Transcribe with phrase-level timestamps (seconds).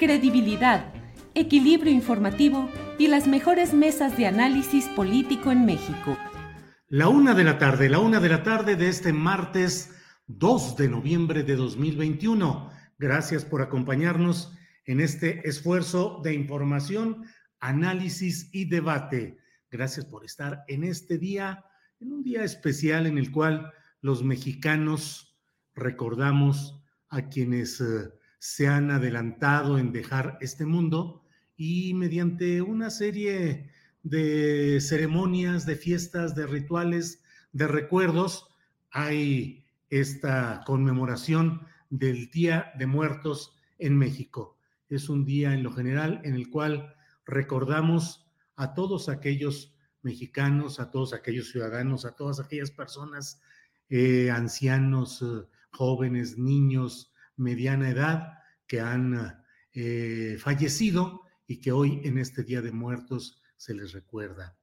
[0.00, 0.94] credibilidad,
[1.34, 6.16] equilibrio informativo y las mejores mesas de análisis político en México.
[6.88, 9.94] La una de la tarde, la una de la tarde de este martes
[10.26, 12.70] 2 de noviembre de 2021.
[12.98, 14.54] Gracias por acompañarnos
[14.86, 17.26] en este esfuerzo de información,
[17.60, 19.36] análisis y debate.
[19.70, 21.62] Gracias por estar en este día,
[22.00, 23.70] en un día especial en el cual
[24.00, 25.38] los mexicanos
[25.74, 28.08] recordamos a quienes eh,
[28.40, 31.22] se han adelantado en dejar este mundo
[31.56, 33.70] y mediante una serie
[34.02, 38.48] de ceremonias, de fiestas, de rituales, de recuerdos,
[38.90, 44.56] hay esta conmemoración del Día de Muertos en México.
[44.88, 46.94] Es un día en lo general en el cual
[47.26, 53.42] recordamos a todos aquellos mexicanos, a todos aquellos ciudadanos, a todas aquellas personas,
[53.90, 58.39] eh, ancianos, eh, jóvenes, niños, mediana edad,
[58.70, 59.42] que han
[59.72, 64.56] eh, fallecido y que hoy en este Día de Muertos se les recuerda.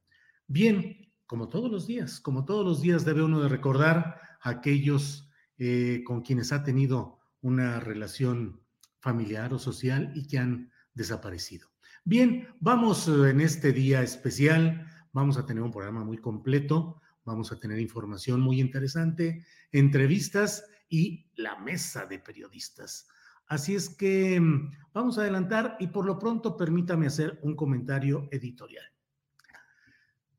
[0.48, 5.30] Bien, como todos los días, como todos los días debe uno de recordar a aquellos
[5.58, 8.62] eh, con quienes ha tenido una relación
[9.02, 11.68] familiar o social y que han desaparecido.
[12.06, 17.52] Bien, vamos eh, en este día especial, vamos a tener un programa muy completo, vamos
[17.52, 19.44] a tener información muy interesante,
[19.74, 23.10] entrevistas y la mesa de periodistas.
[23.48, 28.28] Así es que mm, vamos a adelantar y por lo pronto permítame hacer un comentario
[28.32, 28.86] editorial.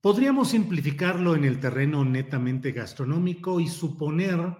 [0.00, 4.56] Podríamos simplificarlo en el terreno netamente gastronómico y suponer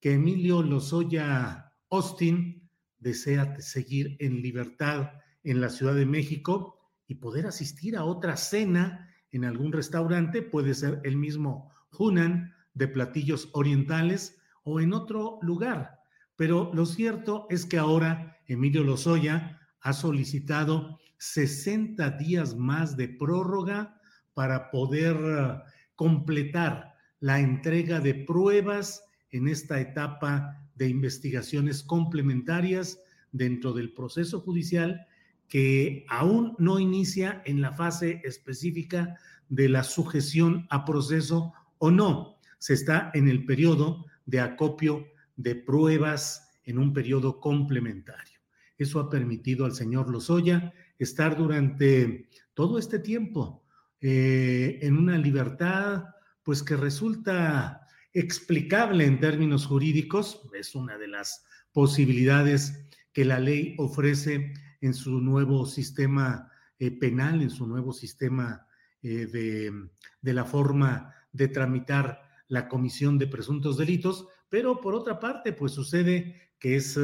[0.00, 5.12] que Emilio Lozoya Austin desea seguir en libertad
[5.44, 10.74] en la Ciudad de México y poder asistir a otra cena en algún restaurante, puede
[10.74, 16.01] ser el mismo Hunan de platillos orientales o en otro lugar.
[16.42, 24.00] Pero lo cierto es que ahora Emilio Lozoya ha solicitado 60 días más de prórroga
[24.34, 25.60] para poder uh,
[25.94, 32.98] completar la entrega de pruebas en esta etapa de investigaciones complementarias
[33.30, 35.06] dentro del proceso judicial
[35.46, 39.16] que aún no inicia en la fase específica
[39.48, 42.40] de la sujeción a proceso o no.
[42.58, 45.06] Se está en el periodo de acopio
[45.36, 48.40] de pruebas en un periodo complementario.
[48.76, 53.64] Eso ha permitido al señor Lozoya estar durante todo este tiempo
[54.00, 56.04] eh, en una libertad,
[56.42, 63.74] pues que resulta explicable en términos jurídicos, es una de las posibilidades que la ley
[63.78, 68.66] ofrece en su nuevo sistema eh, penal, en su nuevo sistema
[69.02, 69.72] eh, de,
[70.20, 75.72] de la forma de tramitar la comisión de presuntos delitos, pero por otra parte, pues
[75.72, 77.00] sucede que es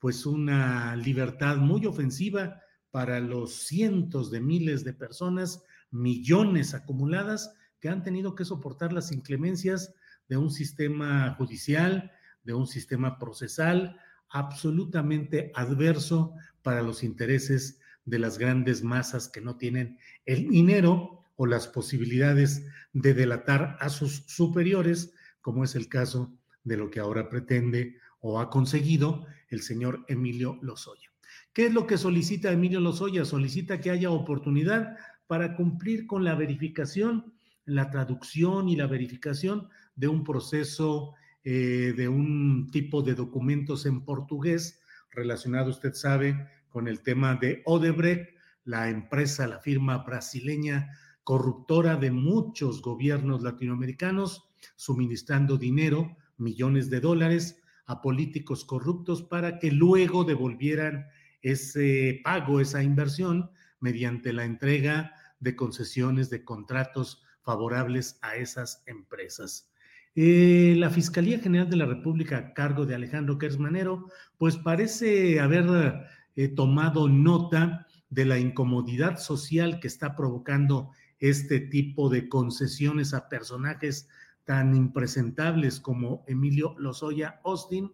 [0.00, 7.90] pues una libertad muy ofensiva para los cientos de miles de personas millones acumuladas que
[7.90, 9.94] han tenido que soportar las inclemencias
[10.28, 12.10] de un sistema judicial,
[12.42, 13.96] de un sistema procesal
[14.28, 19.96] absolutamente adverso para los intereses de las grandes masas que no tienen
[20.26, 26.76] el dinero o las posibilidades de delatar a sus superiores, como es el caso de
[26.76, 31.10] lo que ahora pretende o ha conseguido el señor Emilio Lozoya.
[31.52, 33.24] ¿Qué es lo que solicita Emilio Lozoya?
[33.24, 34.96] Solicita que haya oportunidad
[35.26, 37.34] para cumplir con la verificación,
[37.64, 44.04] la traducción y la verificación de un proceso eh, de un tipo de documentos en
[44.04, 44.80] portugués
[45.10, 48.30] relacionado, usted sabe, con el tema de Odebrecht,
[48.64, 50.90] la empresa, la firma brasileña
[51.24, 59.72] corruptora de muchos gobiernos latinoamericanos, suministrando dinero, millones de dólares, a políticos corruptos para que
[59.72, 61.06] luego devolvieran
[61.42, 63.50] ese pago, esa inversión,
[63.80, 69.70] mediante la entrega de concesiones, de contratos favorables a esas empresas.
[70.14, 74.06] Eh, la Fiscalía General de la República a cargo de Alejandro Kersmanero,
[74.38, 75.64] pues parece haber
[76.36, 80.90] eh, tomado nota de la incomodidad social que está provocando
[81.20, 84.08] este tipo de concesiones a personajes
[84.50, 87.92] tan impresentables como Emilio Lozoya Austin.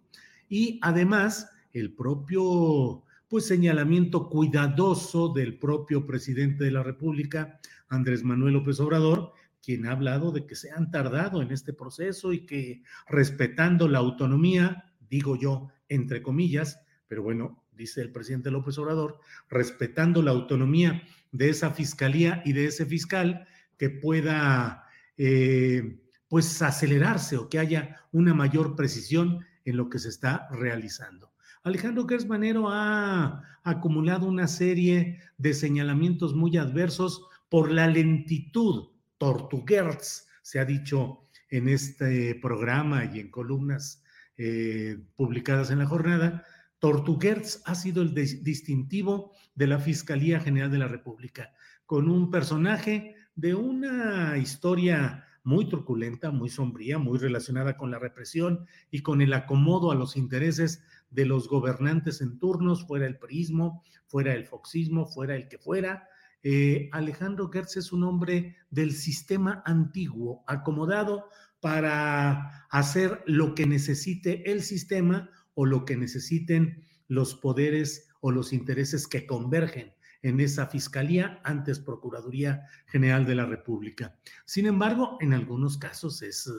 [0.49, 8.55] Y además el propio pues señalamiento cuidadoso del propio presidente de la República, Andrés Manuel
[8.55, 12.83] López Obrador, quien ha hablado de que se han tardado en este proceso y que
[13.07, 19.21] respetando la autonomía, digo yo, entre comillas, pero bueno, dice el presidente López Obrador,
[19.51, 24.87] respetando la autonomía de esa fiscalía y de ese fiscal que pueda
[25.19, 31.33] eh, pues acelerarse o que haya una mayor precisión en lo que se está realizando.
[31.63, 38.89] Alejandro Gersmanero ha acumulado una serie de señalamientos muy adversos por la lentitud,
[39.19, 44.03] tortuguerz, se ha dicho en este programa y en columnas
[44.37, 46.45] eh, publicadas en la jornada,
[46.79, 51.53] Tortuguerz ha sido el distintivo de la Fiscalía General de la República,
[51.87, 58.67] con un personaje de una historia muy truculenta, muy sombría, muy relacionada con la represión
[58.91, 63.85] y con el acomodo a los intereses de los gobernantes en turnos, fuera el prismo,
[64.09, 66.09] fuera el foxismo, fuera el que fuera.
[66.43, 71.29] Eh, Alejandro Gertz es un hombre del sistema antiguo, acomodado
[71.61, 78.53] para hacer lo que necesite el sistema o lo que necesiten los poderes o los
[78.53, 79.96] intereses que convergen
[80.27, 84.17] en esa Fiscalía, antes Procuraduría General de la República.
[84.45, 86.51] Sin embargo, en algunos casos es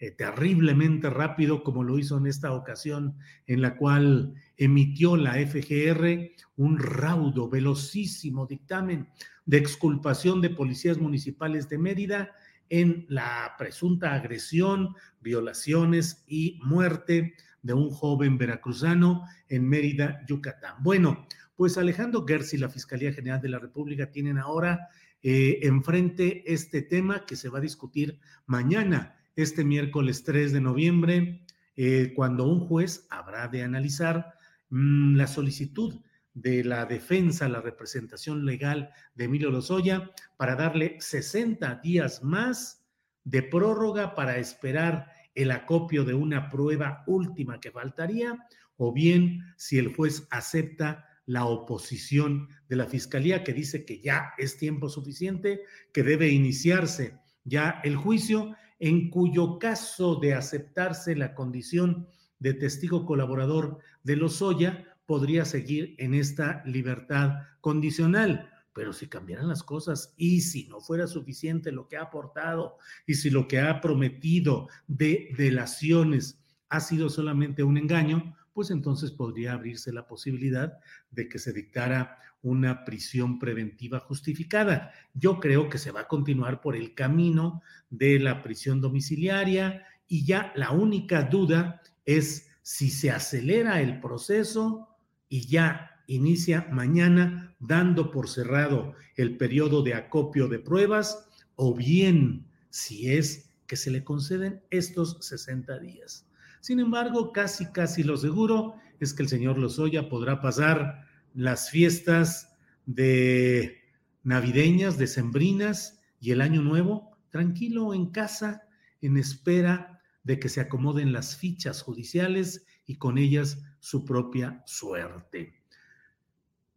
[0.00, 3.16] eh, terriblemente rápido, como lo hizo en esta ocasión,
[3.46, 9.08] en la cual emitió la FGR un raudo, velocísimo dictamen
[9.46, 12.32] de exculpación de policías municipales de Mérida
[12.70, 20.82] en la presunta agresión, violaciones y muerte de un joven veracruzano en Mérida, Yucatán.
[20.82, 21.24] Bueno,
[21.56, 24.88] pues Alejandro Gersi y la Fiscalía General de la República tienen ahora
[25.22, 31.44] eh, enfrente este tema que se va a discutir mañana, este miércoles 3 de noviembre,
[31.76, 34.34] eh, cuando un juez habrá de analizar
[34.70, 36.00] mm, la solicitud
[36.34, 42.84] de la defensa, la representación legal de Emilio Lozoya para darle 60 días más
[43.24, 48.36] de prórroga para esperar el acopio de una prueba última que faltaría,
[48.76, 54.32] o bien si el juez acepta la oposición de la fiscalía que dice que ya
[54.38, 61.34] es tiempo suficiente, que debe iniciarse ya el juicio, en cuyo caso de aceptarse la
[61.34, 62.08] condición
[62.38, 68.50] de testigo colaborador de Lozoya, podría seguir en esta libertad condicional.
[68.74, 73.14] Pero si cambiaran las cosas y si no fuera suficiente lo que ha aportado y
[73.14, 76.40] si lo que ha prometido de delaciones
[76.70, 80.78] ha sido solamente un engaño, pues entonces podría abrirse la posibilidad
[81.10, 84.92] de que se dictara una prisión preventiva justificada.
[85.14, 90.24] Yo creo que se va a continuar por el camino de la prisión domiciliaria y
[90.24, 94.88] ya la única duda es si se acelera el proceso
[95.28, 102.46] y ya inicia mañana dando por cerrado el periodo de acopio de pruebas o bien
[102.70, 106.26] si es que se le conceden estos 60 días.
[106.62, 112.54] Sin embargo, casi, casi lo seguro es que el señor Lozoya podrá pasar las fiestas
[112.86, 113.82] de
[114.22, 118.62] navideñas, decembrinas y el año nuevo tranquilo en casa
[119.00, 125.64] en espera de que se acomoden las fichas judiciales y con ellas su propia suerte.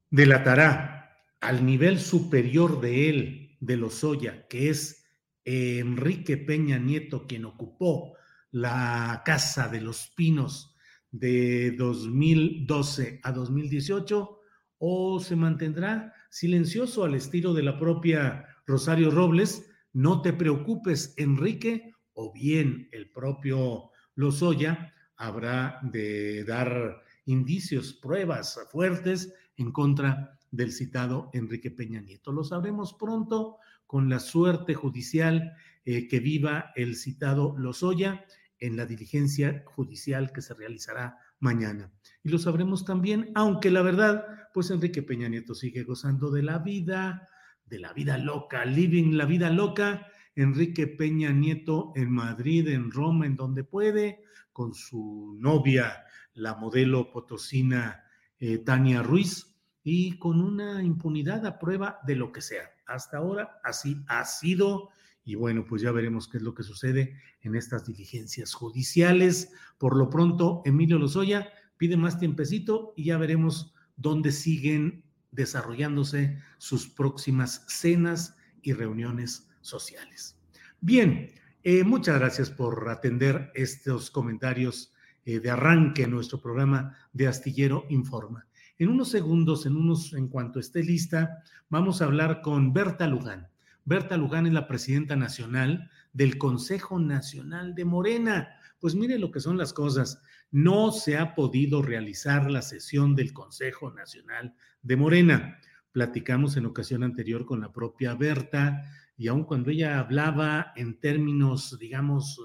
[0.09, 5.05] Delatará al nivel superior de él, de Lozoya, que es
[5.43, 8.15] Enrique Peña Nieto, quien ocupó
[8.55, 10.73] la Casa de los Pinos
[11.11, 14.39] de 2012 a 2018,
[14.77, 21.91] o se mantendrá silencioso al estilo de la propia Rosario Robles, no te preocupes, Enrique,
[22.13, 31.29] o bien el propio Lozoya habrá de dar indicios, pruebas fuertes en contra del citado
[31.33, 32.31] Enrique Peña Nieto.
[32.31, 38.25] Lo sabremos pronto con la suerte judicial eh, que viva el citado Lozoya
[38.65, 41.91] en la diligencia judicial que se realizará mañana.
[42.23, 46.59] Y lo sabremos también, aunque la verdad, pues Enrique Peña Nieto sigue gozando de la
[46.59, 47.27] vida,
[47.65, 50.07] de la vida loca, living la vida loca.
[50.35, 56.03] Enrique Peña Nieto en Madrid, en Roma, en donde puede, con su novia,
[56.33, 58.03] la modelo potosina
[58.37, 59.55] eh, Tania Ruiz,
[59.87, 62.63] y con una impunidad a prueba de lo que sea.
[62.87, 64.89] Hasta ahora así ha sido
[65.25, 69.51] y bueno, pues ya veremos qué es lo que sucede en estas diligencias judiciales.
[69.79, 76.87] Por lo pronto, Emilio Lozoya pide más tiempecito y ya veremos dónde siguen desarrollándose sus
[76.87, 80.39] próximas cenas y reuniones sociales.
[80.79, 81.31] Bien,
[81.63, 84.93] eh, muchas gracias por atender estos comentarios
[85.25, 88.47] eh, de arranque en nuestro programa de Astillero Informa.
[88.77, 93.49] En unos segundos, en unos, en cuanto esté lista, vamos a hablar con Berta Luján.
[93.85, 98.49] Berta Luján es la presidenta nacional del Consejo Nacional de Morena.
[98.79, 100.21] Pues mire lo que son las cosas.
[100.49, 105.59] No se ha podido realizar la sesión del Consejo Nacional de Morena.
[105.91, 108.83] Platicamos en ocasión anterior con la propia Berta
[109.17, 112.41] y aun cuando ella hablaba en términos, digamos,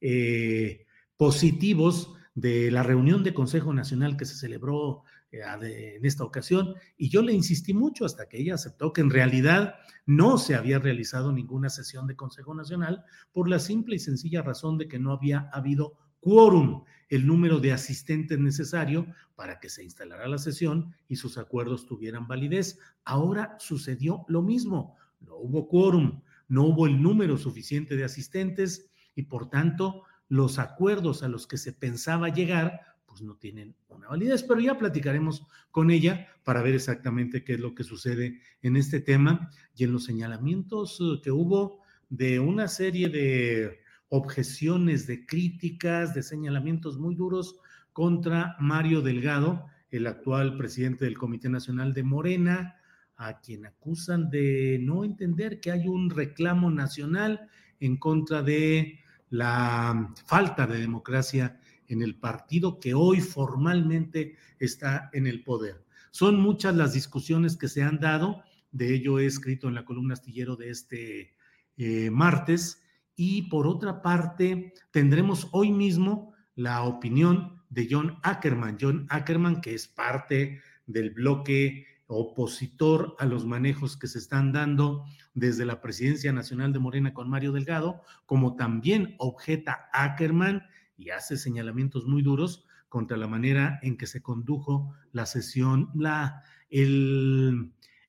[0.00, 6.74] eh, positivos de la reunión de Consejo Nacional que se celebró eh, en esta ocasión
[6.96, 10.78] y yo le insistí mucho hasta que ella aceptó que en realidad no se había
[10.78, 15.12] realizado ninguna sesión de Consejo Nacional por la simple y sencilla razón de que no
[15.12, 21.16] había habido quórum, el número de asistentes necesario para que se instalara la sesión y
[21.16, 22.78] sus acuerdos tuvieran validez.
[23.04, 29.22] Ahora sucedió lo mismo, no hubo quórum, no hubo el número suficiente de asistentes y
[29.22, 32.80] por tanto los acuerdos a los que se pensaba llegar
[33.12, 37.60] pues no tienen una validez, pero ya platicaremos con ella para ver exactamente qué es
[37.60, 42.68] lo que sucede en este tema y en los señalamientos eh, que hubo de una
[42.68, 47.56] serie de objeciones, de críticas, de señalamientos muy duros
[47.92, 52.76] contra Mario Delgado, el actual presidente del Comité Nacional de Morena,
[53.16, 57.46] a quien acusan de no entender que hay un reclamo nacional
[57.78, 61.60] en contra de la falta de democracia
[61.92, 65.84] en el partido que hoy formalmente está en el poder.
[66.10, 70.14] Son muchas las discusiones que se han dado, de ello he escrito en la columna
[70.14, 71.34] astillero de este
[71.76, 72.82] eh, martes,
[73.14, 78.78] y por otra parte tendremos hoy mismo la opinión de John Ackerman.
[78.80, 85.04] John Ackerman, que es parte del bloque opositor a los manejos que se están dando
[85.34, 90.62] desde la presidencia nacional de Morena con Mario Delgado, como también objeta Ackerman
[91.02, 96.42] y hace señalamientos muy duros contra la manera en que se condujo la sesión, la,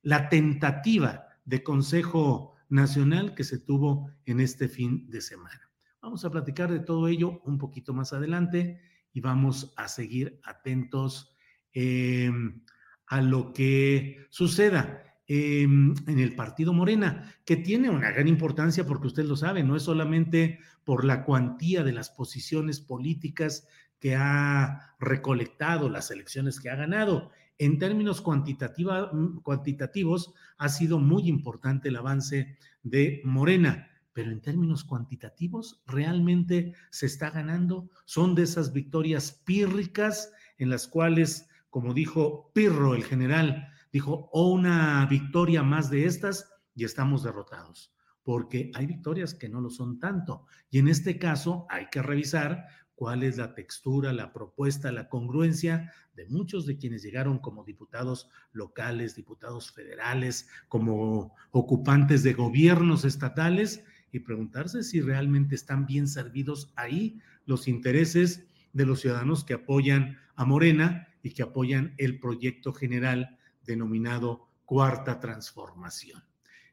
[0.03, 5.71] la tentativa de Consejo Nacional que se tuvo en este fin de semana.
[6.01, 8.79] Vamos a platicar de todo ello un poquito más adelante
[9.11, 11.35] y vamos a seguir atentos
[11.71, 12.61] em,
[13.07, 15.12] a lo que suceda.
[15.35, 19.75] Em, en el partido Morena, que tiene una gran importancia porque usted lo sabe, no
[19.75, 23.67] es solamente por la cuantía de las posiciones políticas
[23.99, 27.31] que ha recolectado, las elecciones que ha ganado.
[27.57, 34.83] En términos mm, cuantitativos, ha sido muy importante el avance de Morena, pero en términos
[34.83, 37.89] cuantitativos, realmente se está ganando.
[38.05, 44.49] Son de esas victorias pírricas en las cuales, como dijo Pirro, el general, dijo, o
[44.49, 49.99] una victoria más de estas y estamos derrotados, porque hay victorias que no lo son
[49.99, 50.47] tanto.
[50.71, 55.91] Y en este caso hay que revisar cuál es la textura, la propuesta, la congruencia
[56.15, 63.83] de muchos de quienes llegaron como diputados locales, diputados federales, como ocupantes de gobiernos estatales
[64.11, 70.17] y preguntarse si realmente están bien servidos ahí los intereses de los ciudadanos que apoyan
[70.35, 76.23] a Morena y que apoyan el proyecto general denominado cuarta transformación.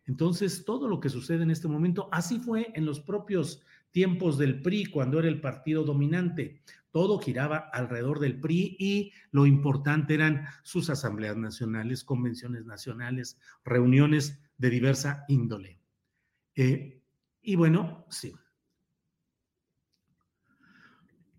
[0.07, 4.63] Entonces, todo lo que sucede en este momento, así fue en los propios tiempos del
[4.63, 6.63] PRI, cuando era el partido dominante.
[6.91, 14.41] Todo giraba alrededor del PRI y lo importante eran sus asambleas nacionales, convenciones nacionales, reuniones
[14.59, 15.79] de diversa índole.
[16.57, 17.01] Eh,
[17.43, 18.35] y bueno, sí.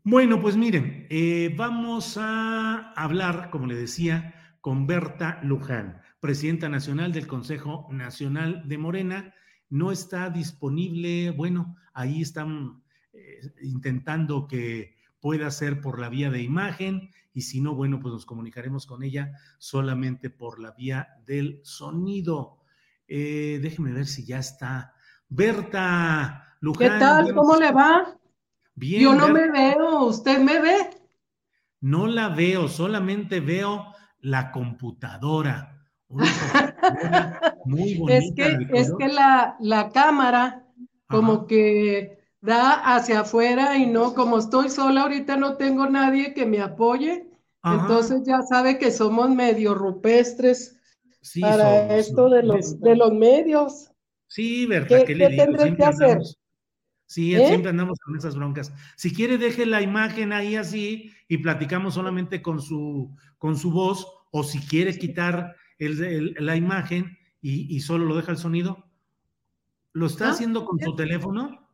[0.04, 7.12] Bueno, pues miren, eh, vamos a hablar, como le decía, con Berta Luján, presidenta nacional
[7.12, 9.34] del Consejo Nacional de Morena.
[9.70, 16.42] No está disponible, bueno, ahí están eh, intentando que pueda ser por la vía de
[16.44, 21.60] imagen y si no, bueno, pues nos comunicaremos con ella solamente por la vía del
[21.64, 22.60] sonido.
[23.08, 24.94] Eh, déjeme ver si ya está.
[25.28, 26.94] Berta Luján.
[26.94, 27.34] ¿Qué tal?
[27.34, 28.16] ¿Cómo le va?
[28.76, 29.02] Bien.
[29.02, 30.90] Yo no me veo, ¿usted me ve?
[31.80, 33.92] No la veo, solamente veo
[34.22, 35.78] la computadora.
[37.66, 38.18] muy bonita.
[38.18, 40.66] Es que, es que la, la cámara
[41.08, 46.46] como que da hacia afuera y no, como estoy sola ahorita no tengo nadie que
[46.46, 47.28] me apoye,
[47.64, 50.78] entonces ya sabe que somos medio rupestres
[51.40, 53.92] para esto de los, de los medios.
[54.28, 55.04] Sí, ¿verdad?
[55.06, 56.20] ¿Qué, le tendré que hacer?
[57.12, 57.46] Sí, ¿Eh?
[57.46, 58.74] siempre andamos con esas broncas.
[58.96, 64.08] Si quiere, deje la imagen ahí así y platicamos solamente con su, con su voz,
[64.32, 68.86] o si quiere quitar el, la imagen y, y, solo lo deja el sonido.
[69.92, 71.68] ¿Lo está ah, haciendo con su teléfono?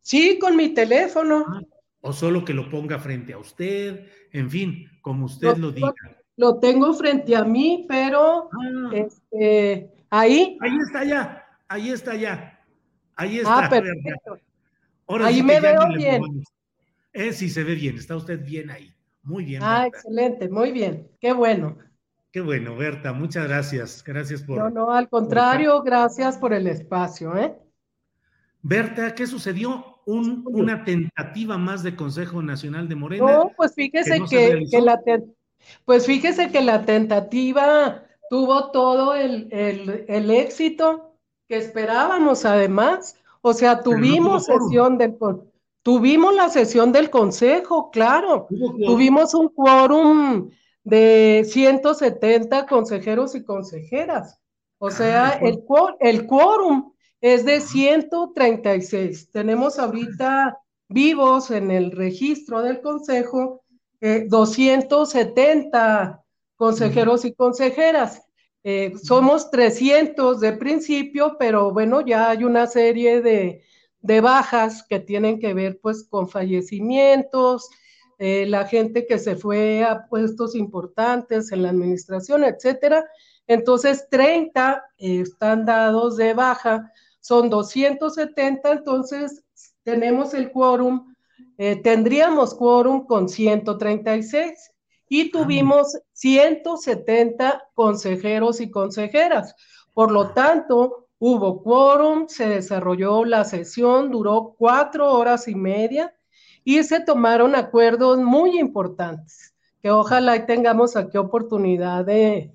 [0.00, 1.44] Sí, con mi teléfono.
[1.46, 1.60] Ah,
[2.00, 5.92] o solo que lo ponga frente a usted, en fin, como usted lo, diga.
[6.38, 8.90] Lo tengo frente a mí, pero ah.
[8.94, 10.56] este, ahí.
[10.58, 12.58] Ahí está ya, ahí está ya.
[13.16, 13.66] Ahí está.
[13.66, 14.38] Ah, perfecto.
[15.22, 16.22] Ahí me veo bien.
[17.12, 18.92] Eh, sí, se ve bien, está usted bien ahí.
[19.22, 19.62] Muy bien.
[19.62, 21.08] Ah, excelente, muy bien.
[21.20, 21.76] Qué bueno.
[22.32, 24.04] Qué bueno, Berta, muchas gracias.
[24.04, 24.58] Gracias por.
[24.58, 27.56] No, no, al contrario, gracias por el espacio, ¿eh?
[28.62, 29.90] Berta, ¿qué sucedió?
[30.06, 33.24] una tentativa más de Consejo Nacional de Morena.
[33.24, 35.00] No, pues fíjese que, la
[35.84, 39.50] pues fíjese que la tentativa tuvo todo el,
[40.30, 41.16] éxito
[41.48, 43.16] que esperábamos, además.
[43.42, 45.16] O sea, tuvimos sesión del
[45.82, 48.46] tuvimos la sesión del Consejo, claro.
[48.48, 50.50] Tuvimos un quórum
[50.84, 54.38] de 170 consejeros y consejeras.
[54.78, 55.64] O ah, sea, el,
[56.00, 59.30] el quórum es de 136.
[59.30, 63.62] Tenemos ahorita vivos en el registro del Consejo
[64.00, 66.16] 270 eh,
[66.56, 68.22] consejeros y consejeras.
[68.62, 73.62] Eh, somos 300 de principio, pero bueno, ya hay una serie de,
[74.20, 77.68] bajas que tienen que ver pues con fallecimientos,
[78.18, 83.04] eh, la gente que se fue a puestos importantes en la administración, etcétera.
[83.46, 89.44] Entonces, 30 están dados de baja son 270, entonces
[89.82, 91.14] tenemos el quórum,
[91.58, 94.69] eh, tendríamos quórum con 136
[95.10, 99.54] y ah, tuvimos 170 consejeros y consejeras.
[99.92, 106.14] Por lo tanto, hubo quórum, se desarrolló la sesión, duró cuatro horas y media
[106.64, 112.52] y se tomaron acuerdos muy importantes, que ojalá tengamos aquí oportunidad de,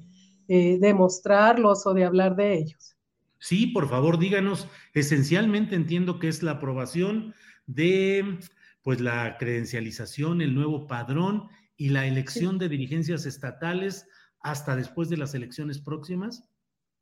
[0.48, 2.96] eh, de mostrarlos o de hablar de ellos.
[3.38, 4.70] Sí, por favor, díganos.
[4.94, 7.36] Esencialmente entiendo que es la aprobación
[7.68, 8.40] de
[8.82, 14.08] pues la credencialización, el nuevo padrón y la elección de dirigencias estatales
[14.42, 16.48] hasta después de las elecciones próximas.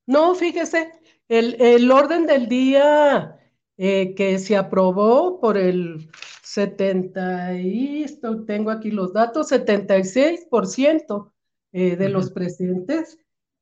[0.06, 0.92] No, fíjese,
[1.28, 3.38] el, orden del día
[3.78, 6.10] eh, que se aprobó por el
[6.44, 11.32] 70 y esto, tengo aquí los datos, 76%
[11.72, 13.18] eh, de los presentes,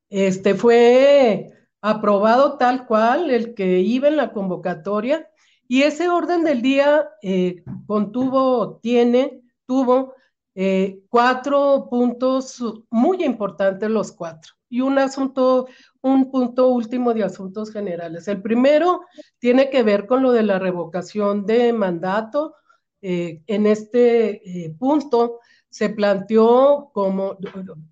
[0.09, 5.27] este fue aprobado tal cual el que iba en la convocatoria
[5.67, 10.15] y ese orden del día eh, contuvo, tiene, tuvo
[10.55, 15.67] eh, cuatro puntos muy importantes los cuatro y un asunto,
[16.01, 18.27] un punto último de asuntos generales.
[18.27, 19.01] El primero
[19.39, 22.55] tiene que ver con lo de la revocación de mandato.
[23.01, 27.37] Eh, en este punto se planteó como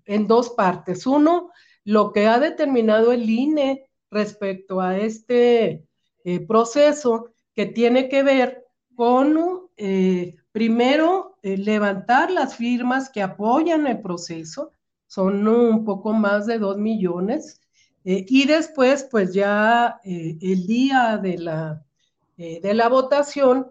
[0.04, 1.06] en dos partes.
[1.06, 1.50] Uno,
[1.84, 5.86] lo que ha determinado el INE respecto a este
[6.24, 13.86] eh, proceso que tiene que ver con, eh, primero, eh, levantar las firmas que apoyan
[13.86, 14.72] el proceso,
[15.06, 17.60] son un poco más de dos millones,
[18.02, 21.84] y después, pues ya el día de la,
[22.38, 23.66] de la votación,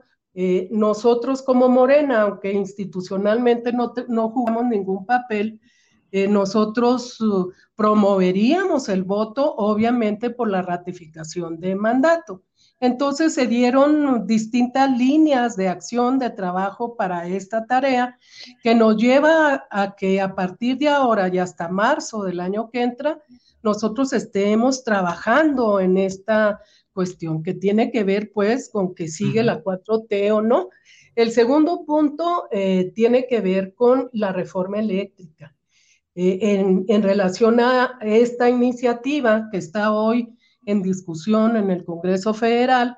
[0.70, 5.60] nosotros como Morena, aunque institucionalmente no, no jugamos ningún papel,
[6.12, 12.44] eh, nosotros uh, promoveríamos el voto, obviamente, por la ratificación de mandato.
[12.82, 18.18] Entonces se dieron distintas líneas de acción, de trabajo para esta tarea,
[18.64, 22.82] que nos lleva a, que a partir de ahora y hasta marzo del año que
[22.82, 23.22] entra,
[23.62, 26.62] nosotros estemos trabajando en esta
[26.94, 30.70] cuestión que tiene que ver pues con que sigue la 4T o no.
[31.16, 35.54] El segundo punto eh, tiene que ver con la reforma eléctrica.
[36.16, 42.98] Eh, en, relación a esta iniciativa que está hoy en discusión en el Congreso Federal,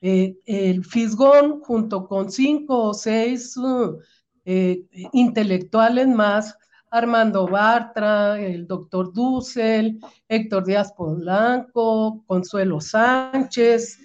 [0.00, 3.98] eh, el Fisgón, junto con cinco o seis uh,
[4.44, 6.56] eh, intelectuales más,
[6.90, 9.98] Armando Bartra, el doctor Dussel,
[10.28, 13.98] Héctor Díaz Polanco, Consuelo Sánchez,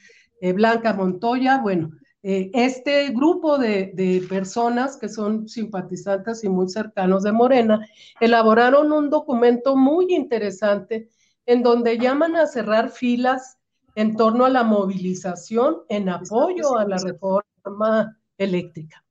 [0.54, 1.90] Blanca Montoya, bueno,
[2.30, 7.80] eh, este grupo de, de, personas que son simpatizantes y muy cercanos de Morena
[8.20, 11.08] elaboraron un documento muy interesante
[11.48, 13.58] en donde llaman a cerrar filas
[13.96, 19.04] en torno a la movilización en apoyo a la reforma eléctrica.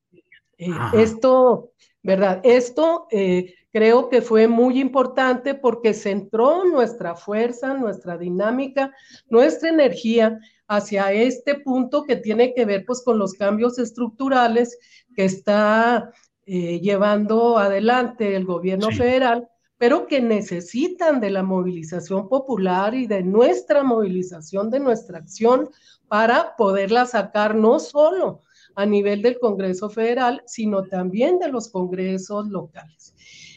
[0.59, 1.73] Eh, esto,
[2.03, 2.41] ¿verdad?
[2.45, 8.93] Esto eh, creo que fue muy importante porque centró nuestra fuerza, nuestra dinámica,
[9.29, 14.79] nuestra energía hacia este punto que tiene que ver pues con los cambios estructurales
[15.15, 16.13] que está
[16.45, 23.23] eh, llevando adelante el gobierno federal, pero que necesitan de la movilización popular y de
[23.23, 25.71] nuestra movilización, de nuestra acción
[26.09, 28.41] para poderla sacar no solo
[28.75, 33.15] a nivel del Congreso Federal, sino también de los congresos locales.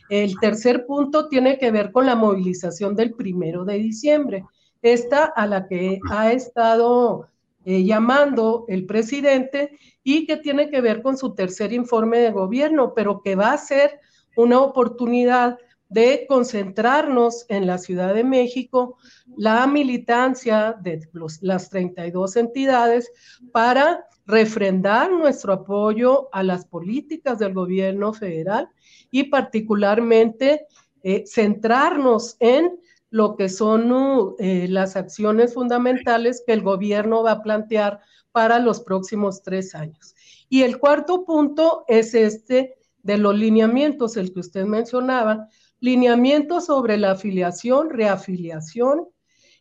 [0.10, 4.46] El tercer punto tiene que ver con la movilización del primero de diciembre,
[4.82, 7.28] esta a la que ha estado
[7.66, 12.94] eh, llamando el presidente y que tiene que ver con su tercer informe de gobierno,
[12.96, 14.00] pero que va a ser
[14.36, 15.58] una oportunidad
[15.90, 18.98] de concentrarnos en la Ciudad de México,
[19.36, 21.10] la militancia de
[21.42, 23.12] las 32 entidades
[23.52, 28.70] para refrendar nuestro apoyo a las políticas del gobierno federal
[29.10, 30.68] y particularmente
[31.02, 37.32] eh, centrarnos en lo que son uh, eh, las acciones fundamentales que el gobierno va
[37.32, 40.14] a plantear para los próximos tres años.
[40.48, 45.48] Y el cuarto punto es este de los lineamientos, el que usted mencionaba,
[45.80, 49.08] lineamientos sobre la afiliación, reafiliación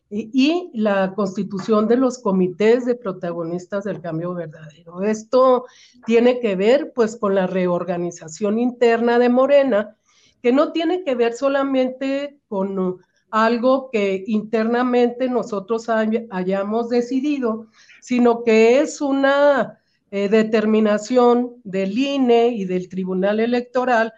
[0.09, 5.01] y, la constitución de los comités de protagonistas del cambio verdadero.
[5.03, 5.65] Esto
[6.05, 9.95] tiene que ver pues con la reorganización interna de Morena,
[10.41, 17.67] que no tiene que ver solamente con algo que internamente nosotros hayamos decidido,
[18.01, 19.79] sino que es una
[20.09, 24.11] eh, determinación del INE y del Tribunal Electoral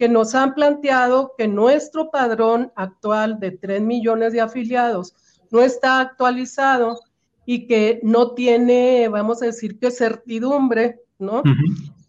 [0.00, 5.14] que nos han planteado que nuestro padrón actual de 3 millones de afiliados
[5.50, 6.98] no está actualizado
[7.44, 11.42] y que no tiene, vamos a decir que certidumbre, ¿no?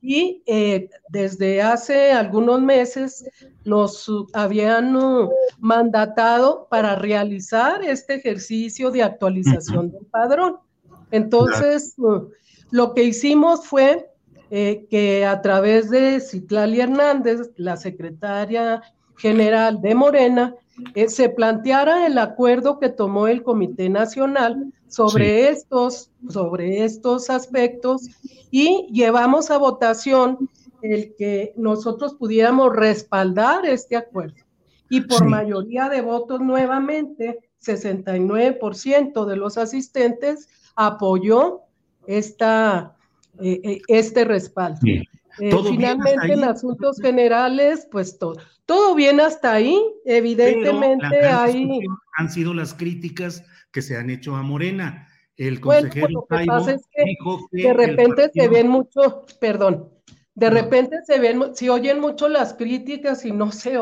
[0.01, 3.25] Y eh, desde hace algunos meses
[3.65, 10.59] nos habían uh, mandatado para realizar este ejercicio de actualización del padrón.
[11.11, 12.29] Entonces, uh,
[12.71, 14.10] lo que hicimos fue
[14.51, 18.81] eh, que a través de Citlali Hernández, la secretaria
[19.17, 20.55] general de Morena,
[20.93, 28.09] eh, se planteara el acuerdo que tomó el Comité Nacional sobre, estos, sobre estos aspectos
[28.51, 30.49] y llevamos a votación
[30.81, 34.43] el que nosotros pudiéramos respaldar este acuerdo.
[34.89, 41.61] Y por mayoría de votos nuevamente, 69% de los asistentes apoyó
[42.07, 42.97] esta,
[43.39, 44.79] eh, eh, este respaldo.
[45.39, 49.81] Eh, finalmente, en asuntos generales, pues todo, todo bien hasta ahí.
[50.05, 51.79] Evidentemente, ahí.
[52.17, 55.07] Han sido las críticas que se han hecho a Morena.
[55.37, 59.89] El consejero lo que pasa es que, de repente se ven mucho, perdón,
[60.33, 63.77] de repente se ven, se oyen mucho las críticas y no se,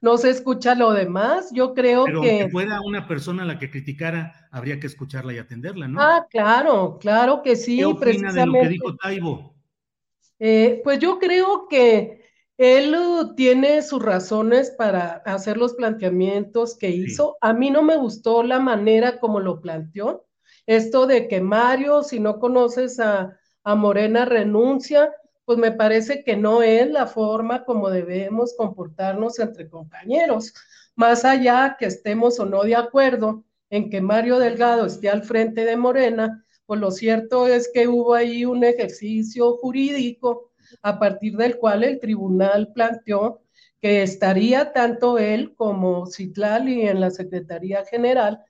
[0.00, 1.50] no se escucha lo demás.
[1.52, 2.38] Yo creo Pero que.
[2.44, 6.00] que fuera una persona a la que criticara, habría que escucharla y atenderla, ¿no?
[6.00, 7.78] Ah, claro, claro que sí.
[7.78, 9.54] ¿Qué opina de lo que dijo Taibo?
[10.38, 12.22] Eh, pues yo creo que
[12.58, 12.96] él
[13.36, 17.36] tiene sus razones para hacer los planteamientos que hizo.
[17.40, 20.26] A mí no me gustó la manera como lo planteó.
[20.66, 25.12] Esto de que Mario, si no conoces a, a Morena, renuncia
[25.44, 30.54] pues me parece que no es la forma como debemos comportarnos entre compañeros.
[30.94, 35.64] Más allá que estemos o no de acuerdo en que Mario Delgado esté al frente
[35.64, 40.52] de Morena, pues lo cierto es que hubo ahí un ejercicio jurídico
[40.82, 43.42] a partir del cual el tribunal planteó
[43.80, 48.40] que estaría tanto él como Citlali en la Secretaría General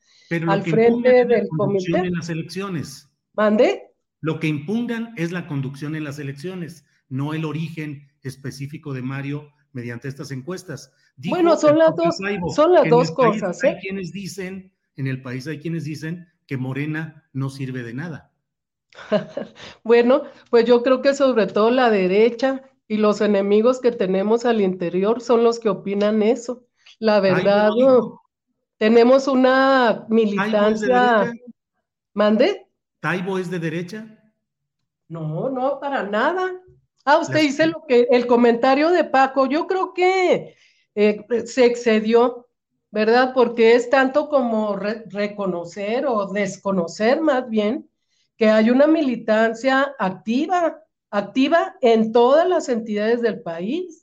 [0.47, 1.99] al frente del comité.
[1.99, 3.09] en las elecciones.
[3.35, 3.92] ¿Mande?
[4.23, 9.53] Lo que impungan es la conducción en las elecciones, no el origen específico de Mario
[9.73, 10.93] mediante estas encuestas.
[11.17, 12.17] bueno, son las dos,
[12.55, 13.63] son las dos cosas.
[13.65, 13.79] Hay ¿eh?
[13.81, 18.33] quienes dicen, en el país hay quienes dicen que Morena no sirve de nada.
[19.83, 24.61] bueno, pues yo creo que sobre todo la derecha y los enemigos que tenemos al
[24.61, 26.65] interior son los que opinan eso.
[27.01, 27.71] La verdad,
[28.77, 31.33] tenemos una militancia.
[32.15, 32.69] ¿Mande?
[33.03, 34.07] ¿Taibo es de derecha?
[35.09, 36.53] No, no, para nada.
[37.05, 40.55] Ah, usted dice lo que el comentario de Paco, yo creo que
[40.95, 42.47] eh, se excedió,
[42.93, 43.33] ¿verdad?
[43.35, 47.91] Porque es tanto como reconocer o desconocer más bien
[48.37, 54.02] que hay una militancia activa, activa en todas las entidades del país,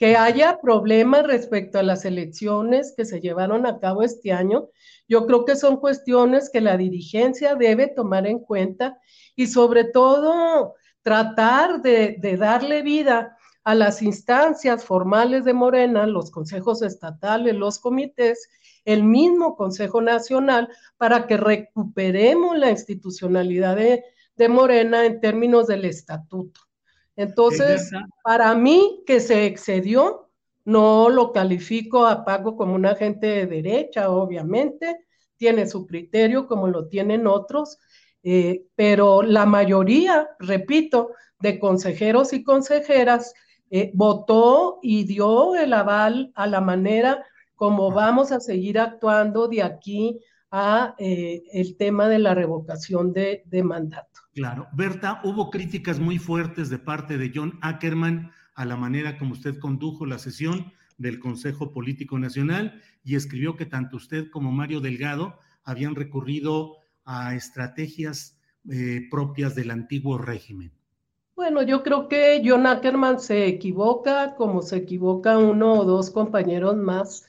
[0.00, 4.70] que haya problemas respecto a las elecciones que se llevaron a cabo este año.
[5.06, 8.98] Yo creo que son cuestiones que la dirigencia debe tomar en cuenta
[9.36, 16.80] y sobre todo tratar de, darle vida a las instancias formales de Morena, los consejos
[16.80, 18.48] estatales, los comités,
[18.86, 24.02] el mismo Consejo Nacional, para que recuperemos la institucionalidad de,
[24.48, 26.69] Morena en términos del estatuto.
[27.16, 27.90] Entonces,
[28.22, 30.30] para mí que se excedió,
[30.64, 36.68] no lo califico a Paco como un agente de derecha, obviamente, tiene su criterio como
[36.68, 37.78] lo tienen otros,
[38.22, 43.32] eh, pero la mayoría, repito, de consejeros y consejeras
[43.70, 49.62] eh, votó y dio el aval a la manera como vamos a seguir actuando de
[49.62, 50.18] aquí
[50.50, 54.09] a eh, el tema de la revocación de, de, mandato.
[54.34, 54.68] Claro.
[54.72, 59.58] Berta, hubo críticas muy fuertes de parte de John Ackerman a la manera como usted
[59.58, 65.38] condujo la sesión del Consejo Político Nacional y escribió que tanto usted como Mario Delgado
[65.64, 68.38] habían recurrido a estrategias
[68.70, 70.72] eh, propias del antiguo régimen.
[71.34, 76.76] Bueno, yo creo que John Ackerman se equivoca como se equivoca uno o dos compañeros
[76.76, 77.24] más.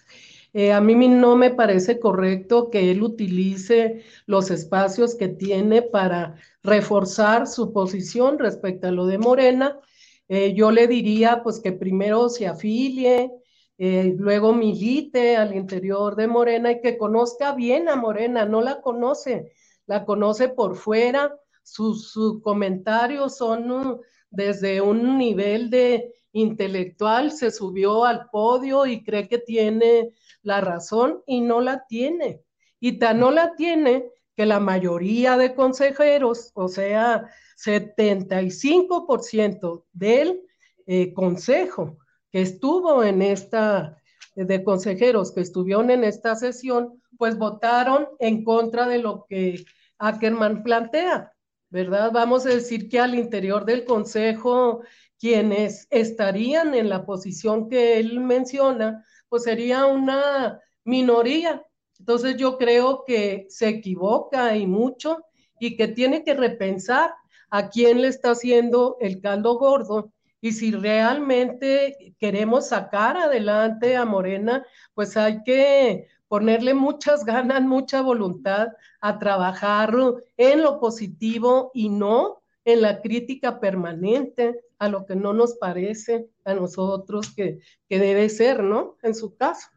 [0.54, 6.36] Eh, a mí no me parece correcto que él utilice los espacios que tiene para
[6.62, 9.80] reforzar su posición respecto a lo de Morena.
[10.28, 13.32] Eh, yo le diría pues que primero se afilie,
[13.78, 18.82] eh, luego milite al interior de Morena y que conozca bien a Morena, no la
[18.82, 19.54] conoce,
[19.88, 21.34] la conoce por fuera
[21.64, 29.28] sus, comentarios son uh, desde un nivel de intelectual, se subió al podio y cree
[29.28, 32.44] que tiene la razón y no la tiene.
[32.80, 37.28] Y tan no la tiene que la mayoría de consejeros, o sea,
[37.58, 40.42] 75% del
[40.88, 41.98] eh, consejo
[42.32, 43.98] que estuvo en esta,
[44.36, 49.64] de consejeros que estuvieron en esta sesión, pues votaron en contra de lo que
[49.98, 51.34] Ackerman plantea.
[51.72, 52.12] ¿verdad?
[52.12, 54.82] Vamos a decir que al interior del Consejo,
[55.18, 61.66] quienes estarían en la posición que él menciona, pues sería una minoría.
[61.98, 65.24] Entonces yo creo que se equivoca y mucho
[65.58, 67.14] y que tiene que repensar
[67.50, 74.04] a quién le está haciendo el caldo gordo y si realmente queremos sacar adelante a
[74.04, 78.68] Morena, pues hay que ponerle muchas ganas, mucha voluntad
[79.00, 79.96] a trabajar
[80.36, 86.32] en lo positivo y no en la crítica permanente a lo que no nos parece
[86.44, 88.98] a nosotros que, debe ser, ¿no?
[89.04, 89.68] En su caso.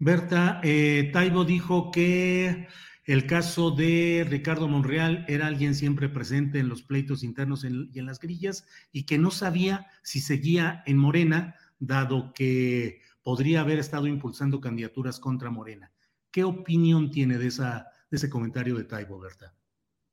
[0.00, 2.66] Berta, eh, Taibo dijo que
[3.04, 8.06] el caso de Ricardo Monreal era alguien siempre presente en los pleitos internos y en
[8.06, 14.08] las grillas y que no sabía si seguía en Morena, dado que podría haber estado
[14.08, 15.92] impulsando candidaturas contra Morena.
[16.32, 19.54] ¿Qué opinión tiene de, esa, de ese comentario de Taibo, Berta?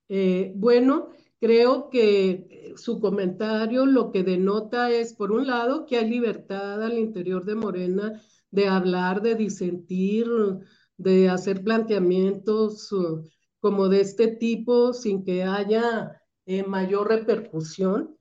[0.07, 5.97] Eh, bueno, creo que eh, su comentario lo que denota es, por un lado, que
[5.97, 8.21] hay libertad al interior de Morena
[8.51, 10.27] de hablar, de disentir,
[10.97, 13.23] de hacer planteamientos uh,
[13.59, 18.17] como de este tipo sin que haya eh, mayor repercusión.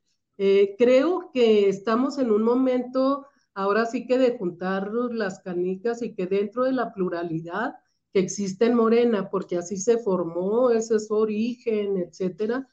[0.78, 6.26] creo que estamos en un momento ahora sí que de juntar las canicas y que
[6.26, 7.74] dentro de la pluralidad
[8.12, 12.68] que existe en Morena, porque así se formó, ese es su origen, etcétera,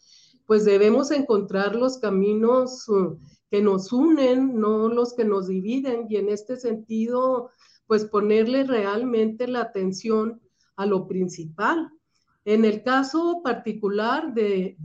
[0.45, 3.17] pues debemos encontrar los caminos uh,
[3.49, 7.49] que nos unen, no los que nos dividen, y en este sentido,
[7.87, 10.41] pues ponerle realmente la atención
[10.75, 11.89] a lo principal.
[12.43, 14.77] En el caso particular de,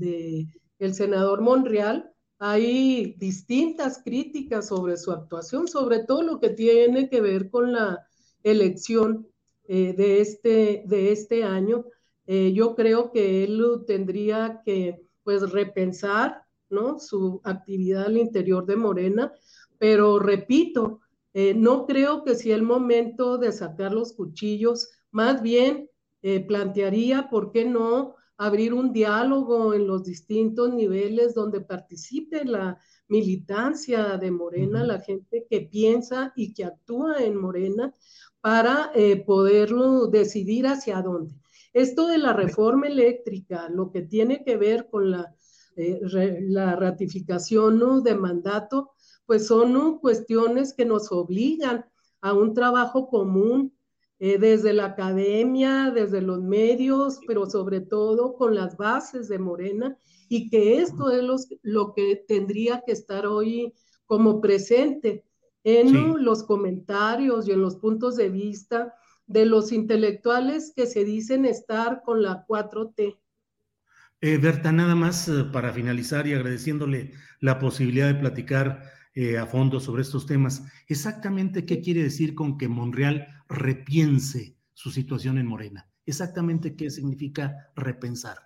[0.79, 7.21] el senador Monreal, hay distintas críticas sobre su actuación, sobre todo lo que tiene que
[7.21, 8.07] ver con la
[8.43, 9.29] elección
[9.69, 11.85] eh, de, este, de este año.
[12.27, 16.99] Eh, yo creo que él tendría que pues repensar ¿no?
[16.99, 19.33] su actividad al interior de Morena,
[19.79, 21.01] pero repito,
[21.33, 25.89] eh, no creo que sea el momento de sacar los cuchillos, más bien
[26.47, 28.15] plantearía, ¿por qué no?
[28.41, 35.47] abrir un diálogo en los distintos niveles donde participe la militancia de Morena, la gente
[35.51, 37.95] que piensa y que actúa en Morena
[38.41, 41.35] para eh, poderlo decidir hacia dónde.
[41.73, 45.35] Esto de la reforma eléctrica, lo que tiene que ver con la,
[45.77, 46.01] eh,
[46.43, 48.91] la ratificación de mandato,
[49.27, 51.87] pues son cuestiones que nos obligan
[52.21, 53.73] a un trabajo común
[54.19, 59.97] eh, desde la academia, desde los medios, pero sobre todo con las bases de Morena,
[60.29, 63.73] y que esto es lo que tendría que estar hoy
[64.05, 65.25] como presente
[65.65, 68.95] en los comentarios y en los puntos de vista
[69.31, 73.17] de los intelectuales que se dicen estar con la 4T.
[74.23, 78.83] Eh, Berta, nada más eh, para finalizar y agradeciéndole la posibilidad de platicar
[79.15, 80.65] eh, a fondo sobre estos temas.
[80.89, 85.89] Exactamente qué quiere decir con que Monreal repiense su situación en Morena.
[86.07, 88.39] Exactamente qué significa repensar.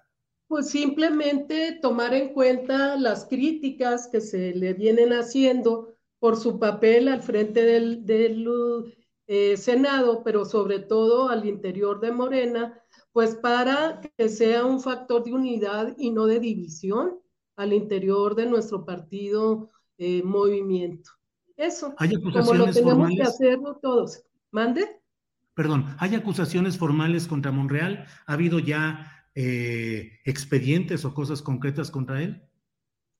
[0.48, 7.08] Pues simplemente tomar en cuenta las críticas que se le vienen haciendo por su papel
[7.08, 8.04] al frente del,
[9.26, 12.80] eh, Senado, pero sobre todo al interior de Morena,
[13.12, 17.20] pues para que sea un factor de unidad y no de división
[17.56, 21.10] al interior de nuestro partido eh, movimiento.
[21.56, 23.16] Eso, ¿Hay acusaciones como lo tenemos formales?
[23.16, 24.24] que hacerlo todos.
[24.50, 25.00] ¿Mande?
[25.54, 28.06] Perdón, ¿hay acusaciones formales contra Monreal?
[28.26, 32.42] ¿Ha habido ya eh, expedientes o cosas concretas contra él?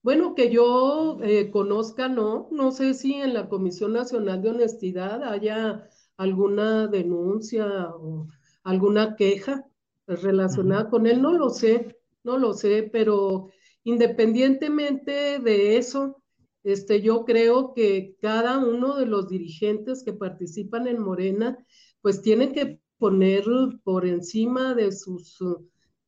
[0.02, 5.22] Bueno, que yo eh, conozca, no, no sé si en la Comisión Nacional de Honestidad
[5.22, 8.28] haya alguna denuncia o
[8.62, 9.64] alguna queja
[10.06, 13.50] relacionada con él, no lo sé, no lo sé, pero
[13.84, 16.22] independientemente de eso,
[16.62, 21.58] este, yo creo que cada uno de los dirigentes que participan en Morena,
[22.00, 23.44] pues tienen que poner
[23.82, 25.38] por encima de sus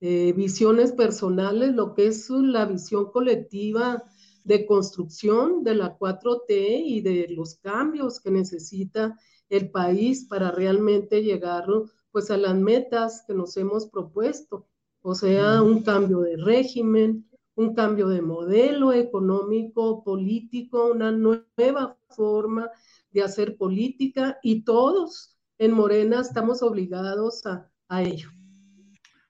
[0.01, 4.03] eh, visiones personales lo que es la visión colectiva
[4.45, 11.23] de construcción de la 4T y de los cambios que necesita el país para realmente
[11.23, 11.67] llegar
[12.11, 14.67] pues a las metas que nos hemos propuesto,
[15.03, 22.71] o sea, un cambio de régimen, un cambio de modelo económico, político, una nueva forma
[23.11, 27.71] de hacer política y todos en Morena estamos obligados a,
[28.03, 28.31] ello.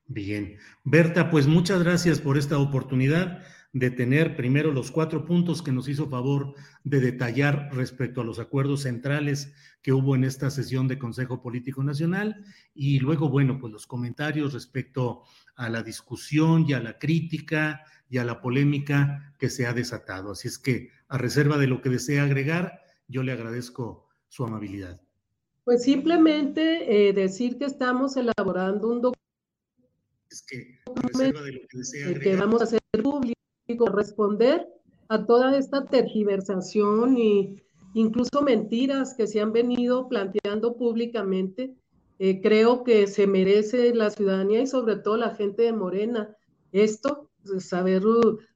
[0.06, 0.56] Bien.
[0.82, 3.42] Berta, pues muchas gracias por esta oportunidad
[3.78, 8.38] de tener primero los cuatro puntos que nos hizo favor de detallar respecto a los
[8.38, 12.42] acuerdos centrales que hubo en esta sesión de Consejo Político Nacional
[12.74, 15.24] y luego, bueno, pues los comentarios respecto
[15.56, 20.32] a la discusión y a la crítica y a la polémica que se ha desatado.
[20.32, 25.02] Así es que, a reserva de lo que desea agregar, yo le agradezco su amabilidad.
[25.64, 29.16] Pues simplemente eh, decir que estamos elaborando un documento
[30.30, 33.36] es que, a reserva de lo que desea agregar, que vamos a hacer público,
[33.92, 34.68] responder
[35.08, 37.62] a toda esta tergiversación y
[37.94, 41.74] incluso mentiras que se han venido planteando públicamente.
[42.18, 46.36] Eh, creo que se merece la ciudadanía y sobre todo la gente de Morena
[46.72, 48.02] esto saber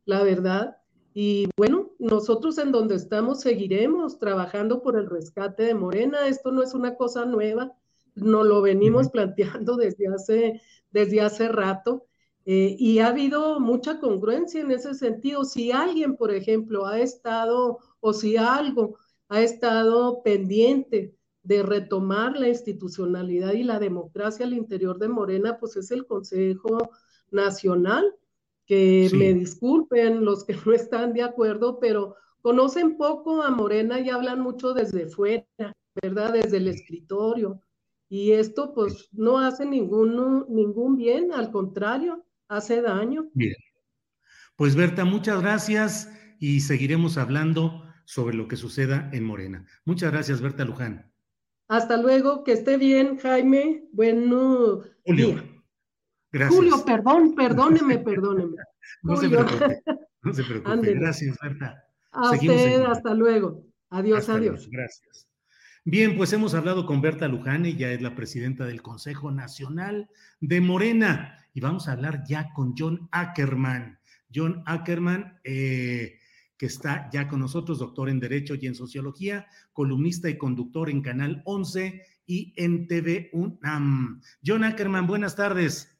[0.04, 0.76] la verdad.
[1.14, 6.26] Y bueno, nosotros en donde estamos seguiremos trabajando por el rescate de Morena.
[6.26, 7.72] Esto no es una cosa nueva,
[8.14, 12.06] no lo venimos planteando desde hace, desde hace rato.
[12.52, 15.44] Eh, y ha habido mucha congruencia en ese sentido.
[15.44, 22.48] Si alguien, por ejemplo, ha estado o si algo ha estado pendiente de retomar la
[22.48, 26.90] institucionalidad y la democracia al interior de Morena, pues es el Consejo
[27.30, 28.16] Nacional
[28.66, 34.10] que me disculpen los que no están de acuerdo, pero conocen poco a Morena y
[34.10, 35.46] hablan mucho desde fuera,
[36.02, 36.32] ¿verdad?
[36.32, 37.60] Desde el escritorio.
[38.08, 43.30] Y esto pues no hace ningún, ningún bien, al contrario, hace daño.
[43.32, 43.54] Bien.
[44.56, 49.64] Pues Berta, muchas gracias y seguiremos hablando sobre lo que suceda en Morena.
[49.84, 51.10] Muchas gracias, Berta Luján.
[51.68, 53.84] Hasta luego, que esté bien, Jaime.
[53.92, 54.80] Bueno.
[55.04, 55.42] Julio.
[56.32, 56.56] Gracias.
[56.56, 58.56] Julio, perdón, perdóneme, perdóneme.
[59.02, 59.82] no se preocupe,
[60.22, 60.94] no se preocupe.
[60.94, 61.84] Gracias, Berta.
[62.12, 63.64] A usted, hasta luego.
[63.90, 64.68] Adiós, adiós.
[64.70, 65.29] Gracias.
[65.84, 70.60] Bien, pues hemos hablado con Berta Luján, ella es la presidenta del Consejo Nacional de
[70.60, 73.98] Morena, y vamos a hablar ya con John Ackerman.
[74.32, 76.18] John Ackerman, eh,
[76.58, 81.00] que está ya con nosotros, doctor en Derecho y en Sociología, columnista y conductor en
[81.00, 84.20] Canal 11 y en TV UNAM.
[84.44, 85.98] John Ackerman, buenas tardes.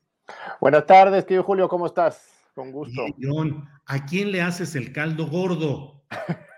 [0.61, 2.29] Buenas tardes, querido Julio, ¿cómo estás?
[2.55, 3.07] Con gusto.
[3.19, 6.05] John, ¿a quién le haces el caldo gordo?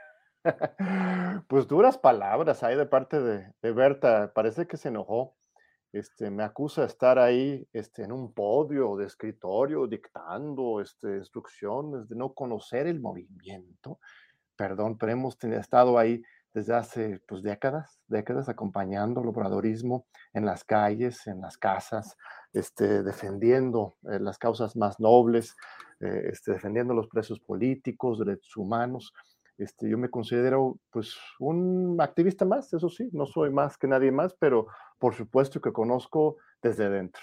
[1.49, 4.32] pues duras palabras ahí de parte de, Berta.
[4.34, 5.34] Parece que se enojó.
[5.93, 12.09] Este, me acusa de estar ahí este, en un podio de escritorio dictando este, instrucciones,
[12.09, 13.99] de no conocer el movimiento.
[14.57, 16.22] Perdón, pero hemos estado ahí
[16.55, 22.16] desde hace pues, décadas, décadas acompañando el obradorismo en las calles, en las casas,
[22.53, 25.57] este, defendiendo eh, las causas más nobles,
[26.01, 29.12] eh, este, defendiendo los presos políticos, derechos humanos.
[29.59, 34.11] Este, yo me considero pues un activista más, eso sí, no soy más que nadie
[34.11, 34.66] más, pero
[34.98, 37.22] por supuesto que conozco desde dentro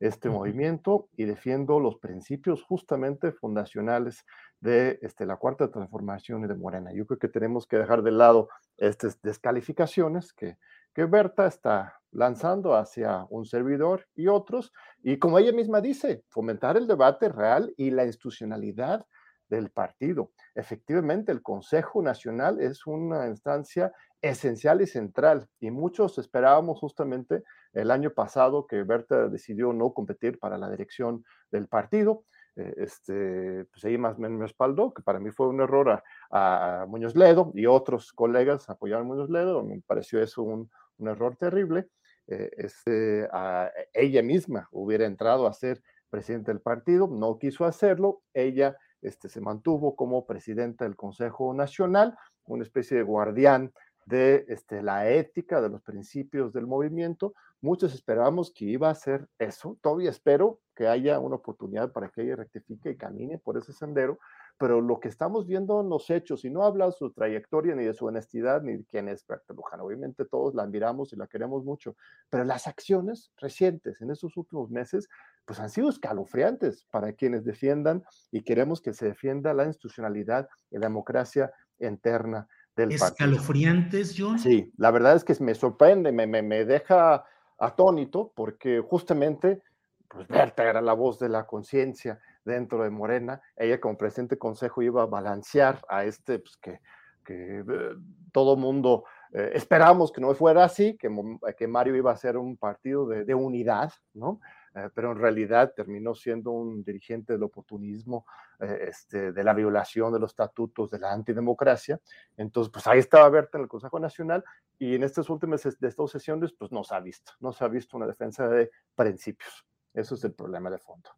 [0.00, 4.24] este movimiento y defiendo los principios justamente fundacionales
[4.58, 6.90] de este, la cuarta transformación y de Morena.
[6.92, 10.56] Yo creo que tenemos que dejar de lado estas descalificaciones que,
[10.94, 14.72] que Berta está lanzando hacia un servidor y otros,
[15.02, 19.06] y como ella misma dice, fomentar el debate real y la institucionalidad
[19.50, 20.30] del partido.
[20.54, 23.92] Efectivamente, el Consejo Nacional es una instancia
[24.22, 27.42] esencial y central, y muchos esperábamos justamente
[27.72, 32.24] el año pasado que Berta decidió no competir para la dirección del partido.
[32.56, 37.14] Eh, este, pues ahí más me respaldó, que para mí fue un error a, Muñoz
[37.16, 41.88] Ledo y otros colegas apoyaron a Muñoz Ledo, me pareció eso un, error terrible.
[42.26, 48.20] Eh, este, a, ella misma hubiera entrado a ser presidente del partido, no quiso hacerlo,
[48.34, 53.72] ella este, se mantuvo como presidenta del Consejo Nacional, una especie de guardián
[54.06, 57.34] de este, la ética, de los principios del movimiento.
[57.60, 59.78] Muchos esperábamos que iba a ser eso.
[59.80, 64.18] Todavía espero que haya una oportunidad para que ella rectifique y camine por ese sendero,
[64.60, 67.86] pero lo que estamos viendo en los hechos, y no habla de su trayectoria, ni
[67.86, 71.26] de su honestidad, ni de quién es Berta Luján, obviamente todos la admiramos y la
[71.26, 71.96] queremos mucho,
[72.28, 75.08] pero las acciones recientes en estos últimos meses,
[75.46, 80.76] pues han sido escalofriantes para quienes defiendan y queremos que se defienda la institucionalidad y
[80.76, 82.46] la democracia interna
[82.76, 84.38] del ¿Escalofriantes, John?
[84.38, 87.24] Sí, la verdad es que me sorprende, me, me, me deja
[87.58, 89.62] atónito, porque justamente,
[90.06, 93.40] pues Berta era la voz de la conciencia, dentro de Morena.
[93.56, 96.80] Ella como presidente consejo iba a balancear a este, pues que,
[97.24, 97.94] que eh,
[98.32, 101.08] todo mundo eh, que no fuera así, que,
[101.56, 104.40] que, Mario iba a ser un partido de, de unidad, ¿no?
[104.74, 108.26] Eh, pero en realidad terminó siendo un dirigente del oportunismo,
[108.60, 111.98] este, de la violación de los estatutos, de la antidemocracia.
[112.36, 114.44] Entonces, pues ahí estaba Berta en el Consejo Nacional
[114.78, 117.68] y en estas últimas de estas sesiones, pues no se ha visto, no se ha
[117.68, 119.64] visto una defensa de principios.
[119.94, 121.10] Eso es el problema de fondo.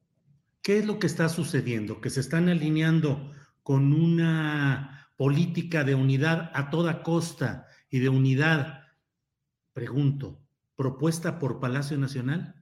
[0.62, 2.00] ¿Qué es lo que está sucediendo?
[2.00, 3.32] Que se están alineando
[3.64, 8.84] con una política de unidad a toda costa y de unidad,
[9.72, 10.38] pregunto,
[10.76, 12.54] propuesta por Palacio Nacional?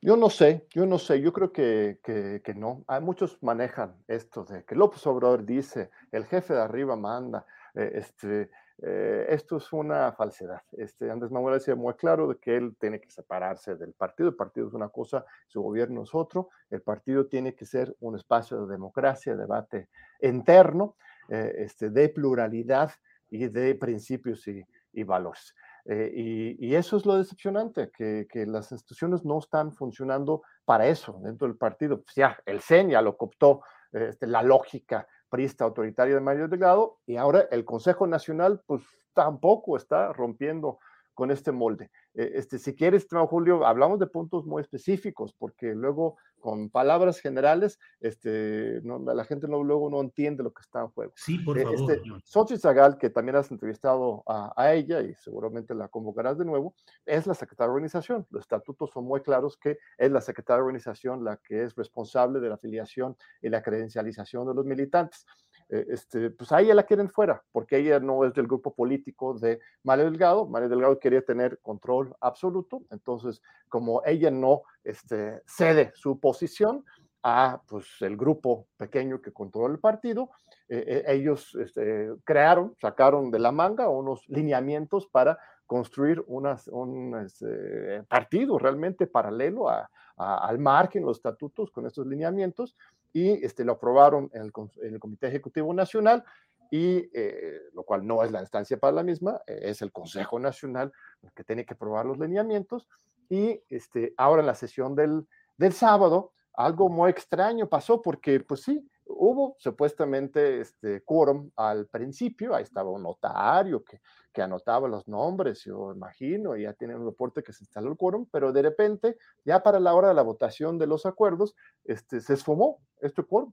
[0.00, 2.84] Yo no sé, yo no sé, yo creo que, que, no.
[2.86, 7.90] Hay muchos manejan esto de que López Obrador dice, el jefe de arriba manda, eh,
[7.94, 8.50] este,
[8.80, 10.62] eh, esto es una falsedad.
[10.72, 14.28] Este, Andrés Manuel decía muy claro de que él tiene que separarse del partido.
[14.28, 16.50] El partido es una cosa, su gobierno es otro.
[16.70, 19.88] El partido tiene que ser un espacio de democracia, debate
[20.20, 20.96] interno,
[21.28, 22.92] eh, este, de pluralidad
[23.30, 24.64] y de principios y,
[25.04, 25.54] valores.
[25.84, 31.20] Eh, y, eso es lo decepcionante, que, que, las instituciones no están funcionando para eso
[31.22, 32.02] dentro del partido.
[32.02, 33.62] Pues ya, el CEN ya lo cooptó,
[33.92, 38.82] este, la lógica priista autoritario de Mario Delgado, y ahora el Consejo Nacional, pues
[39.14, 40.78] tampoco está rompiendo
[41.18, 41.90] con este molde.
[42.14, 47.80] Eh, este, si quieres, Julio, hablamos de puntos muy específicos, porque luego con palabras generales,
[47.98, 51.12] este, no, la gente no, luego no entiende lo que está en juego.
[51.16, 51.90] Sí, por eh, favor.
[51.90, 56.44] Este, Xochitl Zagal, que también has entrevistado a, a, ella y seguramente la convocarás de
[56.44, 56.72] nuevo,
[57.04, 58.24] es la secretaria de organización.
[58.30, 62.38] Los estatutos son muy claros que es la secretaria de organización la que es responsable
[62.38, 65.26] de la afiliación y la credencialización de los militantes.
[65.70, 69.34] Eh, este, pues a ella la quieren fuera, porque ella no es del grupo político
[69.34, 70.46] de Mario Delgado.
[70.46, 76.84] Mario Delgado quería tener control absoluto, entonces como ella no este, cede su posición
[77.22, 80.30] a pues, el grupo pequeño que controla el partido,
[80.68, 87.14] eh, eh, ellos este, crearon, sacaron de la manga unos lineamientos para construir unas, un
[87.18, 92.76] este, partido realmente paralelo a, al margen, los estatutos con estos lineamientos,
[93.12, 94.52] y este, lo aprobaron en el,
[95.00, 96.24] Comité Ejecutivo Nacional,
[96.70, 100.38] y eh, lo cual no es la instancia para la misma, eh, es el Consejo
[100.38, 100.92] Nacional
[101.34, 102.86] que tiene que aprobar los lineamientos.
[103.30, 108.62] Y este, ahora en la sesión del, del sábado, algo muy extraño pasó porque, pues
[108.62, 114.00] sí, hubo supuestamente este quórum al principio, ahí estaba un notario que,
[114.32, 117.96] que anotaba los nombres, yo imagino, y ya tiene un reporte que se instaló el
[117.96, 121.54] quórum, pero de repente, ya para la hora de la votación de los acuerdos,
[121.84, 123.52] este, se esfumó este quórum.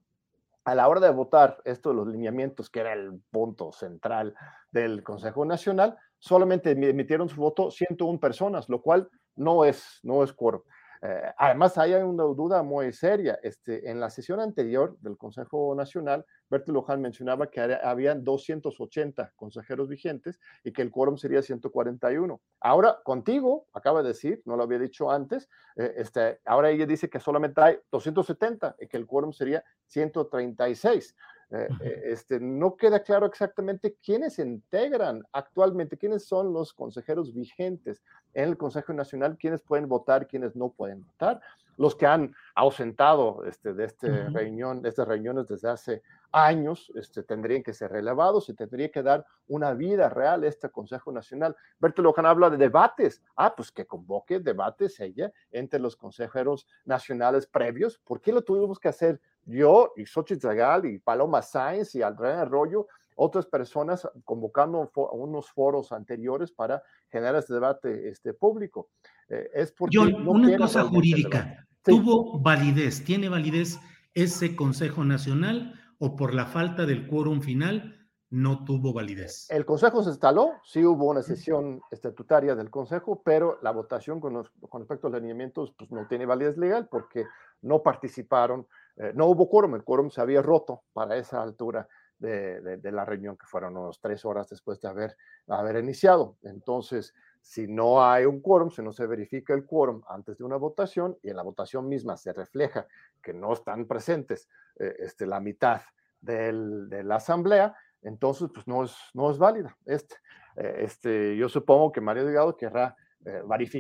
[0.63, 4.33] A la hora de votar esto de los lineamientos, que era el punto central
[4.71, 10.33] del Consejo Nacional, solamente emitieron su voto 101 personas, lo cual no es, no es
[10.33, 10.61] quórum.
[11.07, 13.37] Eh, además, hay una duda muy seria.
[13.43, 19.87] Este, en la sesión anterior del Consejo Nacional, Bertil Luján mencionaba que había 280 consejeros
[19.87, 22.41] vigentes y que el quórum sería 141.
[22.59, 27.07] Ahora, contigo, acaba de decir, no lo había dicho antes, eh, este, ahora ella dice
[27.07, 31.15] que solamente hay 270 y que el quórum sería 136.
[31.51, 38.01] Eh, eh, este, no queda claro exactamente quiénes integran actualmente, quiénes son los consejeros vigentes
[38.33, 41.39] en el Consejo Nacional, quiénes pueden votar, quiénes no pueden votar.
[41.77, 47.21] Los que han ausentado este, de, este reunión, de estas reuniones desde hace años este,
[47.21, 51.55] tendrían que ser relevados, y tendría que dar una vida real a este Consejo Nacional.
[51.79, 53.21] Berto Loján habla de debates.
[53.35, 57.99] Ah, pues que convoque debates ella entre los consejeros nacionales previos.
[57.99, 62.41] ¿Por qué lo tuvimos que hacer yo y Xochitl Zagal y Paloma Sáenz y Andrea
[62.41, 68.89] Arroyo, otras personas convocando unos foros anteriores para generar este debate este, público.
[69.29, 73.79] Eh, es porque una cosa jurídica, ¿tuvo validez, tiene validez
[74.13, 79.47] ese Consejo Nacional o por la falta del quórum final no tuvo validez?
[79.49, 84.45] El Consejo se instaló, sí hubo una sesión estatutaria del Consejo, pero la votación con,
[84.69, 87.25] con respecto a los lineamientos pues, no tiene validez legal porque
[87.61, 88.67] no participaron
[88.97, 91.87] eh, no hubo quórum, el quórum se había roto para esa altura
[92.17, 96.37] de, la reunión, que fueron unos tres horas después de haber, iniciado.
[96.43, 100.55] Entonces, si no hay un quórum, si no se verifica el quórum antes de una
[100.55, 102.87] votación y en la votación misma se refleja
[103.21, 105.81] que no están presentes eh, este, la mitad
[106.21, 109.77] de la asamblea, entonces pues no es, válida.
[109.85, 110.15] Este,
[110.55, 112.95] eh, este, yo supongo que Mario Delgado querrá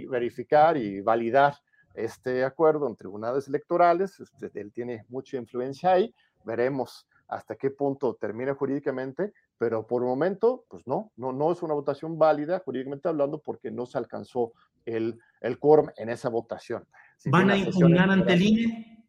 [0.09, 1.55] verificar y validar
[1.95, 4.19] este acuerdo en tribunales electorales.
[4.19, 6.13] Este, él tiene mucha influencia ahí.
[6.43, 11.63] Veremos hasta qué punto termina jurídicamente, pero por el momento, pues no, no, no es
[11.63, 14.53] una votación válida jurídicamente hablando porque no se alcanzó
[14.85, 16.85] el, el quórum en esa votación.
[17.25, 19.05] ¿Van a impugnar ante el INE?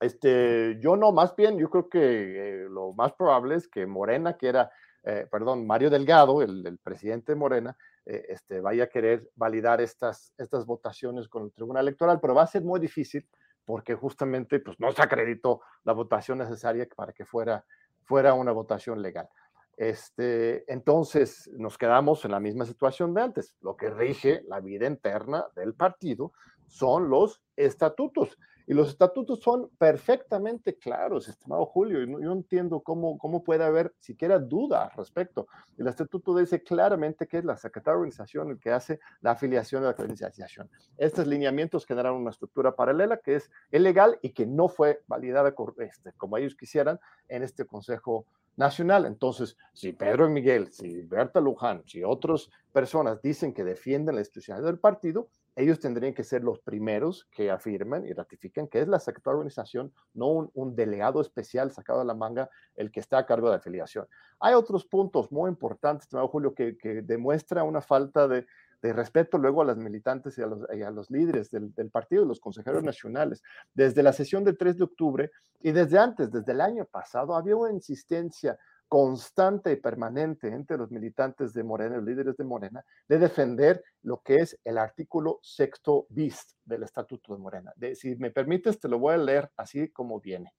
[0.00, 4.36] Este, yo no, más bien, yo creo que eh, lo más probable es que Morena,
[4.36, 4.70] que era,
[5.02, 7.76] eh, perdón, Mario Delgado, el, el presidente de Morena,
[8.06, 12.42] eh, este, vaya a querer validar estas, estas votaciones con el Tribunal Electoral, pero va
[12.42, 13.26] a ser muy difícil
[13.64, 17.64] porque justamente pues, no se acreditó la votación necesaria para que fuera,
[18.02, 19.28] fuera una votación legal.
[19.76, 23.54] Este, entonces nos quedamos en la misma situación de antes.
[23.60, 26.32] Lo que rige la vida interna del partido
[26.66, 28.36] son los estatutos.
[28.70, 31.98] Y los estatutos son perfectamente claros, estimado Julio.
[31.98, 35.48] Yo no entiendo cómo, cómo puede haber siquiera duda al respecto.
[35.76, 39.82] El estatuto dice claramente que es la Secretaría de Organización el que hace la afiliación
[39.82, 40.70] de la credencialización.
[40.98, 46.12] Estos lineamientos generan una estructura paralela que es ilegal y que no fue validada este,
[46.12, 48.24] como ellos quisieran en este Consejo
[48.56, 49.06] Nacional.
[49.06, 54.70] Entonces, si Pedro Miguel, si Berta Luján, si otras personas dicen que defienden la institucionalidad
[54.70, 59.00] del partido, ellos tendrían que ser los primeros que afirmen y ratifiquen que es la
[59.00, 63.26] secretaria de organización, no un, delegado especial sacado de la manga el que está a
[63.26, 64.06] cargo de afiliación.
[64.38, 68.46] Hay otros puntos muy importantes, Julio, que, que demuestra una falta de,
[68.82, 72.40] respeto luego a las militantes y a los, a los líderes del, del, partido, los
[72.40, 73.42] consejeros nacionales.
[73.74, 77.56] Desde la sesión del 3 de octubre y desde antes, desde el año pasado, había
[77.56, 78.58] una insistencia
[78.90, 84.20] constante y permanente entre los militantes de Morena, los líderes de Morena, de defender lo
[84.20, 87.72] que es el artículo sexto bis del Estatuto de Morena.
[87.76, 90.54] De, si me permites, te lo voy a leer así como viene.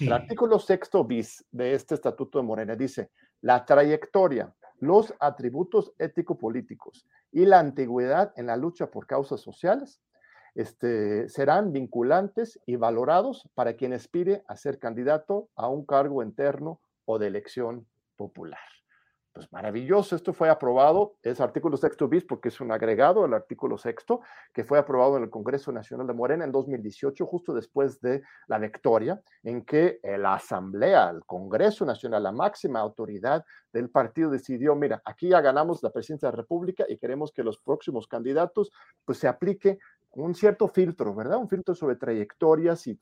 [0.00, 3.10] El artículo sexto bis de este Estatuto de Morena dice,
[3.44, 10.00] la trayectoria, los atributos ético-políticos y la antigüedad en la lucha por causas sociales
[10.54, 16.80] este, serán vinculantes y valorados para quien aspire a ser candidato a un cargo interno
[17.04, 17.86] o de elección
[18.16, 18.73] popular.
[19.34, 23.76] Pues maravilloso, esto fue aprobado, es artículo sexto bis porque es un agregado al artículo
[23.76, 24.20] sexto
[24.52, 28.60] que fue aprobado en el Congreso Nacional de Morena en 2018, justo después de la
[28.60, 35.02] victoria, en que la Asamblea, el Congreso Nacional, la máxima autoridad del partido decidió, mira,
[35.04, 38.70] aquí ya ganamos la presidencia de la República y queremos que los próximos candidatos
[39.04, 39.80] pues se aplique
[40.12, 41.38] un cierto filtro, ¿verdad?
[41.38, 42.96] Un filtro sobre trayectorias y,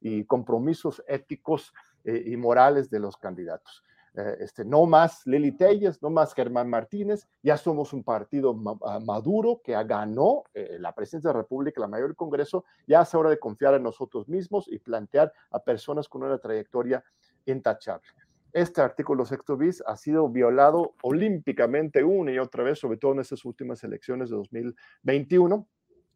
[0.00, 1.74] y compromisos éticos
[2.04, 3.82] eh, y morales de los candidatos.
[4.16, 8.98] Eh, este, no más Lili Telles, no más Germán Martínez, ya somos un partido ah,
[8.98, 13.14] maduro que ganó eh, la presidencia de la República, la mayor del Congreso, ya es
[13.14, 17.04] hora de confiar en nosotros mismos y plantear a personas con una trayectoria
[17.44, 18.08] intachable.
[18.54, 23.20] Este artículo sexto bis ha sido violado olímpicamente una y otra vez, sobre todo en
[23.20, 25.68] estas últimas elecciones de 2021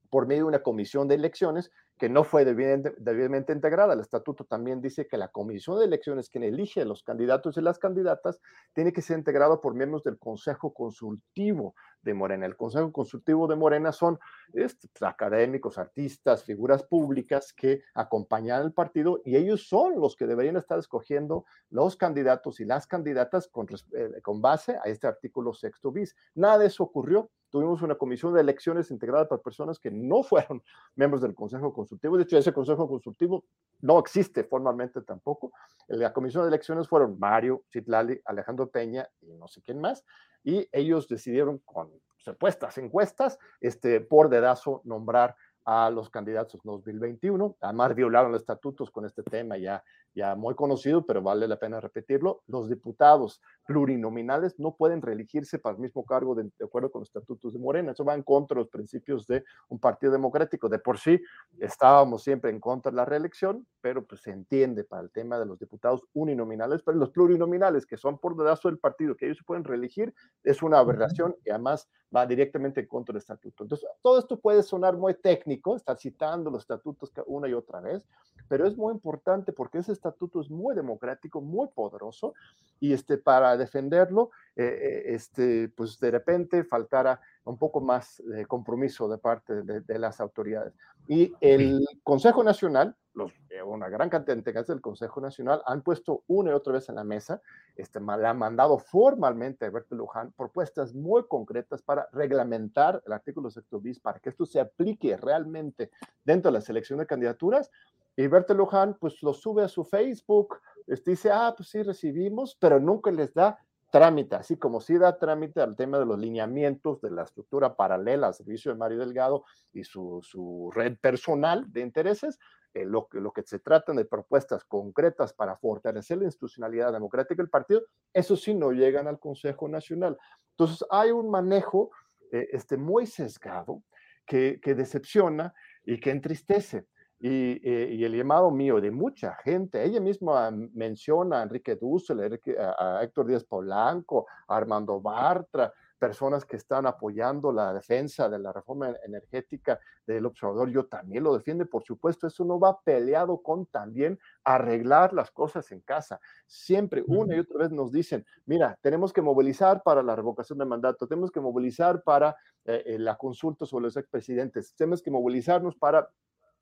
[0.09, 1.71] por medio de una comisión de elecciones
[2.01, 3.93] que no fue debidamente, integrada.
[3.93, 7.61] El estatuto también dice que la comisión de elecciones, quien elige a los candidatos y
[7.61, 8.41] las candidatas,
[8.73, 12.47] tiene que ser integrado por miembros del Consejo Consultivo de Morena.
[12.47, 14.19] El Consejo Consultivo de Morena son
[14.51, 20.57] pues, académicos, artistas, figuras públicas que acompañan al partido y ellos son los que deberían
[20.57, 25.93] estar escogiendo los candidatos y las candidatas con, eh, con base a este artículo sexto
[25.93, 26.17] bis.
[26.35, 27.31] Nada de eso ocurrió.
[27.51, 30.63] Tuvimos una comisión de elecciones integrada por personas que no fueron
[30.95, 32.17] miembros del Consejo Consultivo consultivo.
[32.17, 33.45] De hecho, ese consejo consultivo
[33.81, 35.53] no existe formalmente tampoco.
[35.89, 40.05] La comisión de elecciones fueron Mario Citlali, Alejandro Peña y no sé quién más,
[40.45, 45.35] y ellos decidieron con supuestas encuestas, este, por dedazo, nombrar
[45.65, 47.57] a los candidatos 2021.
[47.61, 49.83] Además, violaron los estatutos con este tema ya,
[50.15, 52.43] ya muy conocido, pero vale la pena repetirlo.
[52.47, 57.53] Los diputados plurinominales no pueden reelegirse para el mismo cargo de, acuerdo con los estatutos
[57.53, 57.93] de Morena.
[57.93, 60.69] Eso va en contra de los principios de un partido democrático.
[60.69, 61.21] De por sí,
[61.59, 65.47] estábamos siempre en contra de la reelección, pero pues se entiende para el tema de
[65.47, 69.45] los diputados uninominales, pero los plurinominales, que son por dedazo del partido, que ellos se
[69.45, 73.63] pueden reelegir, es una aberración y además va directamente en contra del estatuto.
[73.65, 78.07] Entonces, todo esto puede sonar muy técnico, estar citando los estatutos una y otra vez,
[78.49, 82.35] pero es muy importante porque ese estatuto es muy democrático, muy poderoso,
[82.81, 88.47] y este, para defenderlo, eh, eh, este, pues de repente faltara un poco más de
[88.47, 90.75] compromiso de parte de, las autoridades.
[91.09, 96.51] Y el Consejo Nacional, los, eh, una gran cantidad del Consejo Nacional han puesto una
[96.51, 97.41] y otra vez en la mesa,
[97.75, 103.51] este, le han mandado formalmente a Alberto Luján propuestas muy concretas para reglamentar el artículo
[103.51, 105.91] sexto bis, para que esto se aplique realmente
[106.25, 107.71] dentro de la selección de candidaturas.
[108.17, 112.57] Y Berto Luján, pues lo sube a su Facebook, este, dice, ah, pues sí, recibimos,
[112.61, 113.59] pero nunca les da
[113.91, 118.29] trámite, así como si da trámite al tema de los lineamientos de la estructura paralela
[118.29, 122.39] al servicio de Mario Delgado y su, su red personal de intereses,
[122.73, 127.51] eh, lo, lo, que se tratan de propuestas concretas para fortalecer la institucionalidad democrática del
[127.51, 127.83] partido,
[128.13, 130.17] eso sí no llegan al Consejo Nacional.
[130.53, 131.91] Entonces hay un manejo
[132.31, 133.83] eh, este, muy sesgado
[134.25, 135.53] que, que decepciona
[135.85, 136.87] y que entristece.
[137.23, 143.03] Eh, y, el llamado mío de mucha gente, ella misma menciona a Enrique Dussel, a,
[143.03, 148.95] Héctor Díaz Polanco, a Armando Bartra, personas que están apoyando la defensa de la reforma
[149.05, 154.19] energética del observador, yo también lo defiende, por supuesto, eso no va peleado con también
[154.43, 156.19] arreglar las cosas en casa.
[156.47, 160.65] Siempre, una y otra vez nos dicen, mira, tenemos que movilizar para la revocación de
[160.65, 165.77] mandato, tenemos que movilizar para eh, eh, la consulta sobre los expresidentes, tenemos que movilizarnos
[165.77, 166.09] para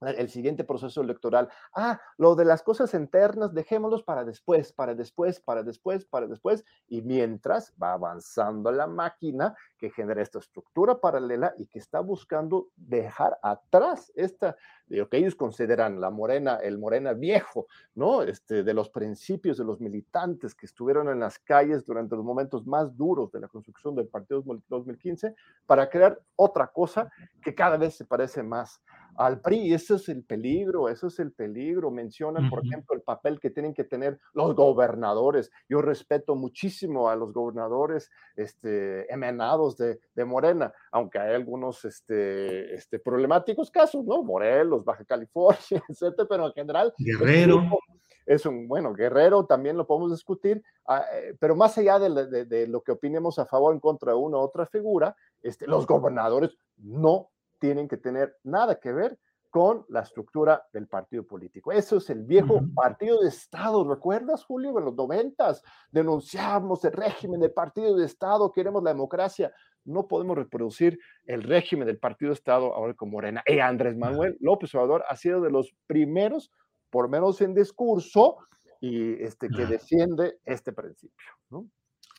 [0.00, 1.48] el siguiente proceso electoral.
[1.74, 6.64] Ah, lo de las cosas internas, dejémoslos para después, para después, para después, para después.
[6.88, 12.68] Y mientras va avanzando la máquina que genera esta estructura paralela y que está buscando
[12.76, 14.56] dejar atrás esta,
[14.88, 18.22] lo que ellos consideran la morena, el morena viejo, ¿no?
[18.22, 22.66] Este, de los principios de los militantes que estuvieron en las calles durante los momentos
[22.66, 25.34] más duros de la construcción del partido 2015
[25.66, 27.10] para crear otra cosa
[27.42, 28.80] que cada vez se parece más
[29.18, 29.74] al PRI.
[29.74, 31.90] Ese es el peligro, ese es el peligro.
[31.90, 35.50] Mencionan, por ejemplo, el papel que tienen que tener los gobernadores.
[35.68, 42.74] Yo respeto muchísimo a los gobernadores este, emanados de, de Morena, aunque hay algunos este,
[42.74, 44.22] este, problemáticos casos, ¿no?
[44.22, 46.94] Morelos, Baja California, etcétera, pero en general.
[46.98, 47.62] Guerrero.
[48.24, 52.66] Es un, bueno, Guerrero también lo podemos discutir, ah, eh, pero más allá de, de,
[52.66, 55.86] lo que opinemos a favor o en contra de una u otra figura, este, los
[55.86, 59.18] gobernadores no tienen que tener nada que ver
[59.50, 61.72] con la estructura del partido político.
[61.72, 63.88] Eso es el viejo partido de Estado.
[63.88, 64.78] ¿Recuerdas, Julio?
[64.78, 69.50] En los noventas denunciamos el régimen del partido de Estado, queremos la democracia.
[69.84, 73.42] No podemos reproducir el régimen del partido de Estado ahora con Morena.
[73.46, 76.52] Y Andrés Manuel López Obrador ha sido de los primeros,
[76.90, 78.36] por menos en discurso,
[78.80, 81.32] y este, que defiende este principio.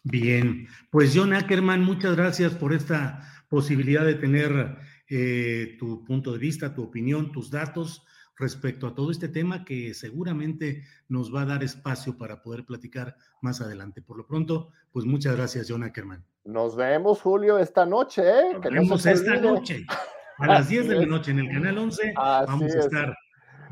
[0.03, 4.77] Bien, pues John Ackerman, muchas gracias por esta posibilidad de tener
[5.09, 8.05] eh, tu punto de vista, tu opinión, tus datos
[8.37, 13.15] respecto a todo este tema que seguramente nos va a dar espacio para poder platicar
[13.41, 14.01] más adelante.
[14.01, 16.25] Por lo pronto, pues muchas gracias, John Ackerman.
[16.45, 18.23] Nos vemos, Julio, esta noche.
[18.23, 18.53] ¿eh?
[18.53, 19.85] Nos vemos esta noche,
[20.37, 22.13] a las 10 de la noche en el Canal 11.
[22.15, 23.17] vamos a estar.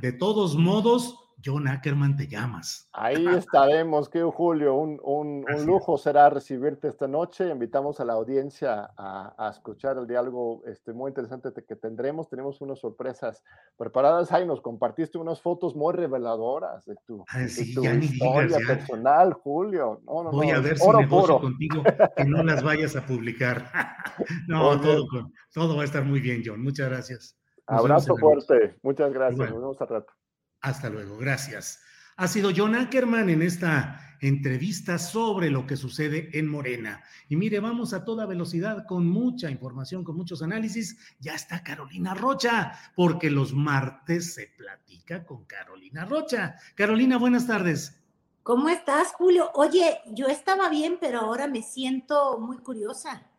[0.02, 2.90] De todos modos, John Ackerman te llamas.
[2.94, 7.50] Ahí estaremos, que Julio, un, un, lujo será recibirte esta noche.
[7.50, 12.30] Invitamos a la audiencia a, escuchar el diálogo este, muy interesante que tendremos.
[12.30, 13.44] Tenemos unas sorpresas
[13.78, 14.32] preparadas.
[14.32, 20.02] Ahí nos compartiste unas fotos muy reveladoras de tu, historia personal, Julio.
[20.06, 21.84] Voy a ver si negocio contigo
[22.16, 23.70] que no las vayas a publicar.
[24.48, 25.06] no, todo,
[25.54, 26.62] todo va a estar muy bien, John.
[26.62, 27.38] Muchas gracias.
[27.68, 28.78] Abrazo fuerte.
[28.82, 29.50] Muchas gracias.
[29.50, 30.14] Nos vemos al rato.
[30.62, 31.80] Hasta luego, gracias.
[32.16, 37.04] Ha sido John Ackerman en esta entrevista sobre lo que sucede en Morena.
[37.30, 40.98] Y mire, vamos a toda velocidad con mucha información, con muchos análisis.
[41.20, 46.56] Ya está Carolina Rocha, porque los martes se platica con Carolina Rocha.
[46.76, 48.02] Carolina, buenas tardes.
[48.42, 49.52] ¿Cómo estás, Julio?
[49.54, 53.30] Oye, yo estaba bien, pero ahora me siento muy curiosa.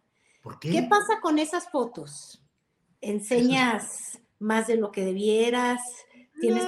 [0.42, 0.70] ¿Por qué?
[0.70, 2.44] ¿Qué pasa con esas fotos?
[3.00, 5.80] ¿Enseñas más de lo que debieras,
[6.40, 6.66] tienes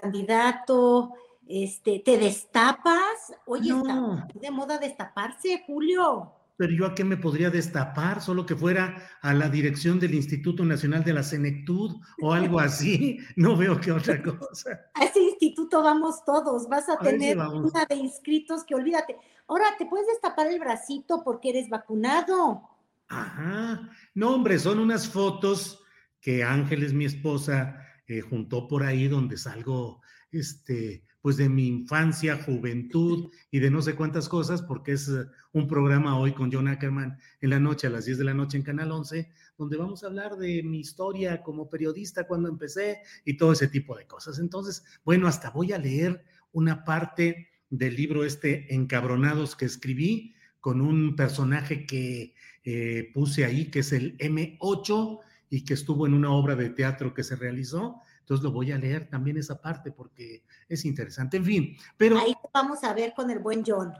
[0.00, 1.12] candidato,
[1.46, 3.32] este, te destapas.
[3.46, 6.34] Oye, está de moda destaparse, Julio.
[6.58, 10.64] Pero yo a qué me podría destapar, solo que fuera a la dirección del Instituto
[10.64, 13.18] Nacional de la Senectud o algo así.
[13.36, 14.90] No veo qué otra cosa.
[14.94, 19.16] A ese instituto vamos todos, vas a, tener una de inscritos que olvídate.
[19.46, 22.68] Ahora, ¿te puedes destapar el bracito porque eres vacunado?
[23.08, 23.88] Ajá.
[24.14, 25.82] No, hombre, son unas fotos
[26.20, 30.00] que Ángeles, mi esposa, eh, juntó por ahí donde salgo,
[30.32, 35.26] este, pues de mi infancia, juventud y de no sé cuántas cosas, porque es eh,
[35.52, 38.56] un programa hoy con John Ackerman en la noche, a las 10 de la noche
[38.56, 43.36] en Canal 11, donde vamos a hablar de mi historia como periodista cuando empecé y
[43.36, 44.38] todo ese tipo de cosas.
[44.38, 50.80] Entonces, bueno, hasta voy a leer una parte del libro este Encabronados que escribí con
[50.80, 52.34] un personaje que
[52.64, 55.20] eh, puse ahí, que es el M8
[55.50, 58.76] y que estuvo en una obra de teatro que se realizó entonces lo voy a
[58.76, 61.38] leer también esa parte porque es interesante.
[61.38, 62.18] En fin, pero...
[62.18, 63.94] Ahí vamos a ver con el buen John.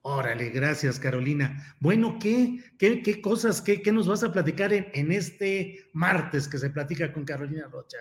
[0.00, 1.76] Órale, gracias Carolina.
[1.80, 6.48] Bueno, ¿qué, qué, qué cosas, qué, qué, nos vas a platicar en, en, este martes
[6.48, 7.98] que se platica con Carolina Rocha?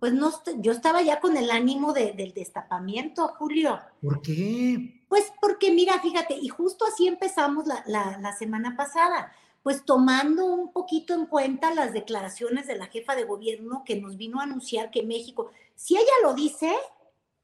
[0.00, 3.78] Pues no, yo estaba ya con el ánimo de, del destapamiento, Julio.
[4.00, 5.04] ¿Por qué?
[5.08, 9.30] Pues porque mira, fíjate, y justo así empezamos la, la, la semana pasada
[9.62, 14.16] pues tomando un poquito en cuenta las declaraciones de la jefa de gobierno que nos
[14.16, 16.72] vino a anunciar que México, si ella lo dice,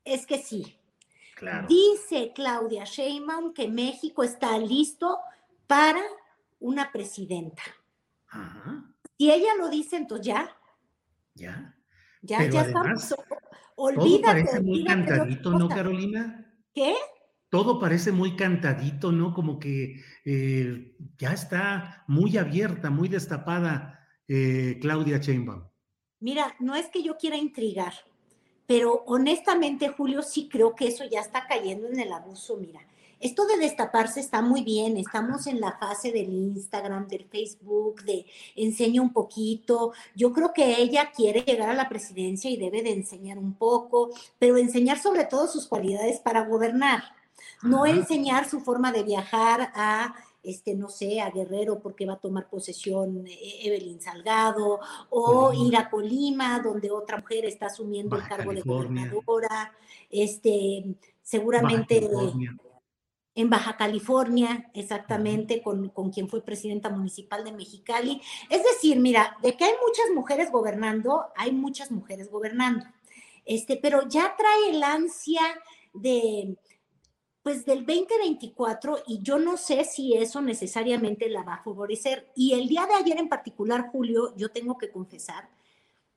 [0.05, 0.77] es que sí.
[1.69, 5.19] Dice Claudia Sheinbaum que México está listo
[5.69, 6.03] para
[6.59, 7.63] una presidenta.
[9.17, 10.57] Si ella lo dice, entonces ya.
[11.35, 11.77] Ya.
[12.23, 13.15] Ya, ya estamos.
[13.77, 14.11] Olvídate.
[14.11, 16.53] Todo parece muy cantadito, ¿no, Carolina?
[16.75, 16.97] ¿Qué?
[17.51, 19.33] Todo parece muy cantadito, ¿no?
[19.33, 25.65] Como que eh, ya está muy abierta, muy destapada eh, Claudia Sheinbaum.
[26.21, 27.95] Mira, no es que yo quiera intrigar,
[28.67, 32.57] pero honestamente, Julio, sí creo que eso ya está cayendo en el abuso.
[32.57, 32.81] Mira,
[33.21, 38.27] esto de destaparse está muy bien, estamos en la fase del Instagram, del Facebook, de
[38.55, 39.93] enseña un poquito.
[40.15, 44.11] Yo creo que ella quiere llegar a la presidencia y debe de enseñar un poco,
[44.39, 47.18] pero enseñar sobre todo sus cualidades para gobernar.
[47.63, 52.21] No enseñar su forma de viajar a, este, no sé, a Guerrero porque va a
[52.21, 54.81] tomar posesión eh, Evelyn Salgado,
[55.11, 59.73] o ir a Colima, donde otra mujer está asumiendo el cargo de gobernadora,
[60.11, 62.09] este, seguramente
[63.35, 68.21] en Baja California, exactamente, con, con, quien fue presidenta municipal de Mexicali.
[68.51, 72.85] Es decir, mira, de que hay muchas mujeres gobernando, hay muchas mujeres gobernando.
[73.45, 75.41] Este, pero ya trae el ansia
[75.95, 76.57] de,
[77.49, 82.31] pues del 2024 y yo no sé si eso necesariamente la va a favorecer.
[82.35, 85.49] Y el día de ayer en particular, Julio, yo tengo que confesar,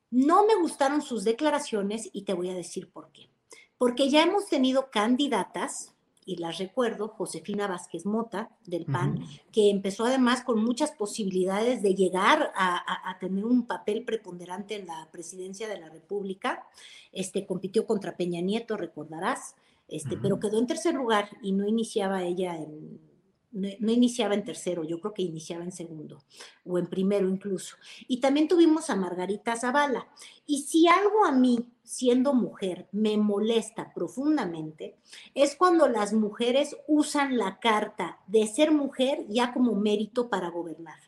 [0.10, 3.30] no me gustaron sus declaraciones y te voy a decir por qué.
[3.78, 5.94] Porque ya hemos tenido candidatas,
[6.26, 9.24] y las recuerdo, Josefina Vázquez Mota del PAN,
[9.54, 14.86] que empezó además con muchas posibilidades de llegar a, a, tener un papel preponderante en
[14.86, 16.68] la presidencia de la República.
[17.14, 19.56] Este, compitió contra Peña Nieto, recordarás
[19.92, 23.00] este, pero quedó en tercer lugar y no iniciaba ella en,
[23.52, 26.24] no, iniciaba en tercero, yo creo que iniciaba en segundo
[26.66, 27.76] o en primero incluso.
[28.08, 30.08] Y también tuvimos a Margarita Zavala.
[30.46, 34.96] Y si algo a mí, siendo mujer, me molesta profundamente,
[35.36, 41.00] es cuando las mujeres usan la carta de ser mujer ya como mérito para gobernar.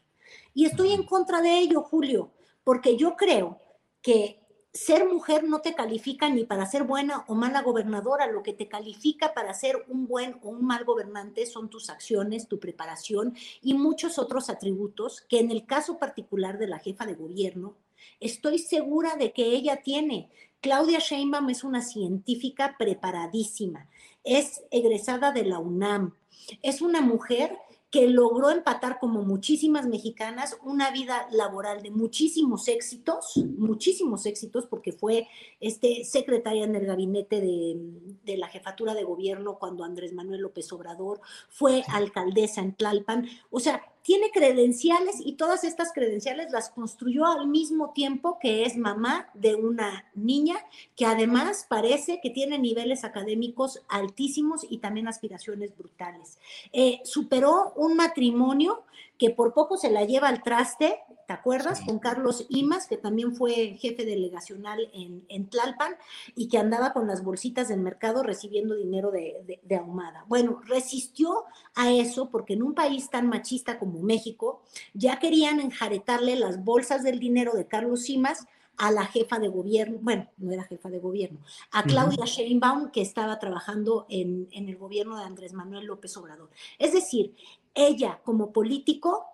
[0.53, 2.31] Y estoy en contra de ello, Julio,
[2.63, 3.61] porque yo creo
[4.01, 4.42] que
[4.73, 8.67] ser mujer no te califica ni para ser buena o mala gobernadora, lo que te
[8.67, 13.75] califica para ser un buen o un mal gobernante son tus acciones, tu preparación y
[13.75, 17.75] muchos otros atributos que en el caso particular de la jefa de gobierno,
[18.19, 20.29] estoy segura de que ella tiene.
[20.59, 23.87] Claudia Sheinbaum es una científica preparadísima,
[24.23, 26.15] es egresada de la UNAM,
[26.63, 27.59] es una mujer
[27.93, 34.93] que logró empatar como muchísimas mexicanas una vida laboral de muchísimos éxitos, muchísimos éxitos, porque
[34.93, 35.27] fue
[35.59, 37.77] este, secretaria en el gabinete de,
[38.23, 43.59] de, la jefatura de gobierno cuando Andrés Manuel López Obrador, fue alcaldesa en Tlalpan, o
[43.59, 49.29] sea, tiene credenciales y todas estas credenciales las construyó al mismo tiempo que es mamá
[49.33, 50.57] de una niña
[50.95, 56.37] que además parece que tiene niveles académicos altísimos y también aspiraciones brutales.
[56.73, 58.83] Eh, superó un matrimonio
[59.17, 61.81] que por poco se la lleva al traste, ¿te acuerdas?
[61.81, 65.95] Con Carlos Imas, que también fue jefe delegacional en, en, Tlalpan
[66.35, 70.25] y que andaba con las bolsitas del mercado recibiendo dinero de, de, ahumada.
[70.27, 71.45] Bueno, resistió
[71.75, 74.61] a eso porque en un país tan machista como México
[74.93, 78.47] ya querían enjaretarle las bolsas del dinero de Carlos Imas
[78.77, 81.39] a la jefa de gobierno, bueno, no era jefa de gobierno,
[81.71, 86.49] a Claudia Sheinbaum, que estaba trabajando en, en el gobierno de Andrés Manuel López Obrador.
[86.79, 87.35] Es decir,
[87.75, 89.25] ella como político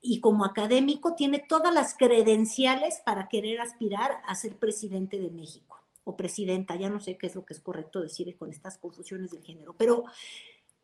[0.00, 5.78] y como académico tiene todas las credenciales para querer aspirar a ser presidente de México
[6.04, 9.30] o presidenta, ya no sé qué es lo que es correcto decir con estas confusiones
[9.30, 10.04] del género, pero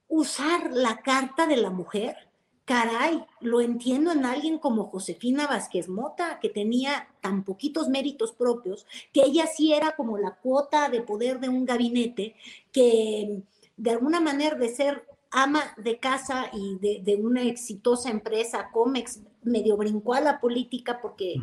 [0.07, 2.17] usar la carta de la mujer,
[2.65, 8.87] caray, lo entiendo en alguien como Josefina Vázquez Mota, que tenía tan poquitos méritos propios,
[9.13, 12.37] que ella sí era como la cuota de poder de un gabinete,
[12.71, 13.43] que
[13.77, 19.77] de alguna manera de ser ama de casa y de, una exitosa empresa, Comex, medio
[19.77, 21.37] brincó a la política porque,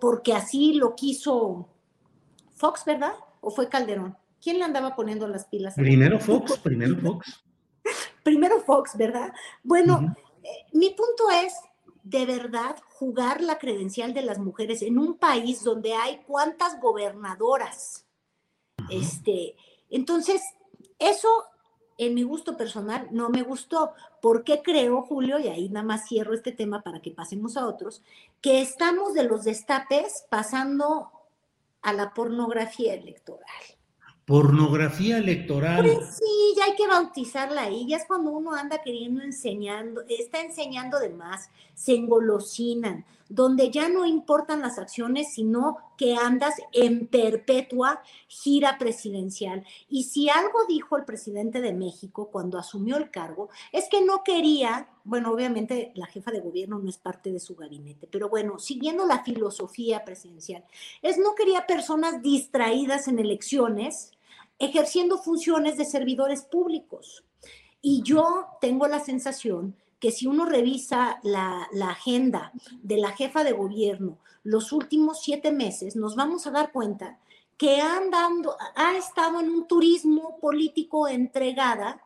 [0.00, 1.68] porque así lo quiso
[2.52, 3.14] Fox, ¿verdad?
[3.40, 4.16] ¿O fue Calderón?
[4.42, 5.74] ¿Quién le andaba poniendo las pilas?
[5.74, 7.44] Primero Fox, primero Fox.
[8.22, 9.32] primero Fox, ¿verdad?
[9.62, 11.54] Bueno, eh, mi punto es,
[12.02, 18.06] de verdad, jugar la credencial de las mujeres en un país donde hay cuántas gobernadoras.
[18.90, 19.56] Este,
[19.90, 20.42] entonces,
[20.98, 21.28] eso
[22.00, 23.92] en mi gusto personal no me gustó.
[24.22, 28.02] porque creo, Julio, y ahí nada más cierro este tema para que pasemos a otros,
[28.40, 31.10] que estamos de los destapes pasando
[31.82, 33.44] a la pornografía electoral?
[34.24, 35.82] Pornografía electoral.
[35.82, 37.86] Pues sí, ya hay que bautizarla ahí.
[37.88, 43.88] Ya es cuando uno anda queriendo enseñando, está enseñando de más, se engolosinan, donde ya
[43.88, 49.64] no importan las acciones, sino que andas en perpetua gira presidencial.
[49.88, 54.24] Y si algo dijo el presidente de México cuando asumió el cargo, es que no
[54.24, 58.58] quería, bueno, obviamente la jefa de gobierno no es parte de su gabinete, pero bueno,
[58.58, 60.64] siguiendo la filosofía presidencial,
[61.00, 64.10] es no quería personas distraídas en elecciones
[64.58, 67.24] ejerciendo funciones de servidores públicos.
[67.80, 73.52] Y yo tengo la sensación que si uno revisa la, agenda de la jefa de
[73.52, 77.18] gobierno los últimos siete meses, nos vamos a dar cuenta
[77.58, 82.02] que andando, ha estado en un turismo político entregada,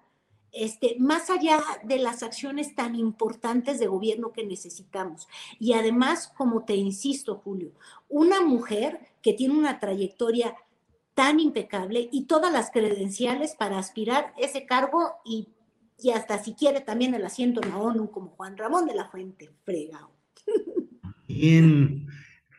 [0.51, 5.29] este, más allá de las acciones tan importantes de gobierno que necesitamos.
[5.61, 7.71] Y además, como te insisto, Julio,
[8.09, 10.57] una mujer que tiene una trayectoria
[11.15, 15.49] tan impecable y todas las credenciales para aspirar ese cargo y
[15.99, 19.09] y hasta si quiere también el asiento en la ONU como Juan Ramón de la
[19.09, 20.13] Fuente, fregado.
[21.29, 22.07] Bien,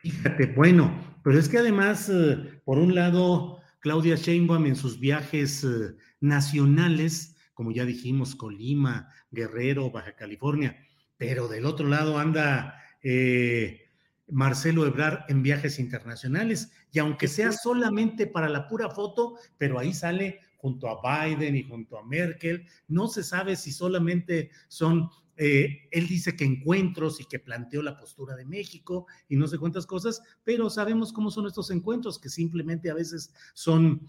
[0.02, 5.64] fíjate, bueno, pero es que además, eh, por un lado, Claudia Sheinbaum en sus viajes
[5.64, 10.76] eh, nacionales, como ya dijimos, Colima, Guerrero, Baja California,
[11.16, 13.90] pero del otro lado anda eh,
[14.28, 19.94] Marcelo Ebrard en viajes internacionales, y aunque sea solamente para la pura foto, pero ahí
[19.94, 22.66] sale junto a Biden y junto a Merkel.
[22.88, 27.96] No se sabe si solamente son, eh, él dice que encuentros y que planteó la
[27.96, 32.28] postura de México y no sé cuántas cosas, pero sabemos cómo son estos encuentros, que
[32.28, 34.00] simplemente a veces son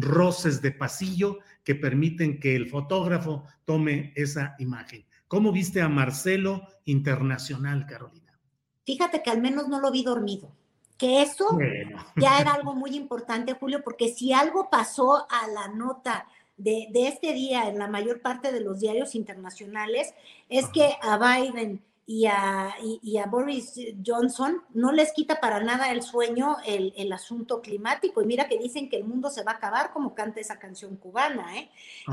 [0.00, 5.04] roces de pasillo que permiten que el fotógrafo tome esa imagen.
[5.28, 8.38] ¿Cómo viste a Marcelo Internacional, Carolina?
[8.84, 10.56] Fíjate que al menos no lo vi dormido
[11.02, 11.58] que eso
[12.14, 17.32] ya era algo muy importante, Julio, porque si algo pasó a la nota de, este
[17.32, 20.14] día en la mayor parte de los diarios internacionales,
[20.48, 23.74] es que a Biden y a, a, Boris
[24.06, 28.22] Johnson no les quita para nada el sueño el, el, asunto climático.
[28.22, 30.94] Y mira que dicen que el mundo se va a acabar, como canta esa canción
[30.94, 31.68] cubana, ¿eh?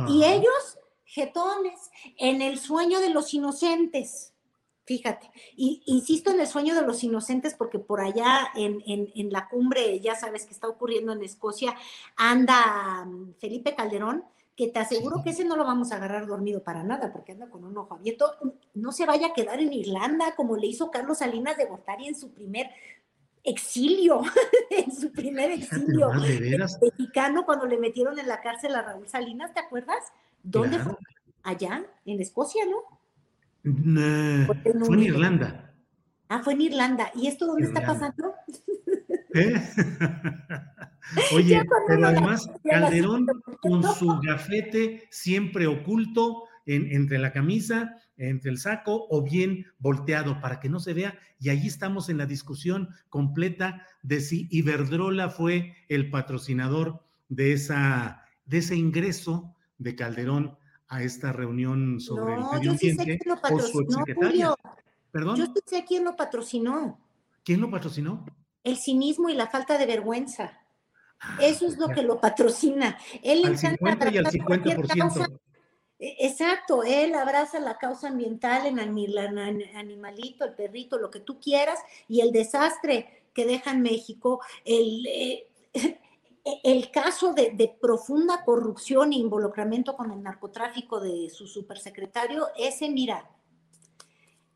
[0.07, 4.33] Y ellos, jetones, en el sueño de los inocentes.
[4.89, 9.99] Fíjate, y insisto en el sueño de los inocentes porque por allá en, la cumbre,
[9.99, 11.75] ya sabes que está ocurriendo en Escocia,
[12.17, 14.23] anda mm, Felipe Calderón,
[14.57, 17.51] que te aseguro que ese no lo vamos a agarrar dormido para nada porque anda
[17.51, 18.33] con un ojo abierto.
[18.73, 22.15] No se vaya a quedar en Irlanda como le hizo Carlos Salinas de Gortari en
[22.15, 22.71] su primer
[23.43, 24.23] exilio,
[24.71, 26.09] en su primer exilio
[26.81, 30.03] mexicano cuando le metieron en la cárcel a Raúl Salinas, ¿te acuerdas?
[30.41, 30.95] ¿Dónde fue?
[31.43, 32.98] Allá, en Escocia, ¿no?
[33.63, 35.73] Fue en Irlanda.
[36.29, 37.11] Ah, fue en Irlanda.
[37.15, 38.33] ¿Y esto dónde está pasando?
[39.33, 39.53] ¿Eh?
[41.33, 43.25] Oye, pero además Calderón
[43.61, 50.59] con su gafete siempre oculto entre la camisa, entre el saco o bien volteado para
[50.59, 51.17] que no se vea.
[51.39, 58.23] Y allí estamos en la discusión completa de si Iberdrola fue el patrocinador de, esa,
[58.45, 60.57] de ese ingreso de Calderón
[60.89, 63.19] a esta reunión sobre el medio ambiente
[63.51, 64.55] o su exsecretaria.
[65.11, 65.37] ¿Perdón?
[65.37, 66.99] Yo sí sé quién lo patrocinó.
[67.43, 68.25] ¿Quién lo patrocinó?
[68.63, 70.59] El cinismo y la falta de vergüenza.
[71.19, 72.97] Ah, Eso es lo que lo patrocina.
[73.23, 75.39] Él al 50 y al 50%.
[75.99, 79.17] E, exacto, él abraza la causa ambiental en el
[79.75, 85.05] animalito, el perrito, lo que tú quieras, y el desastre que deja en México, el,
[85.07, 85.47] eh,
[86.63, 92.89] el caso de, de, profunda corrupción e involucramiento con el narcotráfico de su supersecretario, ese,
[92.89, 93.29] mira,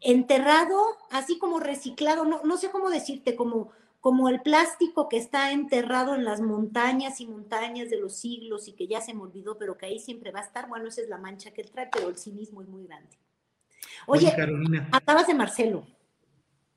[0.03, 3.71] enterrado, así como reciclado, no, no sé cómo decirte, como,
[4.01, 8.73] como el plástico que está enterrado en las montañas y montañas de los siglos y
[8.73, 10.67] que ya se me olvidó, pero que ahí siempre va a estar.
[10.67, 13.17] Bueno, esa es la mancha que él trae, pero el cinismo es muy grande.
[14.05, 14.89] Oye, Carolina.
[14.91, 15.87] Acabas de Marcelo.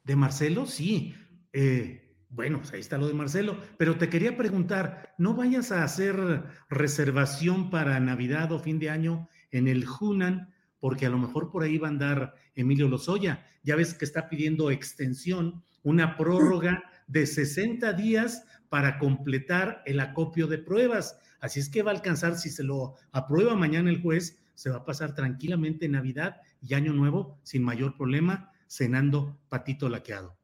[0.04, 0.66] ¿De Marcelo?
[0.66, 1.14] Sí.
[1.52, 2.05] Eh,
[2.36, 6.44] bueno, pues ahí está lo de Marcelo, pero te quería preguntar, ¿no vayas a hacer
[6.68, 10.52] reservación para Navidad o fin de año en el Hunan?
[10.78, 13.42] Porque a lo mejor por ahí va a andar Emilio Lozoya.
[13.62, 20.46] Ya ves que está pidiendo extensión, una prórroga de 60 días para completar el acopio
[20.46, 21.18] de pruebas.
[21.40, 24.76] Así es que va a alcanzar, si se lo aprueba mañana el juez, se va
[24.76, 30.35] a pasar tranquilamente Navidad y Año Nuevo sin mayor problema, cenando patito laqueado.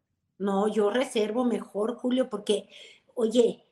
[0.42, 2.68] No, yo reservo mejor, Julio, porque,
[3.14, 3.64] oye,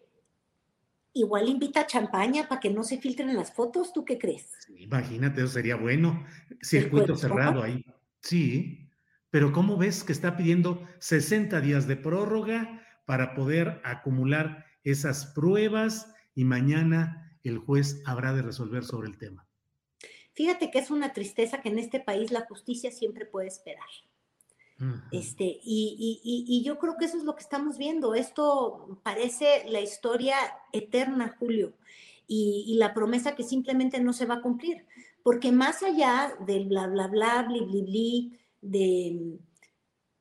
[1.13, 4.53] igual invita champaña para que no se filtren las fotos, ¿tú qué crees?
[4.79, 6.25] imagínate, eso sería bueno.
[6.63, 7.85] Circuito cerrado ahí.
[8.23, 8.89] Sí,
[9.31, 16.15] pero ¿cómo ves que está pidiendo 60 días de prórroga para poder acumular esas pruebas
[16.37, 19.45] y mañana el juez habrá de resolver sobre el tema?
[20.35, 23.89] Fíjate que es una tristeza que en este país la justicia siempre puede esperar.
[25.13, 28.15] Este, y, yo creo que eso es lo que estamos viendo.
[28.15, 30.37] Esto parece la historia
[30.73, 31.75] eterna, Julio,
[32.27, 34.87] y, la promesa que simplemente no se va a cumplir.
[35.23, 39.39] Porque más allá del bla, bla, bla, bli, bli, bli, de,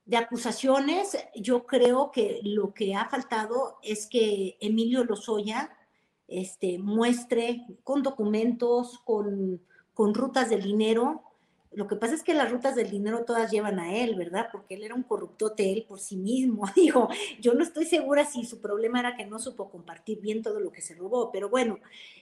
[0.05, 5.71] de acusaciones, yo creo que lo que ha faltado es que Emilio Lozoya
[6.27, 9.61] este, muestre con documentos, con,
[9.93, 11.23] con rutas del dinero,
[11.71, 14.47] lo que pasa es que las rutas del dinero todas llevan a él, ¿verdad?
[14.51, 16.63] Porque él era un corruptote él por sí mismo.
[16.75, 17.09] Digo,
[17.39, 20.71] yo no estoy segura si su problema era que no supo compartir bien todo lo
[20.71, 21.77] que se robó, pero bueno,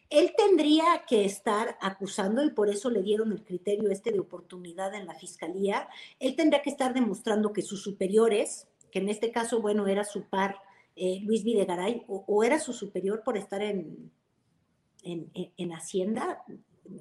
[0.10, 4.94] él tendría que estar acusando y por eso le dieron el criterio este de oportunidad
[4.94, 5.88] en la fiscalía.
[6.20, 10.24] Él tendría que estar demostrando que sus superiores, que en este caso, bueno, era su
[10.24, 10.58] par
[10.98, 14.12] eh, Luis Videgaray, o, era su superior por estar en,
[15.04, 16.44] en, en Hacienda,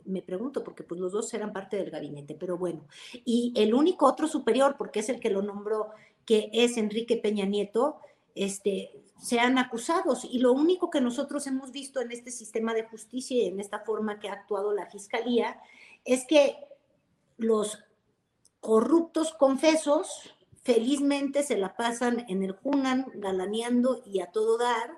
[0.05, 2.87] me pregunto, porque pues los dos eran parte del gabinete, pero bueno.
[3.25, 5.91] Y el único otro superior, porque es el que lo nombró,
[6.25, 8.01] que es Enrique Peña Nieto,
[8.35, 10.25] este, sean acusados.
[10.25, 13.81] Y lo único que nosotros hemos visto en este sistema de justicia y en esta
[13.81, 15.61] forma que ha actuado la Fiscalía
[16.05, 16.57] es que
[17.39, 17.79] los
[18.61, 24.91] corruptos confesos felizmente se la pasan en el Junan galaneando y a todo dar,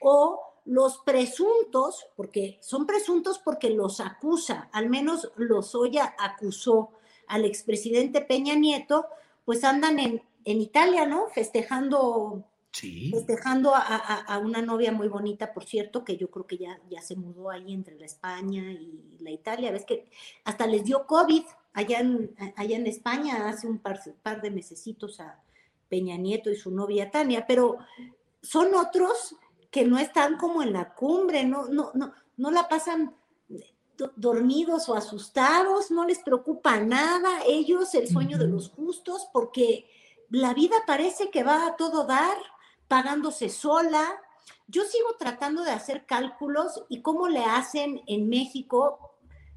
[0.00, 6.90] o los presuntos, porque son presuntos porque los acusa, al menos Lozoya acusó
[7.28, 9.06] al expresidente Peña Nieto,
[9.44, 11.28] pues andan en, en Italia, ¿no?
[11.28, 17.00] Festejando, festejando a, una novia muy bonita, por cierto, que yo creo que ya, ya
[17.00, 19.70] se mudó ahí entre la España y la Italia.
[19.70, 20.10] Ves que
[20.44, 25.20] hasta les dio COVID allá en, allá en España hace un par, par de mesecitos
[25.20, 25.40] a
[25.88, 27.78] Peña Nieto y su novia Tania, pero
[28.42, 29.34] son otros
[29.76, 33.14] que no están como en la cumbre, no, no, no, no la pasan
[34.16, 39.86] dormidos o asustados, no les preocupa nada, ellos el sueño de los justos, porque
[40.30, 42.38] la vida parece que va a todo dar,
[42.88, 44.02] pagándose sola.
[44.66, 49.12] Yo sigo tratando de hacer cálculos y cómo le hacen en México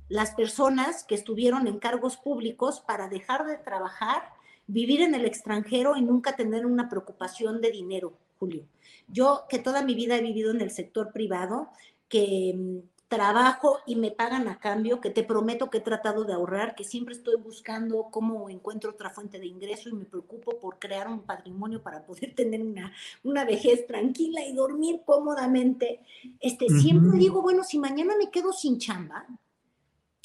[0.10, 4.34] las personas que estuvieron en cargos públicos para dejar de trabajar,
[4.68, 8.66] vivir en el extranjero y nunca tener una preocupación de dinero, Julio.
[9.12, 11.70] Yo que toda mi vida he vivido en el sector privado,
[12.08, 12.80] que mm,
[13.10, 16.84] trabajo y me pagan a cambio, que te prometo que he tratado de ahorrar, que
[16.84, 21.22] siempre estoy buscando cómo encuentro otra fuente de ingreso y me preocupo por crear un
[21.22, 22.94] patrimonio para poder tener una,
[23.24, 26.02] una vejez tranquila y dormir cómodamente.
[26.40, 29.26] Este, Siempre digo, bueno, si mañana me quedo sin chamba,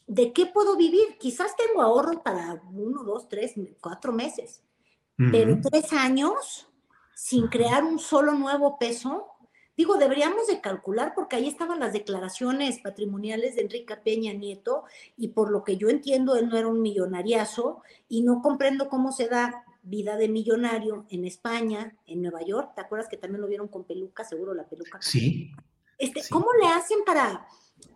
[0.07, 1.17] ¿de qué puedo vivir?
[1.19, 4.63] Quizás tengo ahorro para uno, dos, tres, cuatro meses,
[5.17, 6.69] pero tres años
[7.15, 9.29] sin crear un solo nuevo peso?
[9.77, 14.85] Digo, deberíamos de calcular porque ahí estaban las declaraciones patrimoniales de Enrique Peña Nieto
[15.17, 19.11] y por lo que yo entiendo, él no era un millonariazo y no comprendo cómo
[19.11, 22.73] se da vida de millonario en España, en Nueva York.
[22.75, 24.25] ¿Te acuerdas que también lo vieron con peluca?
[24.25, 24.99] Seguro la peluca.
[25.03, 25.51] Sí.
[25.99, 27.47] Este, ¿Cómo le hacen para,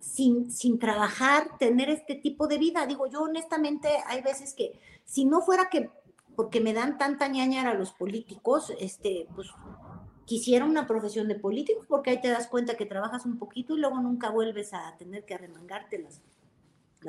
[0.01, 2.87] sin, sin trabajar, tener este tipo de vida?
[2.87, 5.91] Digo, yo honestamente hay veces que si no fuera que
[6.39, 9.49] porque me dan tanta ñañara a los políticos, este, pues
[10.24, 13.80] quisiera una profesión de político, porque ahí te das cuenta que trabajas un poquito y
[13.80, 16.22] luego nunca vuelves a tener que arremangarte las,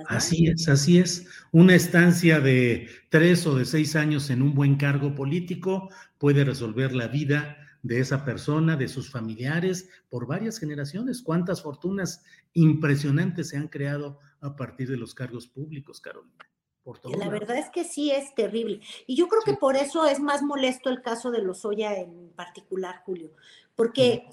[0.08, 1.28] así es, así es.
[1.52, 6.96] Una estancia de tres o de seis años en un buen cargo político puede resolver
[6.96, 11.22] la vida de esa persona, de sus familiares, por varias generaciones.
[11.22, 12.24] ¿Cuántas fortunas
[12.54, 16.50] impresionantes se han creado a partir de los cargos públicos, Carolina?
[16.90, 18.80] Por todo la verdad es que sí es terrible.
[19.06, 23.04] Y yo creo que por eso es más molesto el caso de Lozoya en particular,
[23.06, 23.30] Julio,
[23.76, 24.28] porque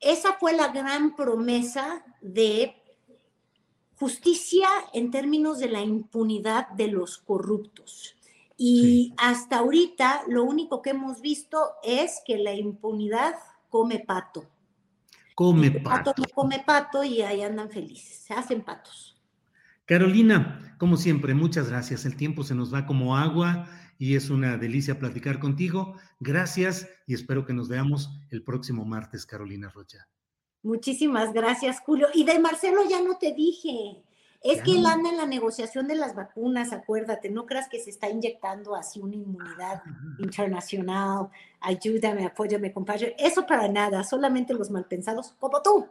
[0.00, 2.74] esa fue la gran promesa de
[3.94, 8.16] justicia en términos de la impunidad de los corruptos.
[8.56, 13.36] Y hasta ahorita lo único que hemos visto es que la impunidad
[13.70, 14.46] come pato.
[15.36, 16.10] Come pato.
[16.10, 19.13] pato come pato y ahí andan felices, se hacen patos.
[19.86, 22.06] Carolina, como siempre, muchas gracias.
[22.06, 23.68] El tiempo se nos va como agua
[23.98, 25.96] y es una delicia platicar contigo.
[26.20, 30.08] Gracias y espero que nos veamos el próximo martes, Carolina Rocha.
[30.62, 32.08] Muchísimas gracias, Julio.
[32.14, 34.02] Y de Marcelo ya no te dije.
[34.42, 37.88] Es que él anda en la negociación de las vacunas, acuérdate, no creas que se
[37.88, 39.82] está inyectando así una inmunidad
[40.18, 41.30] internacional,
[41.60, 43.16] ayúdame, apóyame, compadre.
[43.18, 45.88] Eso para nada, solamente los malpensados, como tú.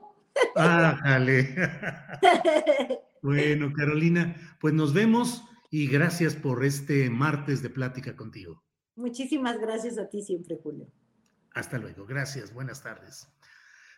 [0.56, 1.20] Ah,
[3.22, 8.64] bueno, Carolina, pues nos vemos y gracias por este martes de plática contigo.
[8.96, 10.88] Muchísimas gracias a ti siempre, Julio.
[11.54, 13.28] Hasta luego, gracias, buenas tardes.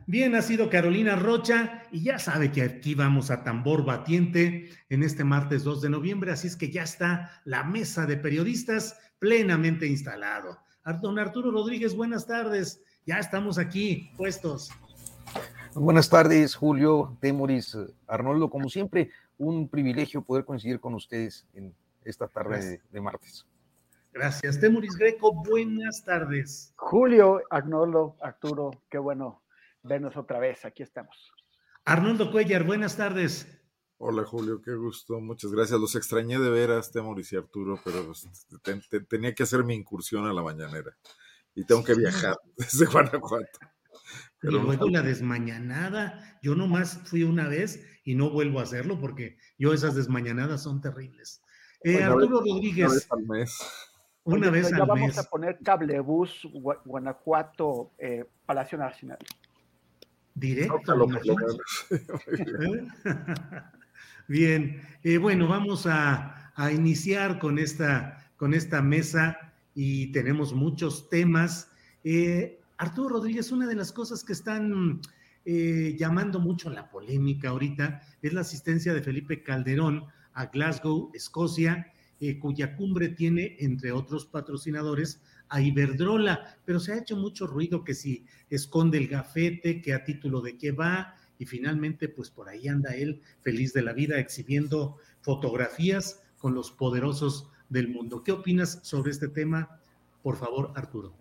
[0.07, 5.03] Bien, ha sido Carolina Rocha y ya sabe que aquí vamos a tambor batiente en
[5.03, 9.87] este martes 2 de noviembre, así es que ya está la mesa de periodistas plenamente
[9.87, 10.59] instalado.
[11.01, 12.83] Don Arturo Rodríguez, buenas tardes.
[13.05, 14.69] Ya estamos aquí puestos.
[15.77, 22.29] Buenas tardes, Julio, Temoris, Arnoldo, como siempre, un privilegio poder coincidir con ustedes en esta
[22.29, 23.45] tarde de, martes.
[24.13, 26.71] Gracias, Temoris Greco, buenas tardes.
[26.77, 29.41] Julio, Arnoldo, Arturo, qué bueno
[29.83, 30.63] vernos otra vez.
[30.63, 31.33] Aquí estamos.
[31.83, 33.45] Arnoldo Cuellar, buenas tardes.
[33.97, 35.77] Hola Julio, qué gusto, muchas gracias.
[35.77, 38.29] Los extrañé de veras, Temoris y Arturo, pero pues,
[39.09, 40.95] tenía que hacer mi incursión a la mañanera
[41.53, 43.74] y tengo que viajar desde Guanajuato.
[44.47, 49.37] Y luego la desmañanada, yo nomás fui una vez y no vuelvo a hacerlo porque
[49.57, 51.41] yo esas desmañanadas son terribles.
[51.83, 52.87] Eh, Arturo Rodríguez.
[52.87, 53.59] Una vez al mes.
[54.23, 54.87] Una vez al mes.
[54.87, 56.47] vamos a poner cablebús
[56.85, 59.19] Guanajuato, eh, Palacio Nacional.
[60.33, 61.07] Directo.
[64.27, 71.71] Bien, eh, bueno, vamos a, iniciar con esta, con esta mesa y tenemos muchos temas.
[72.03, 75.01] Eh, Arturo Rodríguez, una de las cosas que están
[75.45, 81.91] eh, llamando mucho la polémica ahorita es la asistencia de Felipe Calderón a Glasgow, Escocia,
[82.39, 87.93] cuya cumbre tiene, entre otros patrocinadores, a Iberdrola, pero se ha hecho mucho ruido que
[87.93, 92.67] si esconde el gafete, que a título de qué va, y finalmente pues por ahí
[92.67, 98.23] anda él feliz de la vida exhibiendo fotografías con los poderosos del mundo.
[98.23, 99.81] ¿Qué opinas sobre este tema?
[100.25, 101.13] Por favor, Arturo.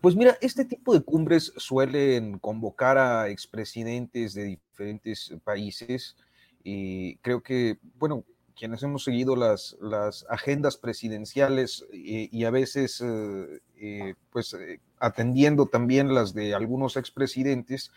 [0.00, 6.16] pues mira, este tipo de cumbres suelen convocar a expresidentes de diferentes países.
[6.64, 8.24] y creo que, bueno,
[8.58, 14.56] quienes hemos seguido las, las agendas presidenciales eh, y a veces eh, eh, pues
[15.00, 17.92] atendiendo también las de algunos expresidentes,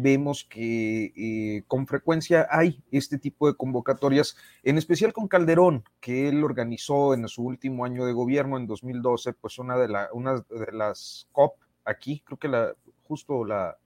[0.00, 6.44] vemos que con frecuencia hay este tipo de convocatorias, en especial con Calderón, que él
[6.44, 10.72] organizó en su último año de gobierno, en 2012, pues una de, la, una de
[10.72, 12.74] las COP aquí, creo que la,
[13.04, 13.76] justo la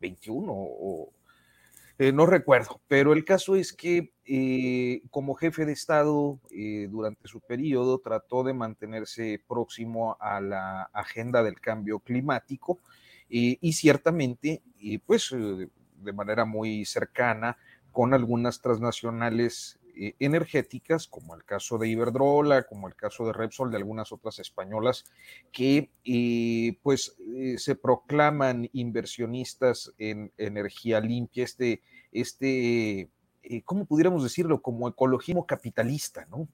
[0.00, 1.12] 21 o,
[1.98, 7.26] eh, no recuerdo, pero el caso es que eh, como jefe de Estado eh, durante
[7.26, 12.80] su periodo trató de mantenerse próximo a la agenda del cambio climático
[13.28, 14.62] y ciertamente,
[15.04, 17.56] pues de manera muy cercana
[17.92, 23.70] con algunas transnacionales eh, energéticas, como el caso de Iberdrola, como el caso de Repsol,
[23.70, 25.06] de algunas otras españolas,
[25.50, 31.80] que eh, pues eh, se proclaman inversionistas en energía limpia, este,
[32.12, 33.08] este
[33.64, 34.60] ¿cómo pudiéramos decirlo?
[34.60, 36.46] Como ecologismo capitalista, ¿no?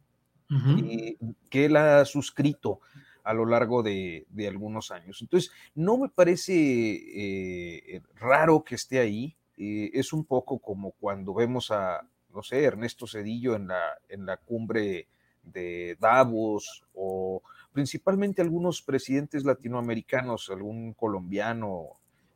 [1.48, 2.80] que él ha suscrito
[3.24, 5.18] a lo largo de, de algunos años.
[5.20, 9.36] Entonces, no me parece raro que esté ahí.
[9.56, 14.36] es un poco como cuando vemos a, no sé, Ernesto Cedillo en la, en la
[14.36, 15.06] cumbre
[15.42, 17.42] de Davos o
[17.72, 21.90] principalmente algunos presidentes latinoamericanos, algún colombiano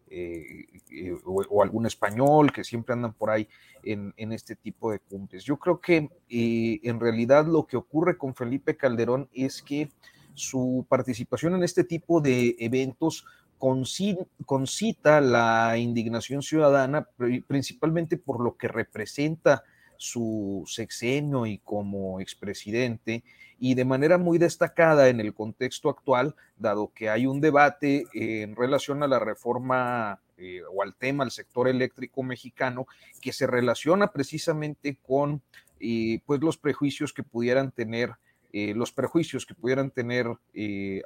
[0.08, 3.48] eh, eh, o, algún español que siempre andan por ahí
[3.82, 5.44] en, este tipo de cumbres.
[5.44, 9.90] Yo creo que eh, en realidad lo que ocurre con Felipe Calderón es que
[10.36, 13.24] su participación en este tipo de eventos
[13.58, 17.08] concita la indignación ciudadana,
[17.46, 19.64] principalmente por lo que representa
[19.96, 23.24] su sexenio y como expresidente,
[23.58, 28.54] y de manera muy destacada en el contexto actual, dado que hay un debate en
[28.54, 32.86] relación a la reforma eh, o al tema del sector eléctrico mexicano
[33.22, 35.40] que se relaciona precisamente con
[35.80, 38.12] eh, pues los prejuicios que pudieran tener
[38.58, 40.26] eh, los prejuicios que pudieran tener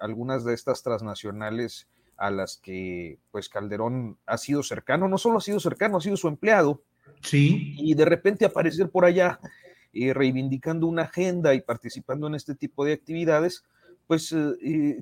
[0.01, 5.41] algunas de estas transnacionales a las que pues Calderón ha sido cercano, no solo ha
[5.41, 6.83] sido cercano, ha sido su empleado.
[7.23, 7.75] Sí.
[7.79, 9.41] Y de repente aparecer por allá
[9.93, 13.65] reivindicando una agenda y participando en este tipo de actividades,
[14.07, 14.35] pues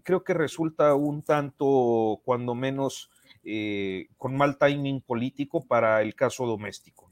[0.03, 3.11] creo que resulta un tanto, cuando menos,
[3.45, 7.09] eh, con mal timing político para el caso doméstico.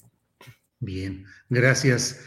[0.78, 2.20] Bien, gracias.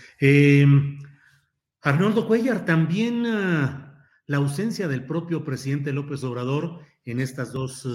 [1.82, 7.88] Arnoldo Cuellar, también ah, la ausencia del propio presidente López Obrador en estas dos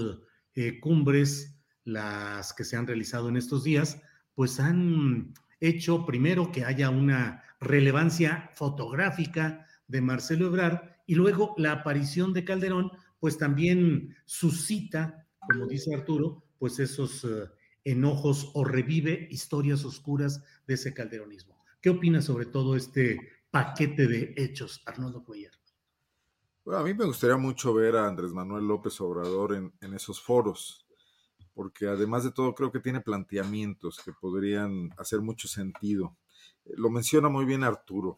[0.54, 4.00] eh, cumbres, las que se han realizado en estos días,
[4.34, 11.72] pues han hecho primero que haya una relevancia fotográfica de Marcelo Ebrard y luego la
[11.72, 12.90] aparición de Calderón,
[13.20, 17.48] pues también suscita como dice Arturo, pues esos eh,
[17.84, 21.62] enojos o revive historias oscuras de ese calderonismo.
[21.80, 23.18] ¿Qué opinas sobre todo este
[23.54, 25.52] paquete de hechos, Arnoldo Cuellar?
[26.64, 30.20] Bueno, a mí me gustaría mucho ver a Andrés Manuel López Obrador en, en esos
[30.20, 30.88] foros,
[31.54, 36.16] porque además de todo creo que tiene planteamientos que podrían hacer mucho sentido.
[36.64, 38.16] Lo menciona muy bien Arturo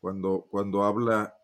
[0.00, 1.34] cuando, cuando habla,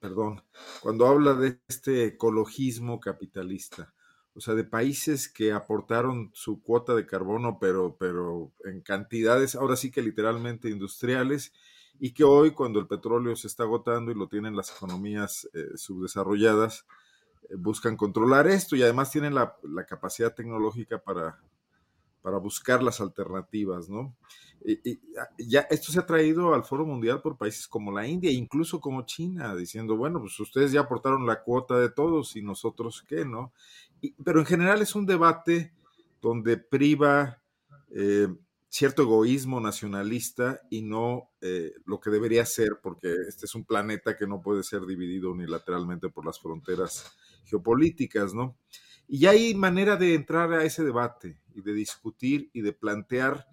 [0.00, 0.42] perdón,
[0.80, 3.92] cuando habla de este ecologismo capitalista
[4.38, 9.74] o sea, de países que aportaron su cuota de carbono, pero, pero en cantidades, ahora
[9.74, 11.52] sí que literalmente industriales,
[12.00, 15.76] y que hoy cuando el petróleo se está agotando y lo tienen las economías eh,
[15.76, 16.86] subdesarrolladas,
[17.48, 19.56] eh, buscan controlar esto y además tienen la,
[19.88, 21.40] capacidad tecnológica para,
[22.22, 24.14] para buscar las alternativas, ¿no?
[24.64, 24.98] Y,
[25.38, 29.02] ya esto se ha traído al Foro Mundial por países como la India, incluso como
[29.02, 33.52] China, diciendo, bueno, pues ustedes ya aportaron la cuota de todos y nosotros qué, ¿no?
[34.24, 35.72] pero en general es un debate
[36.20, 37.42] donde priva
[37.90, 38.28] eh,
[38.68, 44.16] cierto egoísmo nacionalista y no eh, lo que debería ser, porque este es un planeta
[44.16, 48.56] que no puede ser dividido unilateralmente por las fronteras geopolíticas, ¿no?
[49.06, 53.46] Y hay manera de entrar a ese debate y de discutir y de plantear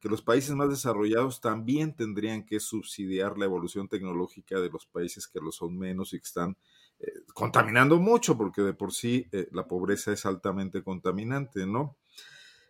[0.00, 5.26] que los países más desarrollados también tendrían que subsidiar la evolución tecnológica de los países
[5.26, 6.56] que lo son menos y que están
[6.98, 11.96] eh, contaminando mucho, porque de por sí eh, la pobreza es altamente contaminante, ¿no?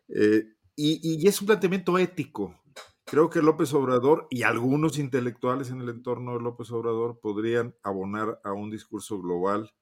[0.08, 2.60] Eh, y, es un planteamiento ético.
[3.04, 8.40] Creo que López Obrador y algunos intelectuales en el entorno de López Obrador podrían abonar
[8.44, 9.72] a un discurso global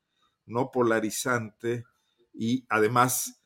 [0.45, 1.85] no polarizante
[2.35, 3.43] y además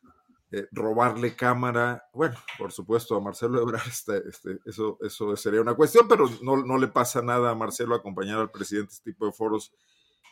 [0.51, 5.75] eh, robarle cámara, bueno, por supuesto a Marcelo Ebrard, este, este, eso, eso sería una
[5.75, 9.33] cuestión, pero no, no, le pasa nada a Marcelo acompañar al presidente este tipo de
[9.33, 9.73] foros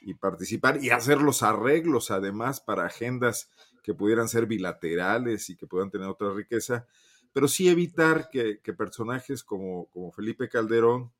[0.03, 3.51] y participar y hacer los arreglos además para agendas
[3.85, 6.86] que pudieran ser bilaterales y que puedan tener otra riqueza,
[7.32, 11.12] pero sí evitar que, que personajes como, como Felipe Calderón,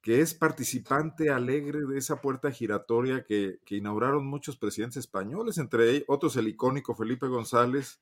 [0.00, 6.36] que es participante alegre de esa puerta giratoria que, inauguraron muchos presidentes españoles, entre otros
[6.36, 8.00] el icónico Felipe González,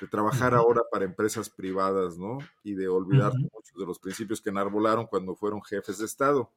[0.00, 2.38] de trabajar ahora para empresas privadas, ¿no?
[2.64, 6.50] Y de olvidar muchos de los principios que enarbolaron cuando fueron jefes de Estado.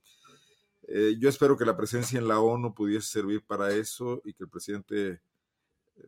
[0.87, 4.43] Eh, yo espero que la presencia en la ONU pudiese servir para eso y que
[4.43, 5.21] el presidente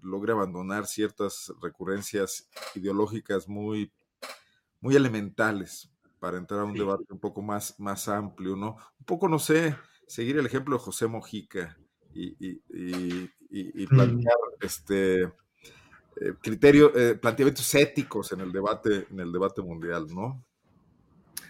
[0.02, 3.92] logre abandonar ciertas recurrencias ideológicas muy,
[4.82, 8.78] muy elementales para entrar a un debate un poco más, más amplio, ¿no?
[9.00, 9.76] Un poco, no sé,
[10.08, 11.78] seguir el ejemplo de José Mojica
[12.14, 15.30] y, y, plantear este eh,
[16.42, 20.44] criterio, eh, planteamientos éticos en el debate, en el debate mundial, ¿no?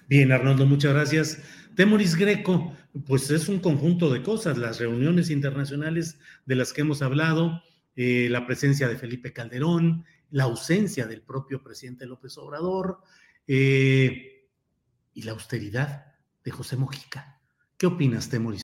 [0.07, 1.41] Bien, Arnoldo, muchas gracias.
[1.75, 2.75] Temoris Greco,
[3.05, 7.63] pues es un conjunto de cosas, las reuniones internacionales de las que hemos hablado,
[7.95, 12.99] eh, la presencia de Felipe Calderón, la ausencia del propio presidente López Obrador,
[13.47, 14.47] eh,
[15.13, 16.13] y la austeridad
[16.43, 17.39] de José Mojica.
[17.77, 18.61] ¿Qué opinas, Temoris?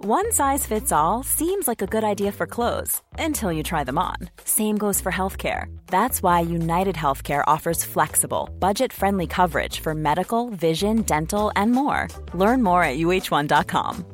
[0.00, 3.98] One size fits all seems like a good idea for clothes until you try them
[3.98, 4.16] on.
[4.44, 5.66] Same goes for healthcare.
[5.88, 12.08] That's why United Healthcare offers flexible, budget friendly coverage for medical, vision, dental, and more.
[12.32, 14.04] Learn more at uh1.com.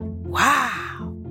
[0.00, 0.87] Wow!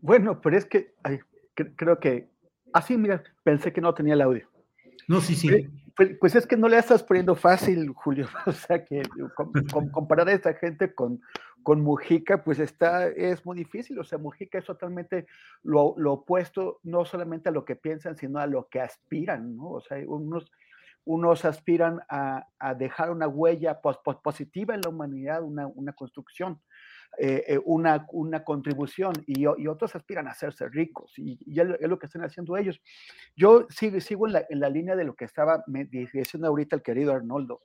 [0.00, 1.20] Bueno, pero es que ay,
[1.54, 2.28] creo que
[2.72, 4.48] así, mira, pensé que no tenía el audio.
[5.08, 5.68] No, sí, sí.
[5.96, 8.28] Pues, pues, es que no le estás poniendo fácil, Julio.
[8.46, 9.02] O sea, que
[9.92, 11.20] comparar a esta gente con,
[11.62, 13.98] con Mujica, pues está, es muy difícil.
[13.98, 15.26] O sea, Mujica es totalmente
[15.62, 19.70] lo, lo opuesto, no solamente a lo que piensan, sino a lo que aspiran, ¿no?
[19.70, 20.50] O sea, unos,
[21.04, 23.80] unos aspiran a, a dejar una huella
[24.22, 26.60] positiva en la humanidad, una, una construcción.
[27.18, 31.98] Eh, eh, una, una, contribución y, otros aspiran a hacerse ricos y, y, es lo
[31.98, 32.80] que están haciendo ellos.
[33.36, 36.82] Yo sigo, sigo en, la, en la línea de lo que estaba diciendo ahorita el
[36.82, 37.62] querido Arnoldo.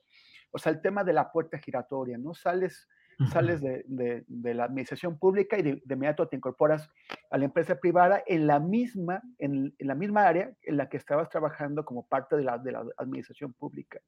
[0.50, 2.34] O sea, el tema de la puerta giratoria, ¿no?
[2.34, 2.88] Sales
[3.32, 3.84] sales de,
[4.26, 6.90] de, la administración pública y de, inmediato te incorporas
[7.30, 10.96] a la empresa privada en la misma, en, en, la misma área en la que
[10.96, 14.00] estabas trabajando como parte de la, de la administración pública.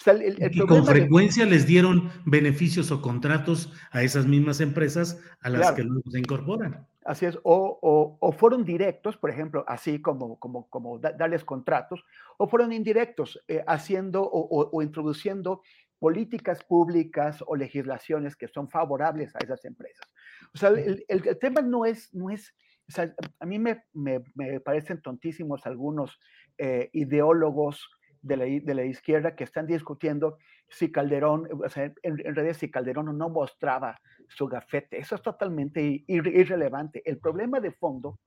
[0.00, 5.20] O sea, el, el con frecuencia les dieron beneficios o contratos a esas mismas empresas
[5.40, 6.86] a las que luego se incorporan.
[7.08, 12.04] Así es, o, o, o, fueron directos, por ejemplo, así como, como, como darles contratos,
[12.36, 15.62] o fueron indirectos, eh, haciendo o, o, introduciendo
[15.98, 20.06] políticas públicas o legislaciones que son favorables a esas empresas.
[20.54, 22.54] O sea, el, el, tema no es, no es
[22.88, 26.18] o sea, a mí me, me, me parecen tontísimos algunos
[26.56, 27.86] eh, ideólogos
[28.22, 30.38] de la, de la, izquierda que están discutiendo
[30.68, 34.98] si Calderón, o sea, en, en, realidad si Calderón no mostraba su gafete.
[34.98, 37.02] Eso es totalmente ir, irrelevante.
[37.04, 38.18] El problema de fondo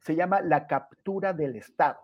[0.00, 1.98] se llama la captura del Estado.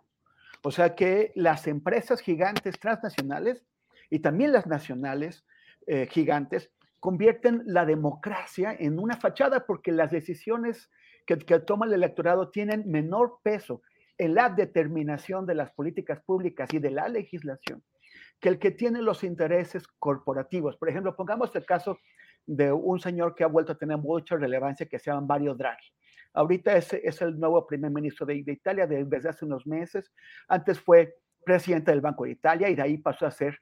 [0.62, 3.64] O sea que las empresas gigantes transnacionales
[4.10, 5.44] y también las nacionales
[5.86, 6.70] eh, gigantes
[7.00, 10.90] convierten la democracia en una fachada porque las decisiones
[11.26, 13.82] que, que toma el electorado tienen menor peso
[14.18, 17.82] en la determinación de las políticas públicas y de la legislación
[18.40, 20.76] que el que tiene los intereses corporativos.
[20.76, 21.98] Por ejemplo, pongamos el caso
[22.46, 25.86] de un señor que ha vuelto a tener mucha relevancia que se llama Mario Draghi.
[26.34, 30.12] Ahorita es, es el nuevo primer ministro de, de Italia desde hace unos meses.
[30.48, 33.58] Antes fue presidente del Banco de Italia y de ahí pasó a ser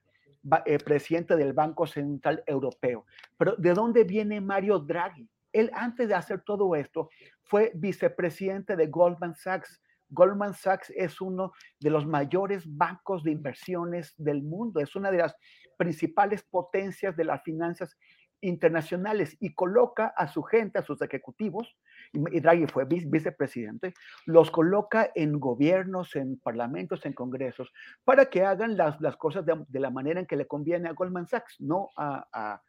[0.67, 3.07] eh, presidente del Banco Central Europeo.
[3.37, 5.29] Pero ¿de dónde viene Mario Draghi?
[5.53, 7.09] Él antes de hacer todo esto
[7.45, 9.81] fue vicepresidente de Goldman Sachs.
[10.11, 15.19] Goldman Sachs es uno de los mayores bancos de inversiones del mundo, es una de
[15.19, 15.35] las
[15.79, 17.97] principales potencias de las finanzas
[18.41, 21.77] internacionales y coloca a su gente, a sus ejecutivos,
[22.15, 23.95] y Draghi fue vicepresidente,
[24.27, 27.73] los coloca en gobiernos, en parlamentos, en congresos,
[28.05, 30.93] para que hagan las, las cosas de, de, la manera en que le conviene a
[30.93, 32.61] Goldman Sachs, no a,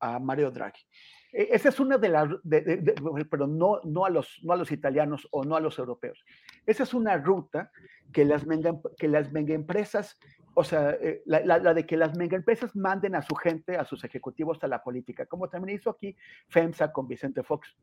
[0.00, 0.80] a, Mario Draghi.
[1.32, 2.28] E, esa es una de las,
[3.30, 6.24] pero no, no, a los, no a los italianos o no a los europeos.
[6.64, 7.72] Esa es una ruta
[8.12, 10.18] que las mega, que las mega empresas
[10.60, 13.84] o sea, eh, la, la, la, de que las megaempresas manden a su gente, a
[13.84, 16.16] sus ejecutivos a la política, como también hizo aquí
[16.48, 17.76] FEMSA con Vicente Fox.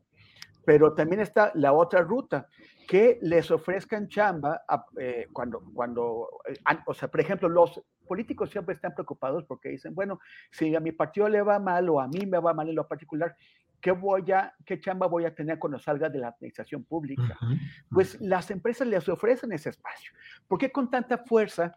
[0.66, 2.48] Pero también está la otra ruta,
[2.86, 6.54] que les ofrezcan chamba a, eh, cuando, cuando eh,
[6.86, 10.20] o sea, por ejemplo, los políticos siempre están preocupados porque dicen, bueno,
[10.50, 12.86] si a mi partido le va mal o a mí me va mal en lo
[12.86, 13.34] particular,
[13.80, 17.38] ¿qué, voy a, qué chamba voy a tener cuando salga de la administración pública?
[17.40, 17.60] Uh -huh.
[17.90, 20.12] Pues las empresas les ofrecen ese espacio.
[20.46, 21.76] ¿Por qué con tanta fuerza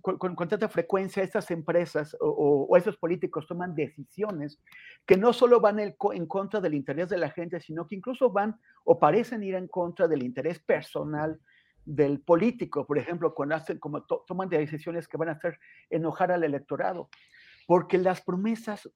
[0.00, 4.60] con, tanta frecuencia estas empresas o, o, esos políticos toman decisiones
[5.04, 8.58] que no solo van en contra del interés de la gente, sino que incluso van
[8.84, 11.40] o parecen ir en contra del interés personal
[11.84, 15.58] del político, por ejemplo, cuando hacen, como to, toman decisiones que van a hacer
[15.88, 17.08] enojar al electorado,
[17.66, 18.88] porque las promesas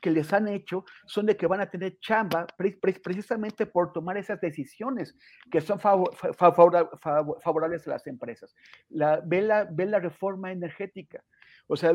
[0.00, 4.40] que les han hecho son de que van a tener chamba precisamente por tomar esas
[4.40, 5.16] decisiones
[5.50, 8.54] que son favor, favor, favor, favorables a las empresas.
[8.88, 11.22] La, ve, la, ve la reforma energética.
[11.66, 11.92] O sea,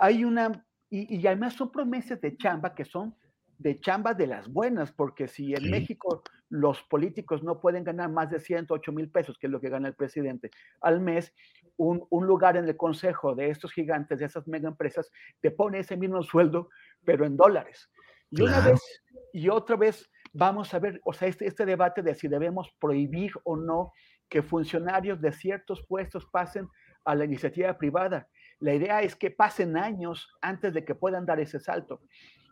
[0.00, 3.14] hay una, y, y, además son promesas de chamba que son
[3.58, 5.70] de chamba de las buenas, porque si en sí.
[5.70, 9.70] México los políticos no pueden ganar más de 108 mil pesos, que es lo que
[9.70, 10.50] gana el presidente
[10.80, 11.34] al mes,
[11.76, 15.10] un, un, lugar en el consejo de estos gigantes, de esas mega empresas,
[15.40, 16.68] te pone ese mismo sueldo,
[17.04, 17.90] pero en dólares.
[18.30, 18.58] Y claro.
[18.58, 19.02] una vez
[19.32, 23.32] y otra vez vamos a ver, o sea, este, este debate de si debemos prohibir
[23.44, 23.92] o no
[24.28, 26.68] que funcionarios de ciertos puestos pasen
[27.04, 28.28] a la iniciativa privada.
[28.60, 32.00] La idea es que pasen años antes de que puedan dar ese salto.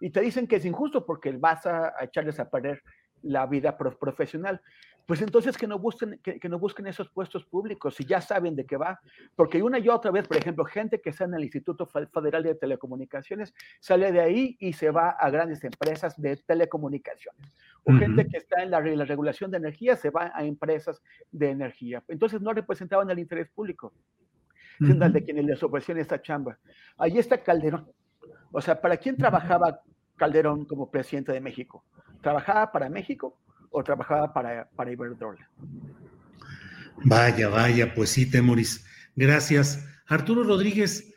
[0.01, 2.82] Y te dicen que es injusto porque vas a, a echarles a perder
[3.23, 4.61] la vida profesional.
[5.05, 8.65] pues entonces que no busquen, que, no busquen esos puestos públicos, si ya saben de
[8.65, 9.01] qué va.
[9.35, 12.55] Porque una y otra vez, por ejemplo, gente que está en el Instituto Federal de
[12.55, 17.53] Telecomunicaciones sale de ahí y se va a grandes empresas de telecomunicaciones.
[17.85, 22.03] O gente que está en la, regulación de energía se va a empresas de energía.
[22.07, 23.93] Entonces no representaban el interés público,
[24.78, 26.59] sino de quienes les ofrecían esta chamba.
[26.97, 27.90] Ahí está Calderón.
[28.53, 29.81] O sea, ¿para quién trabajaba
[30.16, 31.85] Calderón como presidente de México?
[32.23, 33.39] ¿Trabajaba para México
[33.73, 35.49] o trabajaba para, para Iberdrola.
[37.05, 38.85] Vaya, vaya, pues sí, Temoris.
[39.16, 39.85] Gracias.
[40.07, 41.15] Arturo Rodríguez,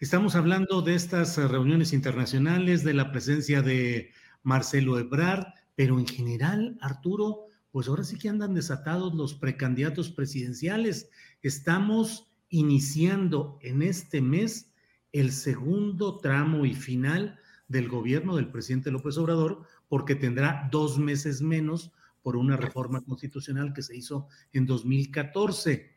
[0.00, 4.10] estamos hablando de estas reuniones internacionales, de la presencia de
[4.42, 11.10] Marcelo Ebrard, pero en general, Arturo, pues ahora sí que andan desatados los precandidatos presidenciales.
[11.42, 14.72] Estamos iniciando en este mes
[15.12, 17.38] el segundo tramo y final
[17.68, 21.92] del gobierno del presidente López Obrador, porque tendrá dos meses menos
[22.22, 25.94] por una reforma constitucional que se hizo en 2014.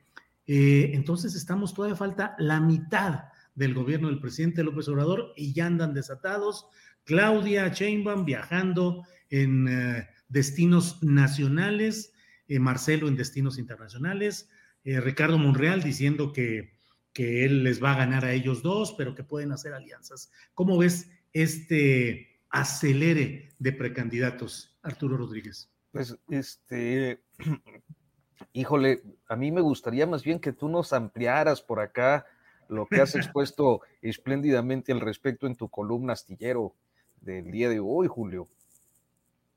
[0.48, 3.26] Eh, entonces estamos, todavía falta la mitad
[3.56, 6.68] del gobierno del presidente López Obrador y ya andan desatados.
[7.04, 12.14] Claudia Sheinbaum viajando en eh, destinos nacionales,
[12.48, 14.50] eh, Marcelo en destinos internacionales,
[14.84, 16.74] Ricardo Monreal diciendo que,
[17.14, 20.32] que él les va a ganar a ellos dos, pero que pueden hacer alianzas.
[20.56, 25.70] ¿Cómo ves este acelere de precandidatos, Arturo Rodríguez?
[25.92, 27.22] Pues, este,
[28.54, 32.26] híjole, a mí me gustaría más bien que tú nos ampliaras por acá
[32.70, 36.76] lo que has expuesto espléndidamente al respecto en tu columna astillero
[37.22, 38.48] del día de hoy, Julio.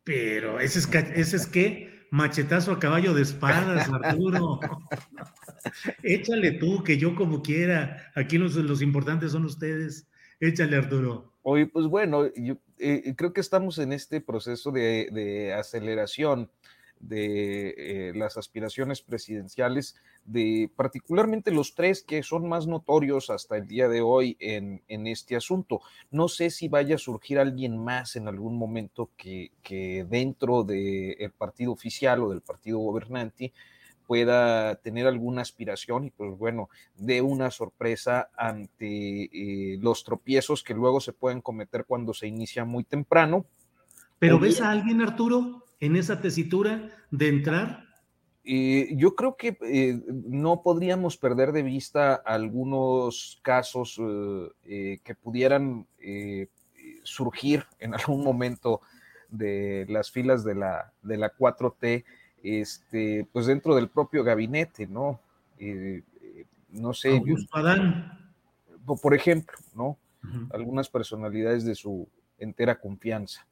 [0.05, 4.61] Pero ese es, ese es que machetazo a caballo de espadas, Arturo.
[6.03, 8.13] Échale tú, que yo como quiera.
[8.15, 10.07] Aquí los, los importantes son ustedes.
[10.41, 11.34] Échale, Arturo.
[11.47, 16.51] Oye, pues bueno, yo eh, creo que estamos en este proceso de, aceleración
[17.01, 19.95] de eh, las aspiraciones presidenciales,
[20.25, 25.37] de particularmente los tres que son más notorios hasta el día de hoy en, este
[25.37, 25.83] asunto.
[26.11, 29.51] No sé si vaya a surgir alguien más en algún momento que
[30.09, 33.53] dentro del partido oficial o del partido gobernante
[34.07, 40.75] pueda tener alguna aspiración y pues bueno, de una sorpresa ante eh, los tropiezos que
[40.75, 43.47] luego se pueden cometer cuando se inicia muy temprano.
[44.19, 47.85] ¿Pero ves a alguien, Arturo, en esa tesitura de entrar?
[48.45, 54.01] Eh, yo creo que eh, no podríamos perder de vista algunos casos
[54.65, 55.87] que pudieran
[57.03, 58.81] surgir en algún momento
[59.31, 62.05] de las filas de la, de la 4T
[62.45, 65.19] este, pues dentro del propio gabinete, ¿no?
[65.59, 67.17] Eh, eh, no sé.
[67.17, 68.35] Augusto Adán.
[69.01, 69.97] Por ejemplo, ¿no?
[70.51, 72.07] Algunas personalidades de su
[72.39, 73.47] entera confianza.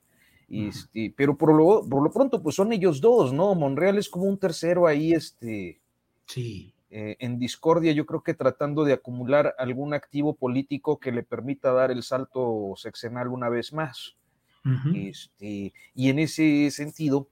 [0.48, 3.54] Este, pero por lo, por lo pronto, pues son ellos dos, ¿no?
[3.54, 5.80] Monreal es como un tercero ahí, este.
[6.26, 6.74] Sí.
[6.90, 11.72] Eh, en discordia, yo creo que tratando de acumular algún activo político que le permita
[11.72, 14.16] dar el salto sexenal una vez más.
[14.94, 17.28] este, y en ese sentido,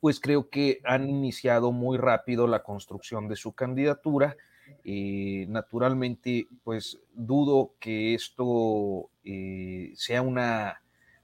[0.00, 4.36] pues creo que han iniciado muy rápido la construcción de su candidatura.
[4.84, 10.82] Eh, naturalmente, pues dudo que esto eh, sea una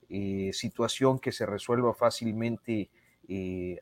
[0.09, 2.91] eh, situación que se resuelva fácilmente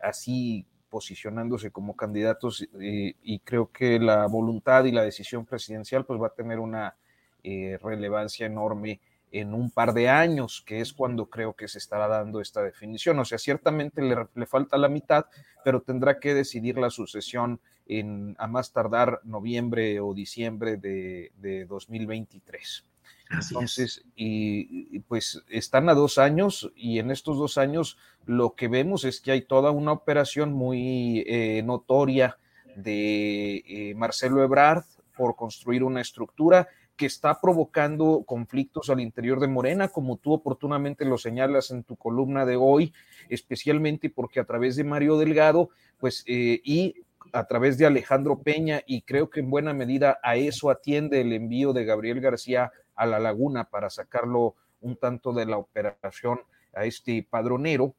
[0.01, 6.29] así posicionándose como candidatos y creo que la voluntad y la decisión presidencial pues va
[6.29, 6.95] a tener una
[7.43, 9.01] relevancia enorme
[9.33, 13.19] en un par de años, que es cuando creo que se estará dando esta definición.
[13.19, 15.25] O sea, ciertamente le, falta la mitad,
[15.65, 22.85] pero tendrá que decidir la sucesión en, a más tardar noviembre o diciembre de, 2023.
[23.31, 27.97] Entonces, y, pues están a dos años y en estos dos años
[28.27, 32.37] lo que vemos es que hay toda una operación muy eh, notoria
[32.77, 34.85] de eh, Marcelo Ebrard
[35.17, 36.69] por construir una estructura
[37.03, 41.97] que está provocando conflictos al interior de Morena, como tú oportunamente lo señalas en tu
[41.97, 42.93] columna de hoy,
[43.29, 46.95] especialmente porque a través de Mario Delgado, pues, eh, y
[47.33, 51.33] a través de Alejandro Peña, y creo que en buena medida a eso atiende el
[51.33, 56.39] envío de Gabriel García a la laguna para sacarlo un tanto de la operación
[56.73, 57.97] a este padronero,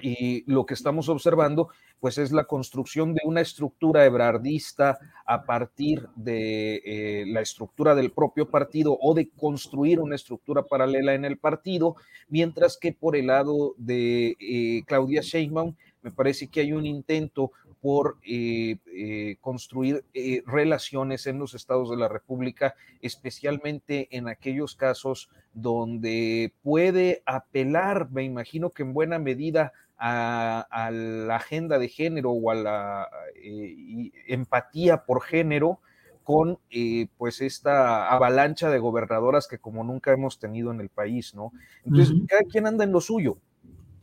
[0.00, 1.68] y lo que estamos observando
[2.04, 8.10] pues es la construcción de una estructura ebrardista a partir de eh, la estructura del
[8.10, 11.96] propio partido o de construir una estructura paralela en el partido,
[12.28, 17.52] mientras que por el lado de eh, Claudia Sheinbaum me parece que hay un intento
[17.80, 20.04] por eh, construir
[20.44, 28.24] relaciones en los estados de la República, especialmente en aquellos casos donde puede apelar, me
[28.24, 29.72] imagino que en buena medida,
[30.06, 35.80] a, la agenda de género o a la eh, empatía por género
[36.22, 41.34] con eh, pues esta avalancha de gobernadoras que como nunca hemos tenido en el país,
[41.34, 41.52] ¿no?
[41.84, 43.38] Entonces, cada quien anda en lo suyo.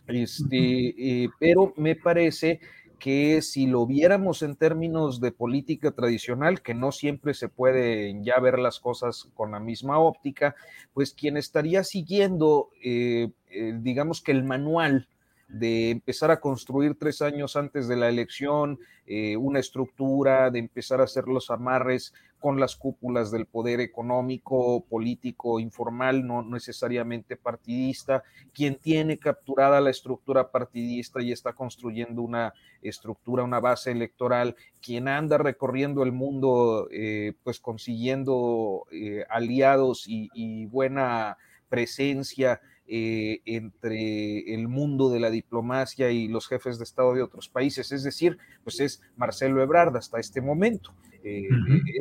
[0.07, 2.59] Este, pero me parece
[3.01, 8.39] que si lo viéramos en términos de política tradicional, que no siempre se puede ya
[8.39, 10.55] ver las cosas con la misma óptica,
[10.93, 15.07] pues quien estaría siguiendo, eh, eh, digamos que el manual
[15.51, 21.01] de empezar a construir tres años antes de la elección eh, una estructura, de empezar
[21.01, 28.23] a hacer los amarres con las cúpulas del poder económico, político, informal, no necesariamente partidista,
[28.53, 35.07] quien tiene capturada la estructura partidista y está construyendo una estructura, una base electoral, quien
[35.07, 41.37] anda recorriendo el mundo, eh, pues consiguiendo eh, aliados y, buena
[41.69, 42.61] presencia
[42.93, 47.93] eh, entre el mundo de la diplomacia y los jefes de Estado de otros países.
[47.93, 50.93] Es decir, pues es Marcelo Ebrard hasta este momento.
[51.23, 51.47] Eh,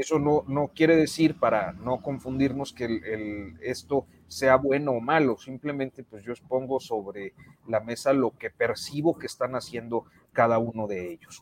[0.01, 5.37] eso no, no quiere decir, para no confundirnos, que el, esto sea bueno o malo,
[5.39, 7.35] simplemente pues yo expongo sobre
[7.69, 11.41] la mesa lo que percibo que están haciendo cada uno de ellos.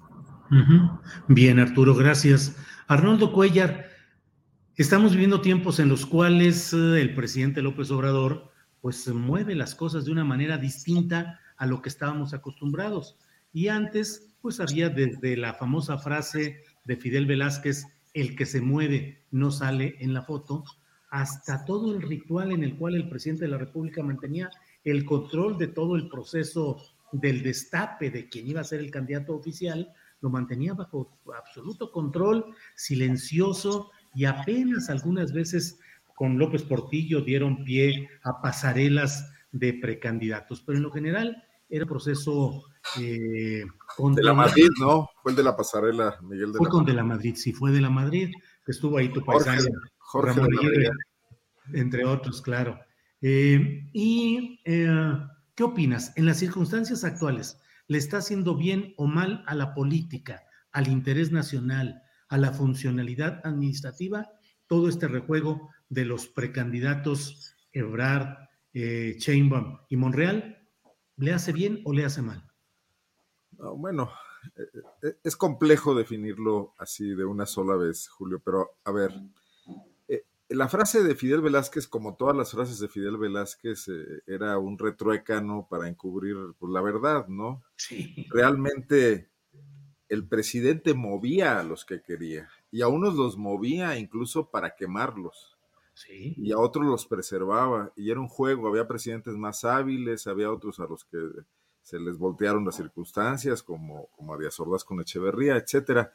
[1.27, 2.55] Bien, Arturo, gracias.
[2.87, 3.87] Arnoldo Cuellar,
[4.77, 10.05] estamos viviendo tiempos en los cuales eh, el presidente López Obrador pues mueve las cosas
[10.05, 13.17] de una manera distinta a lo que estábamos acostumbrados.
[13.53, 19.25] Y antes, pues había desde la famosa frase de Fidel Velázquez, el que se mueve
[19.31, 20.65] no sale en la foto,
[21.11, 24.51] hasta todo el ritual en el cual el presidente de la República mantenía
[24.85, 26.83] el control de todo el proceso
[27.13, 32.55] del destape de quien iba a ser el candidato oficial, lo mantenía bajo absoluto control,
[32.75, 35.79] silencioso y apenas algunas veces
[36.19, 42.65] con López Portillo dieron pie a pasarelas de precandidatos, pero en lo general era proceso
[43.01, 43.63] eh,
[43.97, 45.09] con de la Madrid, ¿no?
[45.23, 47.81] Fue el de la pasarela, Miguel de Fue con de la Madrid, sí, fue de
[47.81, 48.33] la Madrid,
[48.67, 49.63] que estuvo ahí tu paisano,
[49.99, 50.91] Jorge, Jorge
[51.73, 52.81] entre otros, claro.
[53.21, 55.15] Eh, ¿Y eh,
[55.55, 56.13] qué opinas?
[56.17, 60.43] En las circunstancias actuales, ¿le está haciendo bien o mal a la política,
[60.73, 64.27] al interés nacional, a la funcionalidad administrativa,
[64.67, 69.19] todo este rejuego de los precandidatos Ebrard, eh,
[69.89, 70.69] y Monreal?
[71.17, 72.45] ¿Le hace bien o le hace mal?
[73.77, 74.11] bueno,
[74.57, 74.63] eh,
[75.03, 79.13] eh, es complejo definirlo así de una sola vez, Julio, pero a ver,
[80.09, 83.87] eh, la frase de Fidel Velázquez, como todas las frases de Fidel Velázquez,
[84.27, 87.63] era un retruécano para encubrir pues, la verdad, ¿no?
[87.77, 88.27] Sí.
[88.31, 89.31] Realmente
[90.09, 95.58] el presidente movía a los que quería y a unos los movía incluso para quemarlos.
[95.99, 96.35] Sí.
[96.37, 97.93] Y a otros los preservaba.
[97.97, 101.19] Y era un juego, había presidentes más hábiles, había otros a los que
[101.83, 106.13] se les voltearon las circunstancias, como, como a Díaz Ordaz con Echeverría, etcétera.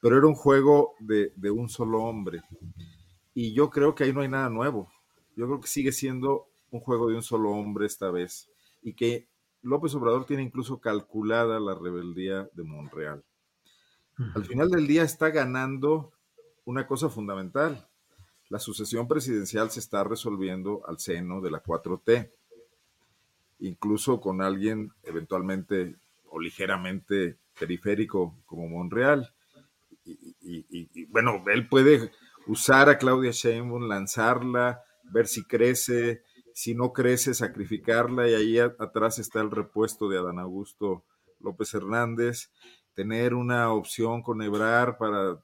[0.00, 2.42] Pero era un juego de, un solo hombre.
[3.34, 4.92] Y yo creo que ahí no hay nada nuevo.
[5.34, 8.48] Yo creo que sigue siendo un juego de un solo hombre esta vez.
[8.82, 9.26] Y que
[9.62, 13.24] López Obrador tiene incluso calculada la rebeldía de Monreal.
[14.34, 16.12] Al final del día está ganando
[16.64, 17.88] una cosa fundamental.
[18.48, 22.30] La sucesión presidencial se está resolviendo al seno de la 4T
[23.60, 25.96] incluso con alguien eventualmente
[26.30, 29.32] o ligeramente periférico como Monreal.
[30.04, 32.12] Y, bueno, él puede
[32.46, 38.28] usar a Claudia Sheinbaum, lanzarla, ver si crece, si no crece, sacrificarla.
[38.28, 41.04] Y ahí atrás está el repuesto de Adán Augusto
[41.40, 42.50] López Hernández,
[42.94, 45.38] tener una opción con Ebrar para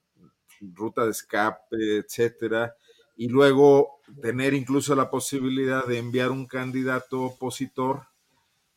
[0.60, 2.74] ruta de escape, etcétera,
[3.22, 8.08] y luego tener incluso la posibilidad de enviar un candidato opositor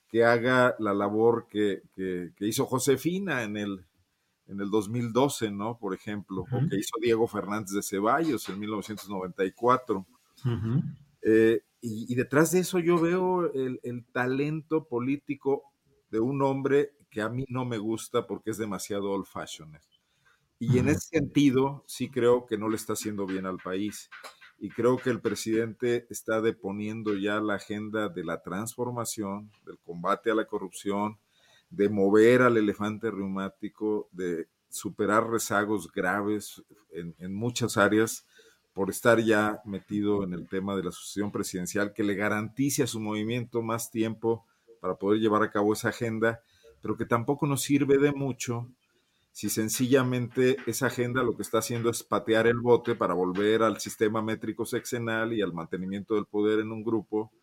[0.08, 1.82] que haga la labor que,
[2.42, 3.84] hizo Josefina en el,
[4.46, 5.80] en el 2012, ¿no?
[5.80, 10.06] Por ejemplo, o que hizo Diego Fernández de Ceballos en 1994.
[11.24, 15.64] Eh, y, y, detrás de eso yo veo el, el, talento político
[16.12, 19.82] de un hombre que a mí no me gusta porque es demasiado old fashioned.
[20.60, 24.10] Y en ese sentido, sí creo que no le está haciendo bien al país.
[24.58, 30.32] Y creo que el presidente está deponiendo ya la agenda de la transformación, del combate
[30.32, 31.20] a la corrupción,
[31.70, 38.26] de mover al elefante reumático, de superar rezagos graves en, en muchas áreas
[38.74, 42.88] por estar ya metido en el tema de la sucesión presidencial, que le garantice a
[42.88, 44.46] su movimiento más tiempo
[44.82, 46.42] para poder llevar a cabo esa agenda,
[46.82, 48.70] pero que tampoco nos sirve de mucho
[49.36, 53.82] si sencillamente esa agenda lo que está haciendo es patear el bote para volver al
[53.82, 57.34] sistema métrico sexenal y al mantenimiento del poder en un grupo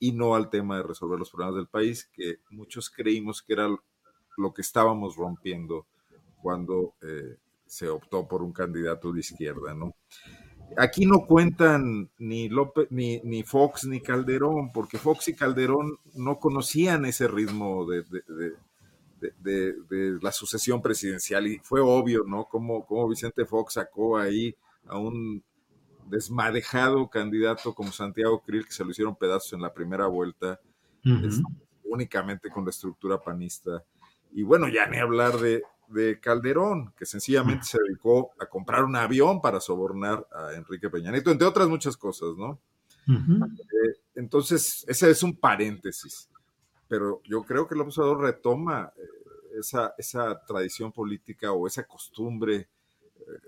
[0.00, 3.68] y no al tema de resolver los problemas del país, que muchos creímos que era
[3.68, 5.86] lo que estábamos rompiendo
[6.42, 9.94] cuando eh, se optó por un candidato de izquierda, ¿no?
[10.76, 16.40] Aquí no cuentan ni, López, ni, ni, Fox ni Calderón, porque Fox y Calderón no
[16.40, 18.02] conocían ese ritmo de,
[20.20, 22.44] la sucesión presidencial y fue obvio, ¿no?
[22.44, 24.54] Como, como Vicente Fox sacó ahí
[24.86, 25.42] a un
[26.08, 30.60] desmadejado candidato como Santiago Krill, que se lo hicieron pedazos en la primera vuelta,
[31.84, 33.82] únicamente con la estructura panista.
[34.32, 38.96] Y bueno, ya ni hablar de, de Calderón, que sencillamente se dedicó a comprar un
[38.96, 42.60] avión para sobornar a Enrique Peña Nieto, entre otras muchas cosas, ¿no?
[43.08, 46.28] Eh, entonces, ese es un paréntesis,
[46.88, 52.68] pero yo creo que el observador retoma eh, esa, esa tradición política o esa costumbre,
[53.20, 53.40] eh,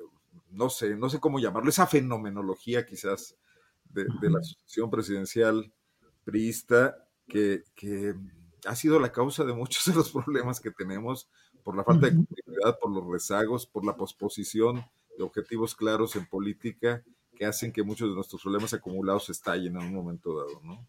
[0.51, 3.37] no sé, no sé cómo llamarlo, esa fenomenología quizás
[3.91, 5.73] de, la asociación presidencial
[6.25, 8.15] priista que, que
[8.67, 11.29] ha sido la causa de muchos de los problemas que tenemos
[11.63, 14.85] por la falta de continuidad, por los rezagos, por la posposición
[15.17, 17.03] de objetivos claros en política
[17.37, 20.87] que hacen que muchos de nuestros problemas acumulados estallen en un momento dado, ¿no?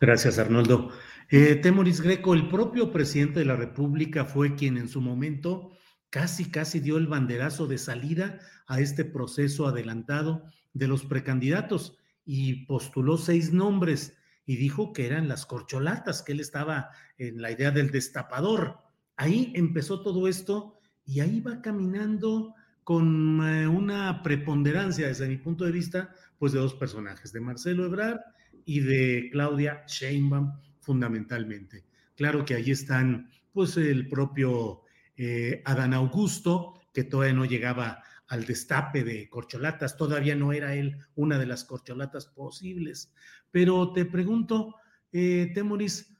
[0.00, 0.90] Gracias, Arnoldo.
[1.28, 5.72] Eh, Temoris Greco, el propio presidente de la República fue quien en su momento
[6.08, 8.38] casi, casi dio el banderazo de salida
[8.68, 14.16] a este proceso adelantado de los precandidatos y postuló seis nombres
[14.46, 18.78] y dijo que eran las corcholatas, que él estaba en la idea del destapador.
[19.16, 22.54] Ahí empezó todo esto y ahí va caminando
[22.84, 27.84] con eh, una preponderancia desde mi punto de vista, pues de dos personajes, de Marcelo
[27.84, 28.20] Ebrard
[28.68, 31.86] y de Claudia Sheinbaum fundamentalmente.
[32.14, 34.82] Claro que ahí están pues el propio
[35.16, 40.98] eh, Adán Augusto, que todavía no llegaba al destape de corcholatas, todavía no era él
[41.14, 43.10] una de las corcholatas posibles.
[43.50, 44.74] Pero te pregunto,
[45.12, 46.14] eh, Temoris,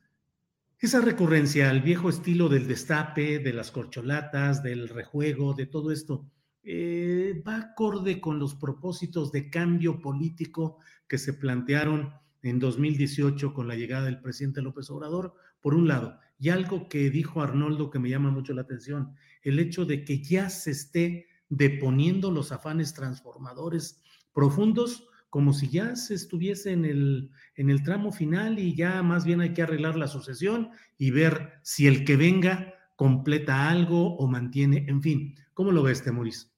[0.79, 6.25] esa recurrencia al viejo estilo del destape, de las corcholatas, del rejuego, de todo esto,
[6.63, 13.69] eh, va acorde con los propósitos de cambio político que se plantearon en 2018 con
[13.69, 17.99] la llegada del presidente López Obrador, por un lado, y algo que dijo Arnoldo que
[17.99, 22.95] me llama mucho la atención, el hecho de que ya se esté deponiendo los afanes
[22.95, 24.03] transformadores
[24.33, 29.25] profundos como si ya se estuviese en el, en el tramo final y ya más
[29.25, 34.27] bien hay que arreglar la sucesión y ver si el que venga completa algo o
[34.27, 36.51] mantiene, en fin, ¿cómo lo ves, Temoris?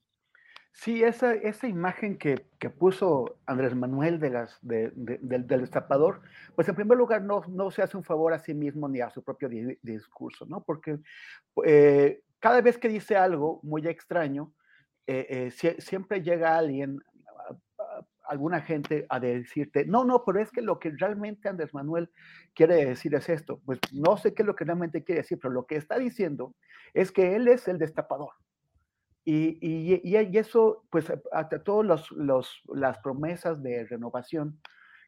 [0.72, 6.22] Sí, esa, esa imagen que, que, puso Andrés Manuel de las, del, del, destapador,
[6.54, 9.10] pues en primer lugar no, no se hace un favor a sí mismo ni a
[9.10, 9.48] su propio
[9.82, 10.62] discurso, ¿no?
[10.62, 10.98] Porque
[11.66, 14.52] eh, cada vez que dice algo muy extraño,
[15.06, 17.02] eh, eh, siempre llega alguien
[18.30, 22.10] alguna gente a decirte, no, no, pero es que lo que realmente Andrés Manuel
[22.54, 23.60] quiere decir es esto.
[23.66, 26.54] Pues no sé qué es lo que realmente quiere decir, pero lo que está diciendo
[26.94, 28.30] es que él es el destapador.
[29.24, 34.58] Y, y, y eso, pues, hasta todas los, las promesas de renovación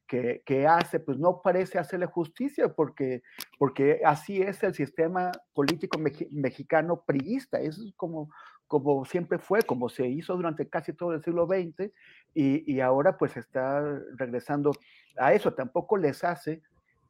[0.07, 3.23] que, que, hace, pues no parece hacerle justicia, porque,
[3.59, 5.99] porque así es el sistema político
[6.31, 7.61] mexicano priista.
[7.61, 8.31] Es como
[8.73, 11.93] como siempre fue, como se hizo durante casi todo el siglo XX,
[12.33, 13.83] y, ahora pues está
[14.17, 14.71] regresando
[15.19, 15.53] a eso.
[15.53, 16.63] Tampoco les hace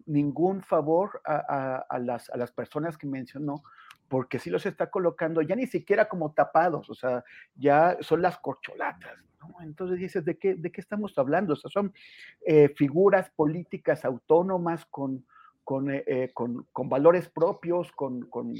[0.04, 3.62] ningún favor a, las, a las personas que mencionó,
[4.12, 7.24] porque sí los está colocando ya ni siquiera como tapados, o sea,
[7.54, 9.16] ya son las corcholatas.
[9.62, 11.54] Entonces dices, ¿de qué, ¿de qué estamos hablando?
[11.54, 11.94] O sea, son
[12.44, 15.24] eh, figuras políticas autónomas con,
[15.90, 18.54] eh, eh, con, con, valores propios, con, con,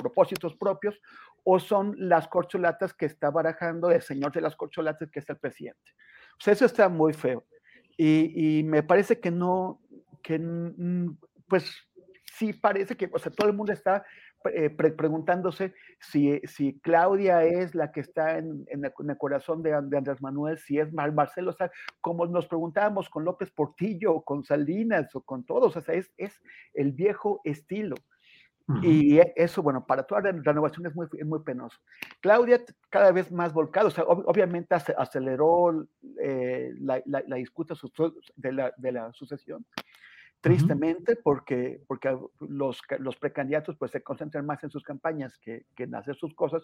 [0.00, 0.98] propósitos propios,
[1.44, 5.36] o son las corcholatas que está barajando el señor de las corcholatas, que es el
[5.36, 5.92] presidente.
[6.46, 7.44] eso está muy feo.
[7.98, 9.82] Y, y, me parece que no,
[10.22, 10.40] que
[11.46, 11.86] pues
[12.36, 14.04] sí parece que, o sea, todo el mundo está
[14.52, 20.20] eh, preguntándose si, si, Claudia es la que está en, en, el, corazón de, Andrés
[20.20, 25.14] Manuel, si es Marcelo, o sea, como nos preguntábamos con López Portillo, o con Salinas,
[25.14, 26.40] o con todos, o sea, es, es
[26.74, 27.96] el viejo estilo.
[28.82, 31.78] Y e, eso, bueno, para toda la renovación es muy, muy penoso.
[32.20, 32.60] Claudia
[32.90, 35.86] cada vez más volcada, o sea, obviamente aceleró
[36.20, 37.74] eh, la, la, la, disputa
[38.34, 39.64] de la, de la sucesión,
[40.46, 45.84] tristemente, porque, porque los, los precandidatos pues, se concentran más en sus campañas que, que,
[45.84, 46.62] en hacer sus cosas,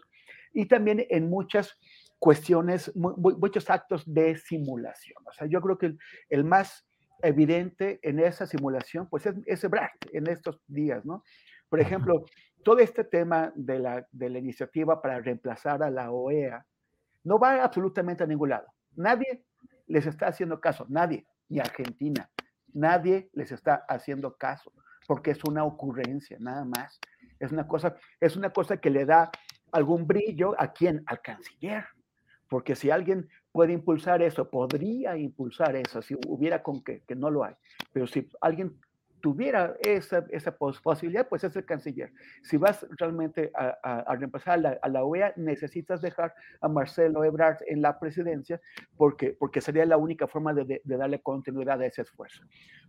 [0.53, 1.77] y también en muchas
[2.21, 5.21] cuestiones, muchos actos de simulación.
[5.27, 5.97] O sea, yo creo que
[6.31, 6.87] el, más
[7.23, 9.67] evidente en esa simulación, pues es, es
[10.13, 11.25] en estos días, ¿no?
[11.69, 12.25] Por ejemplo,
[12.63, 16.65] todo este tema de la, de la iniciativa para reemplazar a la OEA
[17.25, 18.69] no va absolutamente a ningún lado.
[18.95, 19.43] Nadie
[19.89, 22.31] les está haciendo caso, nadie, ni Argentina,
[22.73, 24.73] Nadie les está haciendo caso
[25.07, 27.01] porque es una ocurrencia, nada más.
[27.39, 29.31] Es una cosa, es una cosa que le da
[29.73, 31.85] algún brillo a quién, al canciller.
[32.49, 37.31] Porque si alguien puede impulsar eso, podría impulsar eso, si hubiera con que, que no
[37.31, 37.55] lo hay.
[37.93, 38.79] Pero si alguien
[39.23, 42.13] tuviera esa, esa posibilidad, pues es el canciller.
[42.43, 47.81] Si vas realmente a, a, reemplazar a la, OEA, necesitas dejar a Marcelo Ebrard en
[47.81, 48.61] la presidencia
[48.97, 52.43] porque, porque sería la única forma de, de, de darle continuidad a ese esfuerzo.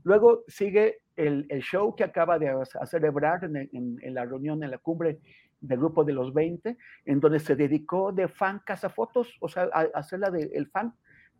[0.04, 2.50] Luego sigue el, el, show que acaba de
[2.82, 3.70] hacer Ebrard en,
[4.02, 5.20] en, la reunión, en la cumbre
[5.62, 9.82] del grupo de los 20, en donde se dedicó de fan cazafotos, o sea, a,
[9.82, 10.94] a hacer la del de, fan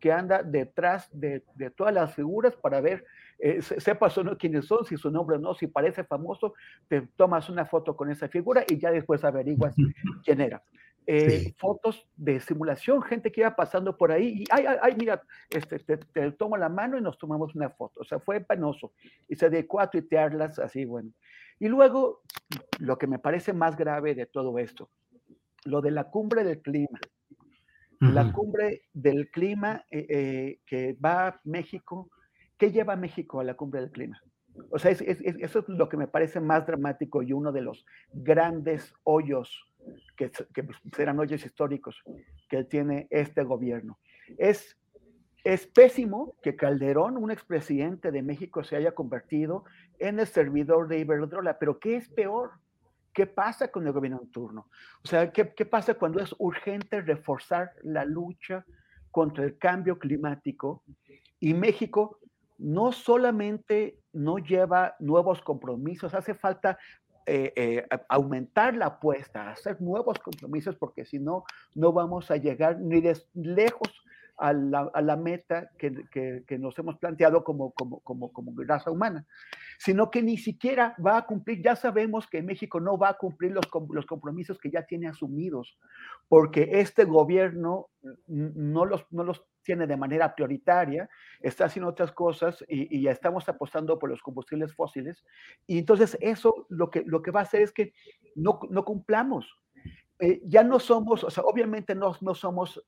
[0.04, 3.06] que anda detrás de, de, todas las figuras para ver,
[3.38, 6.52] eh, sepas o no quiénes son, si su nombre o no, si parece famoso,
[6.88, 9.74] te tomas una foto con esa figura y ya después averiguas
[10.22, 10.62] quién era.
[11.06, 11.54] Eh, sí.
[11.58, 15.78] Fotos de simulación, gente que iba pasando por ahí y, ay, ay, ay mira, este,
[15.78, 18.00] te, te, tomo la mano y nos tomamos una foto.
[18.00, 18.92] O sea, fue penoso
[19.26, 21.12] y se dedicó a tuitearlas así, bueno.
[21.58, 22.20] Y luego,
[22.78, 24.90] lo que me parece más grave de todo esto,
[25.64, 27.00] lo de la cumbre del clima
[28.12, 32.10] la cumbre del clima eh, eh, que va a México.
[32.58, 34.20] ¿Qué lleva a México a la cumbre del clima?
[34.70, 37.62] O sea, es, es, eso es lo que me parece más dramático y uno de
[37.62, 39.64] los grandes hoyos,
[40.16, 42.02] que, que serán hoyos históricos,
[42.48, 43.98] que tiene este gobierno.
[44.38, 44.76] Es,
[45.42, 49.64] es pésimo que Calderón, un expresidente de México, se haya convertido
[49.98, 52.52] en el servidor de Iberdrola, pero ¿qué es peor?
[53.14, 54.68] ¿Qué pasa con el gobierno en turno?
[55.04, 58.64] O sea, ¿qué, ¿qué, pasa cuando es urgente reforzar la lucha
[59.10, 60.82] contra el cambio climático?
[61.38, 62.18] Y México
[62.58, 66.78] no solamente no lleva nuevos compromisos, hace falta
[67.26, 72.78] eh, eh, aumentar la apuesta, hacer nuevos compromisos, porque si no, no vamos a llegar
[72.80, 74.03] ni de lejos
[74.36, 79.26] a la, meta que, que, nos hemos planteado como, como, como, como raza humana,
[79.78, 83.52] sino que ni siquiera va a cumplir, ya sabemos que México no va a cumplir
[83.52, 85.78] los, los compromisos que ya tiene asumidos,
[86.28, 87.88] porque este gobierno
[88.26, 91.08] no los, no los tiene de manera prioritaria,
[91.40, 95.24] está haciendo otras cosas y, y, ya estamos apostando por los combustibles fósiles,
[95.66, 97.92] y entonces eso lo que, lo que va a hacer es que
[98.34, 99.46] no, no cumplamos
[100.20, 102.80] eh, ya no somos, o sea, obviamente no, no somos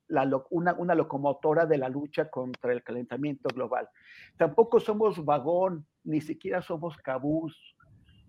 [0.49, 3.89] una, una, locomotora de la lucha contra el calentamiento global.
[4.37, 7.75] Tampoco somos vagón, ni siquiera somos cabús.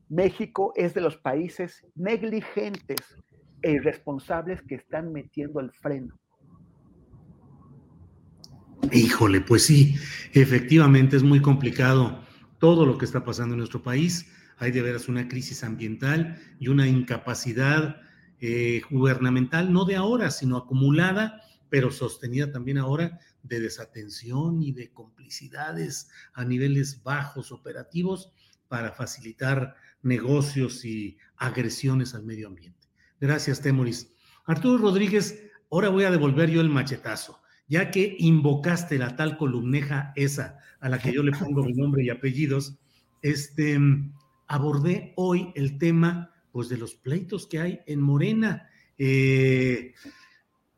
[0.08, 2.98] México es de los países negligentes
[3.62, 6.18] e irresponsables que están metiendo el freno.
[8.92, 9.94] Híjole, pues sí,
[10.32, 12.20] efectivamente es muy complicado
[12.58, 14.32] todo lo que está pasando en nuestro país.
[14.56, 18.00] Hay de veras una crisis ambiental y una incapacidad
[18.40, 24.90] eh, gubernamental, no de ahora, sino acumulada, pero sostenida también ahora de desatención y de
[24.92, 28.32] complicidades a niveles bajos operativos
[28.68, 32.88] para facilitar negocios y agresiones al medio ambiente.
[33.20, 34.12] Gracias, Temoris.
[34.44, 40.12] Arturo Rodríguez, ahora voy a devolver yo el machetazo, ya que invocaste la tal columneja
[40.16, 42.78] esa a la que yo le pongo mi nombre y apellidos,
[43.22, 43.78] este,
[44.46, 48.68] abordé hoy el tema pues de los pleitos que hay en Morena.
[48.96, 49.94] Eh,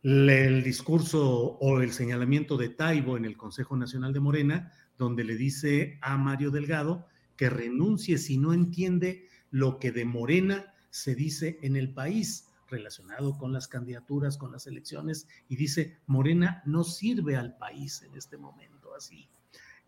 [0.03, 5.37] el discurso o el señalamiento de Taibo en el Consejo Nacional de Morena, donde le
[5.37, 7.07] dice a Mario Delgado
[7.37, 13.37] que renuncie si no entiende lo que de Morena se dice en el país relacionado
[13.37, 18.37] con las candidaturas, con las elecciones, y dice, Morena no sirve al país en este
[18.37, 19.29] momento así.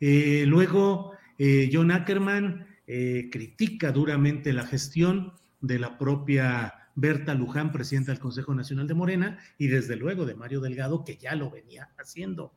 [0.00, 2.66] Eh, luego, eh, John Ackerman
[3.30, 5.32] critica duramente la gestión
[5.62, 10.34] de la propia Berta Luján, presidenta del Consejo Nacional de Morena, y desde luego de
[10.34, 12.54] Mario Delgado, que ya lo venía haciendo.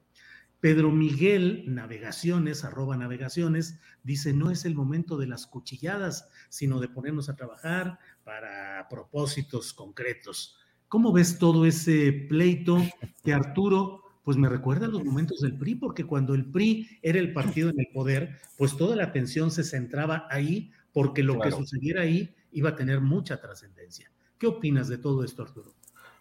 [0.60, 6.88] Pedro Miguel Navegaciones, arroba navegaciones, dice, no es el momento de las cuchilladas, sino de
[6.88, 10.58] ponernos a trabajar para propósitos concretos.
[10.88, 12.82] ¿Cómo ves todo ese pleito
[13.24, 17.20] que Arturo, pues me recuerda a los momentos del PRI, porque cuando el PRI era
[17.20, 21.52] el partido en el poder, pues toda la atención se centraba ahí, porque lo claro.
[21.52, 24.10] que sucediera ahí iba a tener mucha trascendencia.
[24.40, 25.74] ¿Qué opinas de todo esto, Arturo?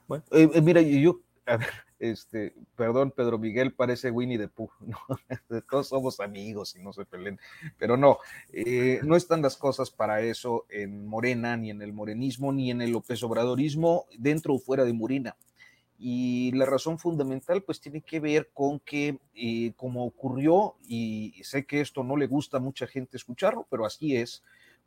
[0.07, 1.69] Bueno, eh, eh mira, yo, a ver,
[2.01, 4.99] este, perdón, Pedro Miguel parece Winnie the Pooh, ¿no?
[5.71, 7.39] todos somos amigos y no se peleen,
[7.79, 8.19] pero no,
[8.53, 12.83] eh, no están las cosas para eso en Morena, ni en el morenismo, ni en
[12.83, 15.37] el López Obradorismo, dentro o fuera de Morena.
[15.97, 21.65] Y la razón fundamental pues tiene que ver con que eh, como ocurrió, y sé
[21.65, 24.43] que esto no le gusta a mucha gente escucharlo, pero así es,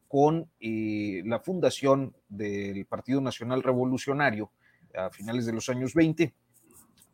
[0.07, 4.51] con eh, la fundación del Partido Nacional Revolucionario
[4.95, 6.33] a finales de los años 20,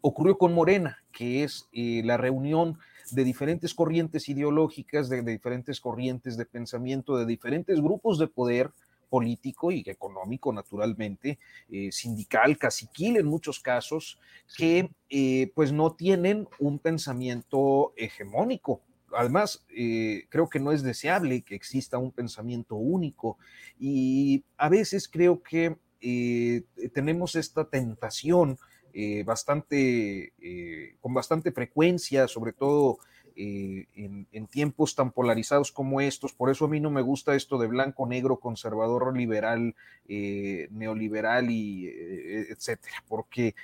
[0.02, 2.78] ocurrió con Morena, que es eh, la reunión
[3.12, 8.72] de diferentes corrientes ideológicas, de, diferentes corrientes de pensamiento, de diferentes grupos de poder
[9.10, 11.38] político y económico, naturalmente,
[11.70, 14.20] eh, sindical, caciquil en muchos casos,
[14.58, 18.82] que eh, pues no tienen un pensamiento hegemónico,
[19.16, 23.38] además, eh, creo que no es deseable que exista un pensamiento único
[23.80, 26.64] y a veces creo que eh,
[26.94, 28.58] tenemos esta tentación
[28.94, 30.34] eh, bastante,
[31.00, 33.00] con bastante frecuencia, sobre todo
[33.36, 36.34] eh, en, tiempos tan polarizados como estos.
[36.34, 39.76] Por eso a mí no me gusta esto de blanco, negro, conservador, liberal,
[40.08, 43.56] eh, neoliberal y eh, etcétera, porque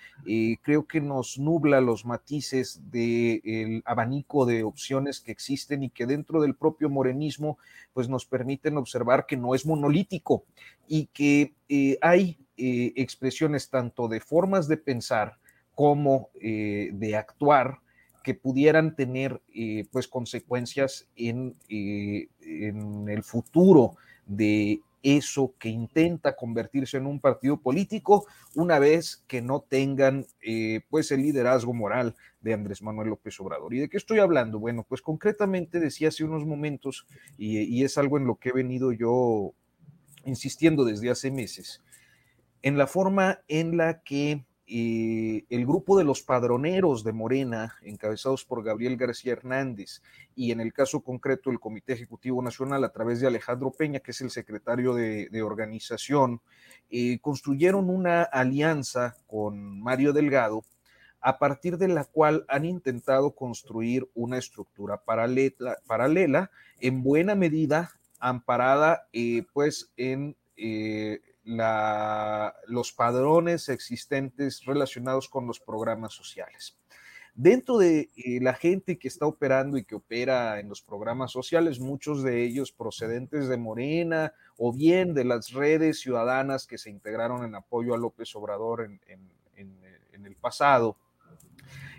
[0.63, 6.41] creo que nos nubla los matices del abanico de opciones que existen y que dentro
[6.41, 7.59] del propio morenismo
[7.93, 10.45] pues nos permiten observar que no es monolítico
[10.87, 11.53] y que
[12.01, 15.37] hay expresiones tanto de formas de pensar
[15.75, 17.79] como de actuar
[18.23, 26.35] que pudieran tener eh, pues consecuencias en, eh, en, el futuro de eso que intenta
[26.35, 28.25] convertirse en un partido político
[28.55, 33.73] una vez que no tengan eh, pues el liderazgo moral de Andrés Manuel López Obrador.
[33.73, 34.59] ¿Y de qué estoy hablando?
[34.59, 38.53] Bueno, pues concretamente decía hace unos momentos, y, y es algo en lo que he
[38.53, 39.53] venido yo
[40.25, 41.81] insistiendo desde hace meses,
[42.61, 48.45] en la forma en la que eh, el grupo de los padroneros de Morena, encabezados
[48.45, 50.03] por Gabriel García Hernández,
[50.35, 54.11] y en el caso concreto el Comité Ejecutivo Nacional a través de Alejandro Peña, que
[54.11, 56.41] es el secretario de, organización,
[56.91, 60.63] eh, construyeron una alianza con Mario Delgado,
[61.19, 69.07] a partir de la cual han intentado construir una estructura paralela, en buena medida amparada
[69.13, 70.35] eh, pues en
[72.67, 76.77] los padrones existentes relacionados con los programas sociales.
[77.35, 81.80] Dentro de eh, la gente que está operando y que opera en los programas sociales,
[81.80, 87.45] muchos de ellos procedentes de Morena o bien de las redes ciudadanas que se integraron
[87.45, 90.97] en apoyo a López Obrador en el pasado,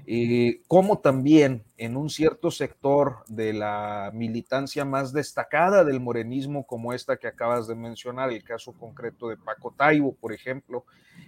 [0.07, 6.93] eh, como también en un cierto sector de la militancia más destacada del morenismo, como
[6.93, 10.85] esta que acabas de mencionar, el caso concreto de Paco Taibo, por ejemplo,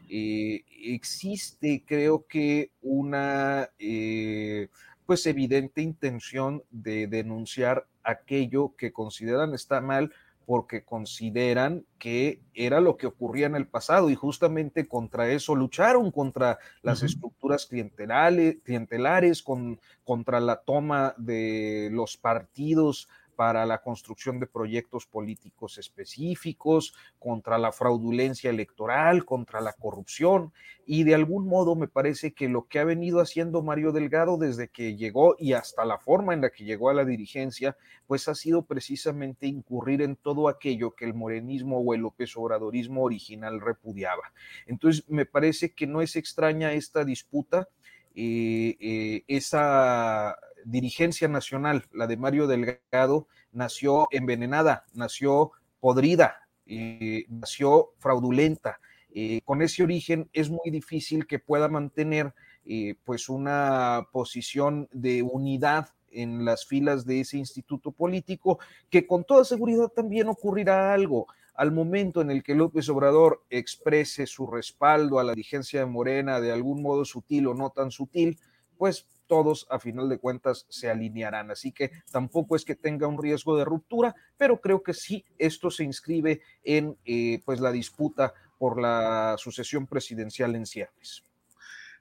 [0.08, 4.68] eh, existe, creo que, una eh,
[5.06, 10.12] pues evidente intención de denunciar aquello que consideran está mal
[10.46, 16.10] porque consideran que era lo que ocurría en el pasado y justamente contra eso lucharon,
[16.10, 24.38] contra las estructuras clientelares, clientelares con, contra la toma de los partidos para la construcción
[24.40, 30.52] de proyectos políticos específicos, contra la fraudulencia electoral, contra la corrupción.
[30.84, 34.68] Y de algún modo me parece que lo que ha venido haciendo Mario Delgado desde
[34.68, 37.76] que llegó y hasta la forma en la que llegó a la dirigencia,
[38.06, 43.02] pues ha sido precisamente incurrir en todo aquello que el morenismo o el López Obradorismo
[43.02, 44.32] original repudiaba.
[44.66, 47.68] Entonces, me parece que no es extraña esta disputa.
[48.14, 57.90] Eh, eh, esa dirigencia nacional, la de Mario Delgado, nació envenenada, nació podrida, eh, nació
[57.98, 58.78] fraudulenta.
[59.14, 62.34] Eh, con ese origen es muy difícil que pueda mantener
[62.64, 68.58] eh, pues una posición de unidad en las filas de ese instituto político,
[68.90, 71.26] que con toda seguridad también ocurrirá algo.
[71.54, 76.40] Al momento en el que López Obrador exprese su respaldo a la dirigencia de Morena
[76.40, 78.38] de algún modo sutil o no tan sutil,
[78.78, 81.50] pues todos a final de cuentas se alinearán.
[81.50, 85.70] Así que tampoco es que tenga un riesgo de ruptura, pero creo que sí esto
[85.70, 91.22] se inscribe en eh, pues la disputa por la sucesión presidencial en ciernes.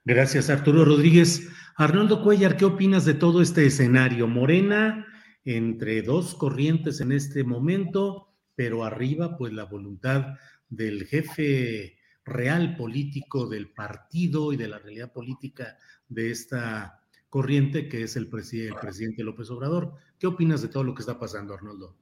[0.04, 1.48] Gracias, Arturo Rodríguez.
[1.78, 4.28] Arnoldo Cuellar, ¿qué opinas de todo este escenario?
[4.28, 5.08] Morena
[5.46, 10.36] entre dos corrientes en este momento, pero arriba, pues la voluntad
[10.68, 15.78] del jefe real político del partido y de la realidad política
[16.10, 17.01] de esta
[17.32, 19.94] corriente que es el, presidente López Obrador.
[20.20, 21.96] ¿Qué opinas de todo lo que está pasando, Arnoldo?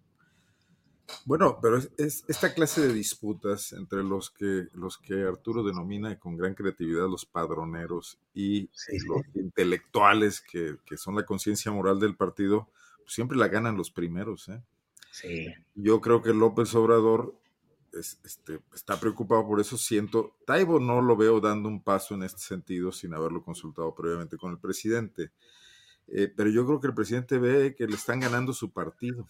[1.24, 6.36] Bueno, pero es, esta clase de disputas entre los que, los que Arturo denomina con
[6.36, 8.72] gran creatividad los padroneros y
[9.08, 14.50] los intelectuales que, son la conciencia moral del partido, pues siempre la ganan los primeros.
[14.50, 14.60] ¿eh?
[15.12, 15.48] Sí.
[15.76, 17.36] Yo creo que López Obrador
[17.94, 19.78] este, está preocupado por eso.
[19.78, 24.38] Siento, Taibo no lo veo dando un paso en este sentido sin haberlo consultado previamente
[24.38, 25.32] con el presidente.
[26.07, 29.28] Eh, pero yo creo que el presidente ve que le están ganando su partido.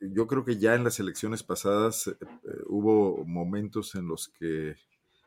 [0.00, 4.76] Yo creo que ya en las elecciones pasadas eh, eh, hubo momentos en los que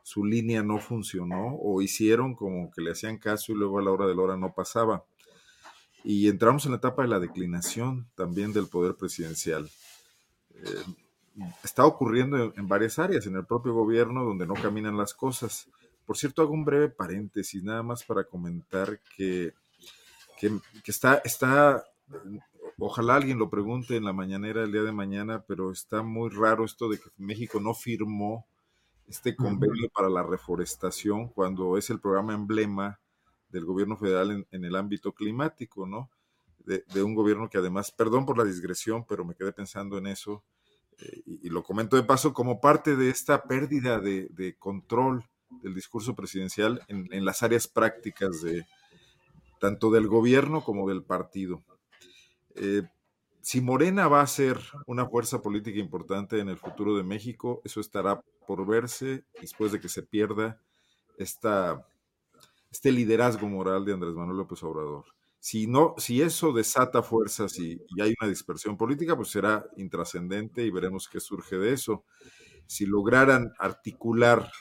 [0.02, 3.91] su línea no funcionó o hicieron como que le hacían caso y luego a la
[3.91, 5.03] hora de la hora no pasaba.
[6.03, 9.69] y entramos en la etapa de la declinación también del poder presidencial.
[10.56, 10.84] Eh,
[11.64, 15.70] está ocurriendo en, varias áreas, en el propio gobierno, donde no caminan las cosas.
[16.06, 19.53] Por cierto, hago un breve paréntesis, nada más para comentar que,
[20.38, 21.84] que, está, está,
[22.78, 26.66] ojalá alguien lo pregunte en la mañanera el día de mañana, pero está muy raro
[26.66, 28.45] esto de que México no firmó
[29.08, 32.99] este convenio para la reforestación cuando es el programa emblema
[33.49, 36.10] del gobierno federal en, el ámbito climático, ¿no?
[36.60, 40.44] De, un gobierno que además, perdón por la digresión, pero me quedé pensando en eso,
[41.26, 45.26] y, lo comento de paso, como parte de esta pérdida de, control
[45.61, 48.65] del discurso presidencial en, las áreas prácticas de
[49.60, 51.64] tanto del gobierno como del partido.
[52.56, 52.84] Eh,
[53.41, 57.80] si Morena va a ser una fuerza política importante en el futuro de México, eso
[57.80, 60.61] estará por verse después de que se pierda
[61.18, 61.88] esta,
[62.72, 65.06] este liderazgo moral de Andrés Manuel López Obrador.
[65.44, 70.70] Si, no, si eso desata fuerzas y, hay una dispersión política, pues será intrascendente y
[70.70, 72.06] veremos qué surge de eso.
[72.68, 74.52] Si lograran articular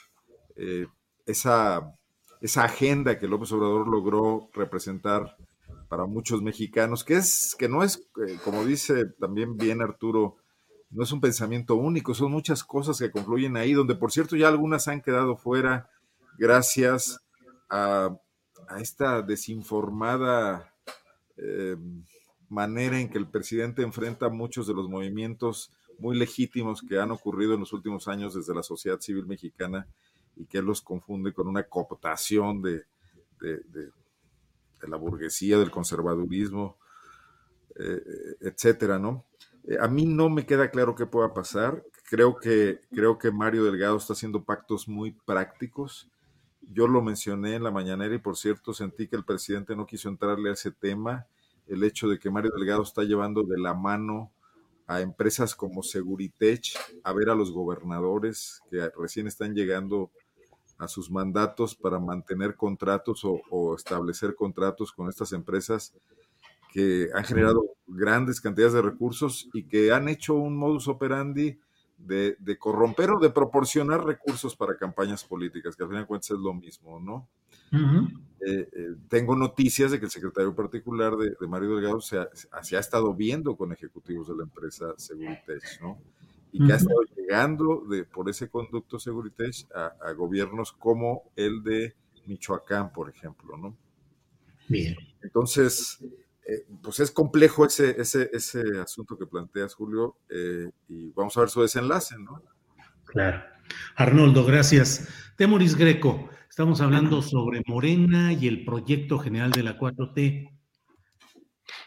[0.55, 0.87] eh,
[1.27, 1.93] esa,
[2.41, 5.37] esa agenda que López Obrador logró representar
[5.87, 10.37] para muchos mexicanos, que es que no es, eh, como dice también bien Arturo,
[10.89, 14.47] no es un pensamiento único, son muchas cosas que confluyen ahí, donde por cierto ya
[14.47, 15.89] algunas han quedado fuera
[16.39, 17.19] gracias
[17.69, 18.17] a,
[18.79, 20.70] esta desinformada
[21.37, 21.75] eh,
[22.49, 27.53] manera en que el presidente enfrenta muchos de los movimientos muy legítimos que han ocurrido
[27.53, 29.87] en los últimos años desde la sociedad civil mexicana
[30.35, 32.85] y que él los confunde con una cooptación de
[34.87, 36.77] la burguesía, del conservadurismo,
[37.77, 38.01] eh,
[38.41, 39.25] etcétera, ¿no?
[39.63, 41.83] Eh, a mí no me queda claro qué pueda pasar.
[42.09, 46.09] Creo que, creo que Mario Delgado está haciendo pactos muy prácticos.
[46.73, 50.09] Yo lo mencioné en la mañanera y por cierto sentí que el presidente no quiso
[50.09, 51.27] entrarle a ese tema.
[51.67, 54.31] El hecho de que Mario Delgado está llevando de la mano
[54.87, 56.73] a empresas como Seguritech
[57.03, 60.11] a ver a los gobernadores que recién están llegando
[60.77, 65.93] a sus mandatos para mantener contratos o, establecer contratos con estas empresas
[66.73, 71.59] que han generado grandes cantidades de recursos y que han hecho un modus operandi
[72.05, 76.39] de, corromper o de proporcionar recursos para campañas políticas, que al final de cuentas es
[76.39, 77.27] lo mismo, ¿no?
[77.73, 82.29] Eh, eh, tengo noticias de que el secretario particular de, Mario Delgado se ha,
[82.61, 85.99] se ha, estado viendo con ejecutivos de la empresa Seguritech, ¿no?
[86.51, 91.95] y que ha estado llegando de, por ese conducto Seguritech a, gobiernos como el de
[92.25, 93.75] Michoacán, por ejemplo, ¿no?
[94.67, 94.95] Bien.
[95.21, 95.99] Entonces,
[96.47, 101.41] eh, pues es complejo ese, ese, ese asunto que planteas, Julio, eh, y vamos a
[101.41, 102.41] ver su desenlace, ¿no?
[103.05, 103.43] Claro.
[103.95, 105.07] Arnoldo, gracias.
[105.37, 110.49] Temoris Greco, estamos hablando sobre Morena y el proyecto general de la 4T.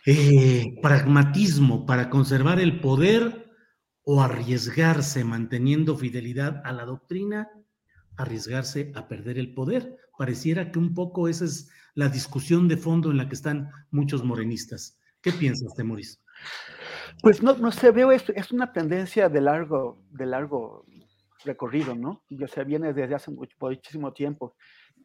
[0.07, 3.51] Eh, pragmatismo para conservar el poder
[4.03, 7.49] o arriesgarse manteniendo fidelidad a la doctrina,
[8.17, 9.97] arriesgarse a perder el poder.
[10.17, 14.25] Pareciera que un poco esa es la discusión de fondo en la que están muchos
[14.25, 14.99] morenistas.
[15.21, 16.21] ¿Qué piensas, Temoris?
[17.23, 20.85] Pues no, no sé, veo, es, es una tendencia de largo, de largo
[21.45, 22.25] recorrido, ¿no?
[22.29, 24.57] Ya se viene desde hace muchísimo tiempo.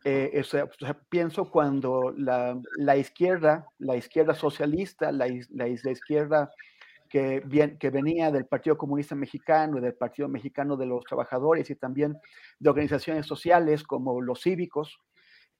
[0.03, 0.41] Eh,
[1.09, 6.49] pienso cuando la, la, izquierda, la izquierda socialista, la, la, la izquierda
[7.09, 11.69] que, bien, que venía del Partido Comunista Mexicano y del Partido Mexicano de los Trabajadores
[11.69, 12.17] y también
[12.59, 14.99] de organizaciones sociales como los cívicos,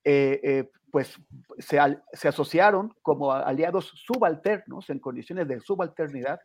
[0.04, 1.20] eh, eh, pues
[1.60, 1.78] se,
[2.14, 6.40] se, asociaron como aliados subalternos en condiciones de subalternidad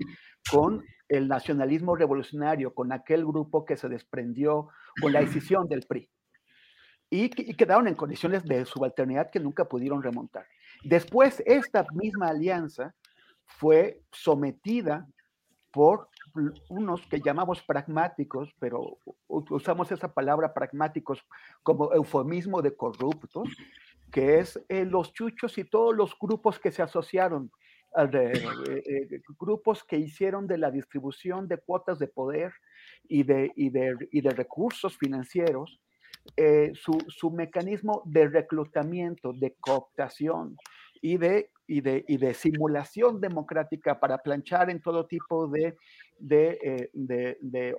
[0.51, 4.69] con el nacionalismo revolucionario, con aquel grupo que se desprendió
[5.01, 6.11] con la decisión del PRI.
[7.11, 10.47] Y, y, quedaron en condiciones de subalternidad que nunca pudieron remontar.
[10.83, 12.95] Después, esta misma alianza
[13.47, 15.07] fue sometida
[15.71, 16.09] por
[16.69, 18.99] unos que llamamos pragmáticos, pero
[19.29, 21.25] usamos esa palabra pragmáticos
[21.63, 23.49] como eufemismo de corruptos,
[24.11, 27.51] que es eh, los chuchos y todos los grupos que se asociaron
[27.97, 28.33] eh,
[28.87, 32.53] eh, grupos que hicieron de la distribución de cuotas de poder
[33.09, 35.81] y de, y de, y de recursos financieros
[36.75, 40.57] su, su, mecanismo de reclutamiento, de cooptación
[41.03, 45.77] y de y de, y de simulación democrática para planchar en todo tipo de,
[46.19, 47.77] de, eh, de, de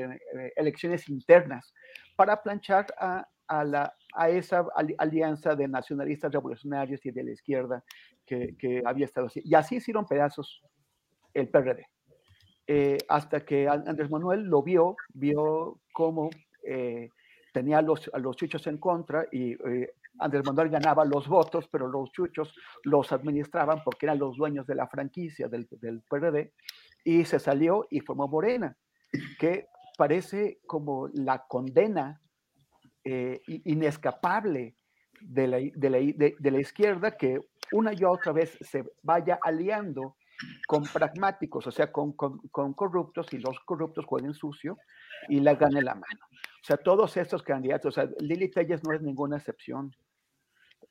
[0.00, 1.74] eh, elecciones internas,
[2.16, 4.66] para planchar a, a, la, a esa
[4.98, 7.84] alianza de nacionalistas revolucionarios y de la izquierda
[8.24, 9.42] que, que había estado así.
[9.44, 10.62] Y así hicieron pedazos
[11.34, 11.86] el PRD.
[12.66, 16.30] Eh, hasta que Andrés Manuel lo vio, vio cómo
[17.52, 19.54] tenía a los, a los chuchos en contra y
[20.18, 22.54] Andrés Manuel ganaba los votos, pero los chuchos
[22.84, 26.52] los administraban porque eran los dueños de la franquicia del, del PRD
[27.04, 28.76] y se salió y formó Morena,
[29.38, 29.66] que
[29.96, 32.20] parece como la condena
[33.04, 34.76] eh, inescapable
[35.20, 37.38] de la, de, la, de la, izquierda que
[37.72, 40.16] una y otra vez se vaya aliando
[40.66, 44.78] con pragmáticos, o sea, con, con, corruptos y los corruptos jueguen sucio
[45.28, 46.20] y la gane la mano.
[46.64, 49.94] O sea, todos estos candidatos, o sea, Lili Telles no es ninguna excepción.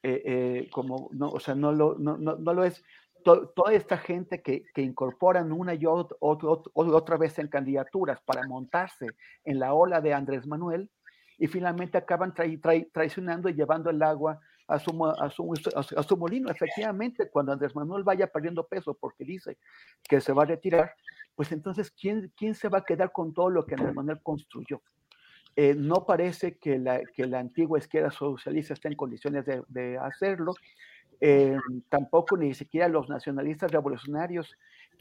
[0.04, 2.84] Eh, eh, como, no, o sea, no lo, no, no, no lo es.
[3.24, 6.16] toda esta gente que, que incorporan una y otra,
[6.76, 9.08] otra vez en candidaturas para montarse
[9.46, 10.92] en la ola de Andrés Manuel
[11.40, 15.54] y finalmente acaban traicionando y llevando el agua a su, a, su,
[15.98, 16.52] a su, molino.
[16.52, 19.58] Efectivamente, cuando Andrés Manuel vaya perdiendo peso porque dice
[20.08, 20.94] que se va a retirar,
[21.34, 24.80] pues entonces, ¿quién, quién se va a quedar con todo lo que Andrés Manuel construyó?
[25.56, 27.02] Eh, no parece que la,
[27.38, 30.54] antigua izquierda socialista esté en condiciones de, hacerlo.
[31.22, 31.58] Eh,
[31.90, 34.52] tampoco ni siquiera los nacionalistas revolucionarios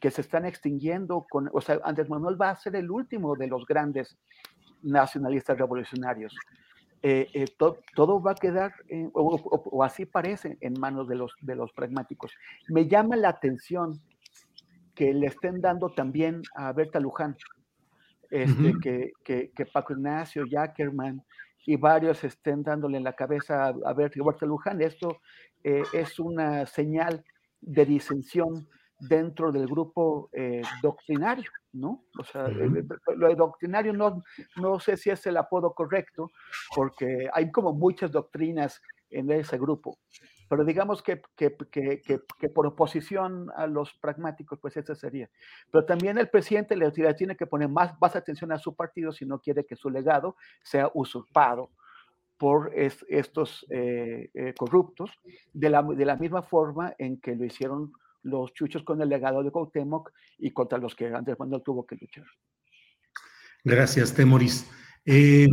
[0.00, 1.26] que se están extinguiendo.
[1.28, 4.18] Con, o sea, Andrés Manuel va a ser el último de los grandes
[4.82, 6.34] nacionalistas revolucionarios.
[7.04, 8.74] Eh, to, todo va a quedar,
[9.14, 12.32] o, así parece, en manos de los, de los pragmáticos.
[12.68, 14.00] Me llama la atención
[14.94, 17.36] que le estén dando también a Berta Luján,
[18.32, 18.80] este, uh -huh.
[18.80, 21.22] que, que, que, Paco Ignacio, Jackerman
[21.66, 24.80] y varios estén dándole en la cabeza a, a Berta, Luján.
[24.80, 25.20] Esto
[25.62, 27.22] es una señal
[27.60, 28.66] de disensión
[28.98, 32.04] dentro del grupo eh, doctrinario, ¿no?
[32.18, 32.86] O sea, el,
[33.16, 34.22] lo de doctrinario no,
[34.56, 36.30] no sé si es el apodo correcto,
[36.74, 38.80] porque hay como muchas doctrinas
[39.10, 39.98] en ese grupo,
[40.48, 42.02] pero digamos que, que, que,
[42.38, 45.30] que por oposición a los pragmáticos, pues ese sería.
[45.70, 49.24] Pero también el presidente le, tiene que poner más, más atención a su partido si
[49.26, 51.70] no quiere que su legado sea usurpado
[52.36, 55.10] por es, estos eh, eh, corruptos,
[55.52, 57.92] de la, de la misma forma en que lo hicieron
[58.22, 61.96] los chuchos con el legado de Cuauhtémoc y contra los que Andrés Manuel tuvo que
[61.96, 62.24] luchar.
[63.64, 64.68] Gracias, Temoris.
[65.04, 65.46] Eh,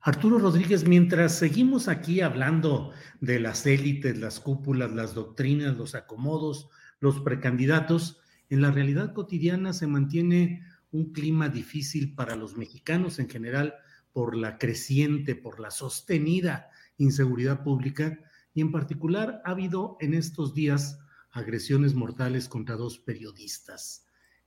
[0.00, 6.68] Arturo Rodríguez, mientras seguimos aquí hablando de las élites, las cúpulas, las doctrinas, los acomodos,
[7.00, 10.62] los precandidatos, en la realidad cotidiana se mantiene
[10.92, 13.74] un clima difícil para los mexicanos en general
[14.12, 18.18] por la creciente, por la sostenida inseguridad pública
[18.54, 20.98] y en particular ha habido en estos días
[21.30, 24.06] agresiones mortales contra dos periodistas,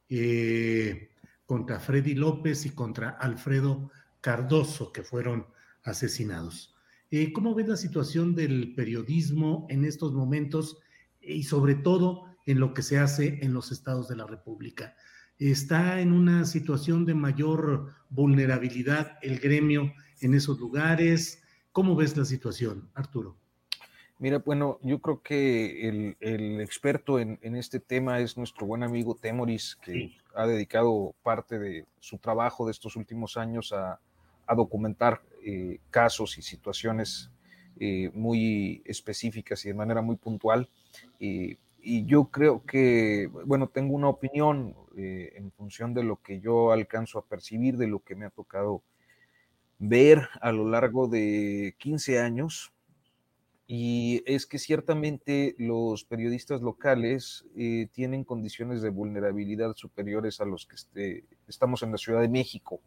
[0.10, 1.11] eh,
[1.45, 3.91] contra Freddy López y contra Alfredo
[4.22, 5.48] Cardoso, que fueron
[5.84, 6.76] asesinados.
[7.10, 10.80] Eh, ¿Cómo ves la situación del periodismo en estos momentos
[11.19, 14.95] y sobre todo en lo que se hace en los estados de la República?
[15.38, 19.91] ¿Está en una situación de mayor vulnerabilidad el gremio
[20.22, 21.43] en esos lugares?
[21.72, 23.38] ¿Cómo ves la situación, Arturo?
[24.19, 28.84] Mira, bueno, yo creo que el, el experto en, en, este tema es nuestro buen
[28.84, 30.18] amigo Temoris, que sí.
[30.35, 33.99] ha dedicado parte de su trabajo de estos últimos años a,
[34.52, 37.32] a documentar eh, casos y situaciones
[37.80, 40.69] eh, muy específicas y de manera muy puntual.
[41.19, 46.41] Eh, y yo creo que, bueno, tengo una opinión eh, en función de lo que
[46.41, 48.84] yo alcanzo a percibir, de lo que me ha tocado
[49.80, 52.73] ver a lo largo de 15 años
[53.73, 60.65] y es que ciertamente los periodistas locales eh, tienen condiciones de vulnerabilidad superiores a los
[60.65, 62.82] que este, estamos en la Ciudad de México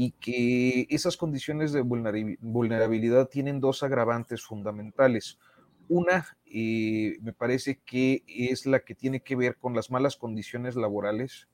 [0.00, 5.40] y que esas condiciones de vulnerabilidad tienen dos agravantes fundamentales.
[5.88, 10.76] Una, eh, me parece que es la que tiene que ver con las malas condiciones
[10.76, 11.48] laborales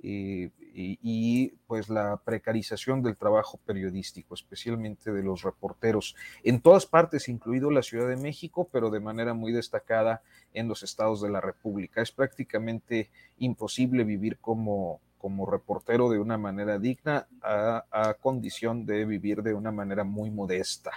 [0.00, 6.14] eh, y, y, pues la precarización del trabajo periodístico, especialmente de los reporteros,
[6.44, 10.22] en todas partes, incluido la Ciudad de México, pero de manera muy destacada
[10.54, 12.00] en los estados de la República.
[12.00, 19.42] Es prácticamente imposible vivir como, como reportero de una manera digna a, condición de vivir
[19.42, 20.92] de una manera muy modesta.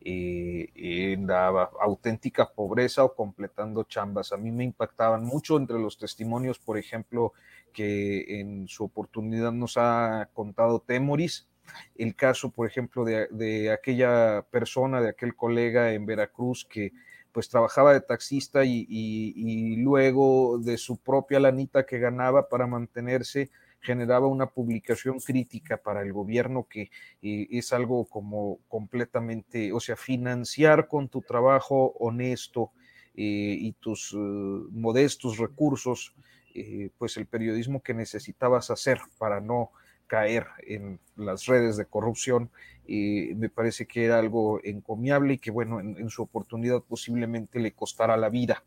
[0.00, 1.48] Eh, en la
[1.80, 4.32] auténtica pobreza o completando chambas.
[4.32, 7.32] A mí me impactaban mucho entre los testimonios, por ejemplo,
[7.72, 11.48] que en su oportunidad nos ha contado Temoris,
[11.96, 16.92] el caso, por ejemplo, de aquella persona, de aquel colega en Veracruz que
[17.32, 23.50] pues trabajaba de taxista y, luego de su propia lanita que ganaba para mantenerse,
[23.80, 26.90] generaba una publicación crítica para el gobierno que
[27.22, 32.72] eh, es algo como completamente, o sea, financiar con tu trabajo honesto
[33.20, 36.14] eh, y tus uh, modestos recursos,
[36.54, 39.72] eh, pues el periodismo que necesitabas hacer para no
[40.08, 42.50] caer en las redes de corrupción.
[42.86, 47.72] y me parece que era algo encomiable y que, bueno, en, su oportunidad posiblemente le
[47.72, 48.64] costara la vida.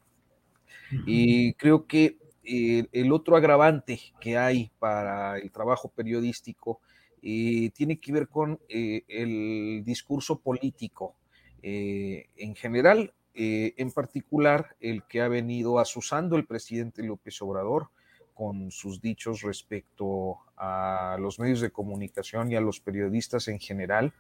[1.05, 6.81] Y creo que eh, el otro agravante que hay para el trabajo periodístico
[7.22, 11.15] eh, tiene que ver con eh, el discurso político
[11.63, 17.89] en general, en particular el que ha venido asusando el presidente López Obrador
[18.34, 24.14] con sus dichos respecto a los medios de comunicación y a los periodistas en general.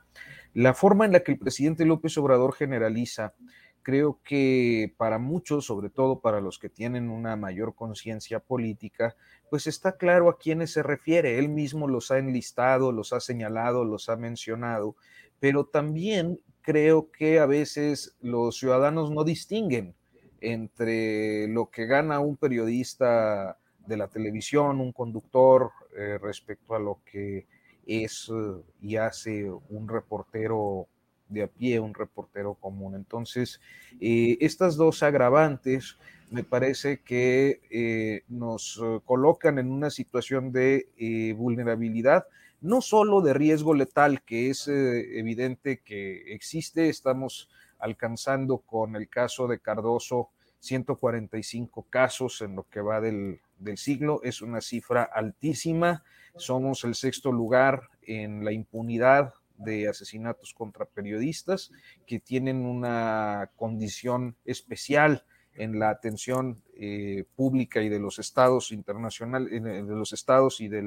[0.53, 3.33] La forma en la que el presidente López Obrador generaliza
[3.81, 9.15] creo que para muchos, sobre todo para los que tienen una mayor conciencia política,
[9.49, 11.39] pues está claro a quiénes se refiere.
[11.39, 14.95] Él mismo los ha enlistado, los ha señalado, los ha mencionado,
[15.39, 19.95] pero también creo que a veces los ciudadanos no distinguen
[20.39, 26.99] entre lo que gana un periodista de la televisión, un conductor, eh, respecto a lo
[27.05, 27.47] que
[27.85, 30.87] es eh, y hace un reportero
[31.27, 32.95] de a pie, un reportero común.
[32.95, 33.59] Entonces,
[33.99, 35.97] eh, estas dos agravantes
[36.29, 42.25] me parece que nos colocan en una situación de vulnerabilidad,
[42.61, 47.49] no solo de riesgo letal, que es evidente que existe, estamos
[47.79, 50.29] alcanzando con el caso de Cardoso
[50.61, 56.03] 145 casos en lo que va del, del siglo, es una cifra altísima,
[56.35, 61.71] somos el sexto lugar en la impunidad de asesinatos contra periodistas
[62.07, 65.23] que tienen una condición especial
[65.53, 70.81] en la atención eh, pública y de los estados internacionales, de los estados y de,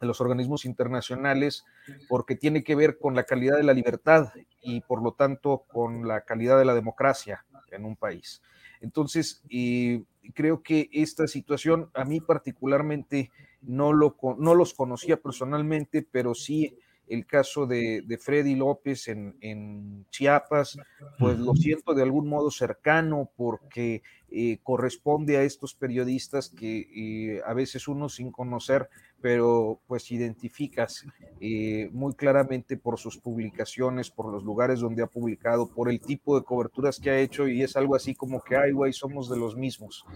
[0.00, 1.64] los organismos internacionales,
[2.08, 6.06] porque tiene que ver con la calidad de la libertad y por lo tanto con
[6.06, 8.42] la calidad de la democracia en un país.
[8.80, 10.02] Entonces, eh,
[10.34, 13.30] creo que esta situación a mí particularmente
[13.62, 16.76] no, lo, no los conocía personalmente, pero sí
[17.08, 20.78] el caso de, Freddy López en, Chiapas,
[21.18, 27.42] pues lo siento de algún modo cercano porque eh, corresponde a estos periodistas que eh,
[27.46, 28.88] a veces uno sin conocer,
[29.26, 31.04] pero pues identificas
[31.40, 36.38] eh, muy claramente por sus publicaciones, por los lugares donde ha publicado, por el tipo
[36.38, 39.36] de coberturas que ha hecho y es algo así como que, ay, güey, somos de
[39.36, 40.06] los mismos.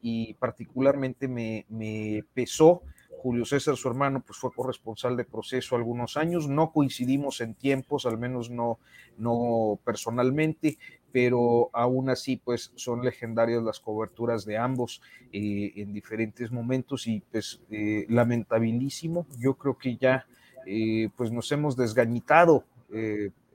[0.00, 2.82] Y, particularmente me, me pesó
[3.20, 6.48] Julio César, su hermano, pues fue corresponsal de proceso algunos años.
[6.48, 8.78] No coincidimos en tiempos, al menos no,
[9.18, 10.78] no personalmente,
[11.12, 17.22] pero aún así, pues son legendarias las coberturas de ambos eh, en diferentes momentos y
[17.30, 19.26] pues eh, lamentabilísimo.
[19.38, 20.26] Yo creo que ya
[20.66, 22.64] eh, pues nos hemos desgañitado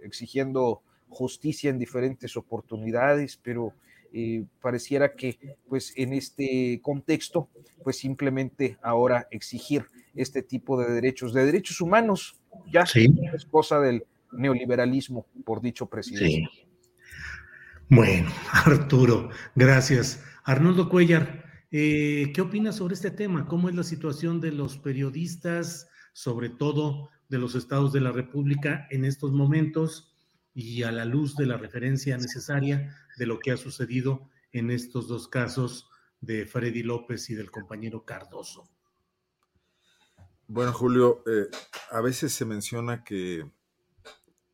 [0.02, 3.74] exigiendo justicia en diferentes oportunidades, pero
[4.18, 5.38] eh, pareciera que
[5.68, 7.50] pues en este contexto
[7.84, 12.40] pues simplemente ahora exigir este tipo de derechos, de derechos humanos,
[12.72, 12.84] ya
[13.34, 16.50] es cosa del neoliberalismo, por dicho presidente.
[17.90, 20.24] Bueno, Arturo, gracias.
[20.44, 23.48] Arnoldo Cuellar, eh, ¿qué opinas sobre este tema?
[23.48, 28.88] ¿Cómo es la situación de los periodistas, sobre todo de los estados de la República
[28.92, 30.16] en estos momentos?
[30.56, 35.08] y a la luz de la referencia necesaria de lo que ha sucedido en estos
[35.10, 35.90] dos casos
[36.22, 38.70] de Freddy López y del compañero Cardoso.
[40.48, 41.48] Bueno, Julio, eh,
[41.92, 43.52] a veces se menciona que,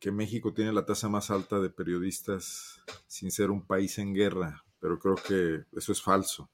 [0.02, 4.64] que México tiene la tasa más alta de periodistas sin ser un país en guerra,
[4.80, 6.50] pero creo que eso es falso,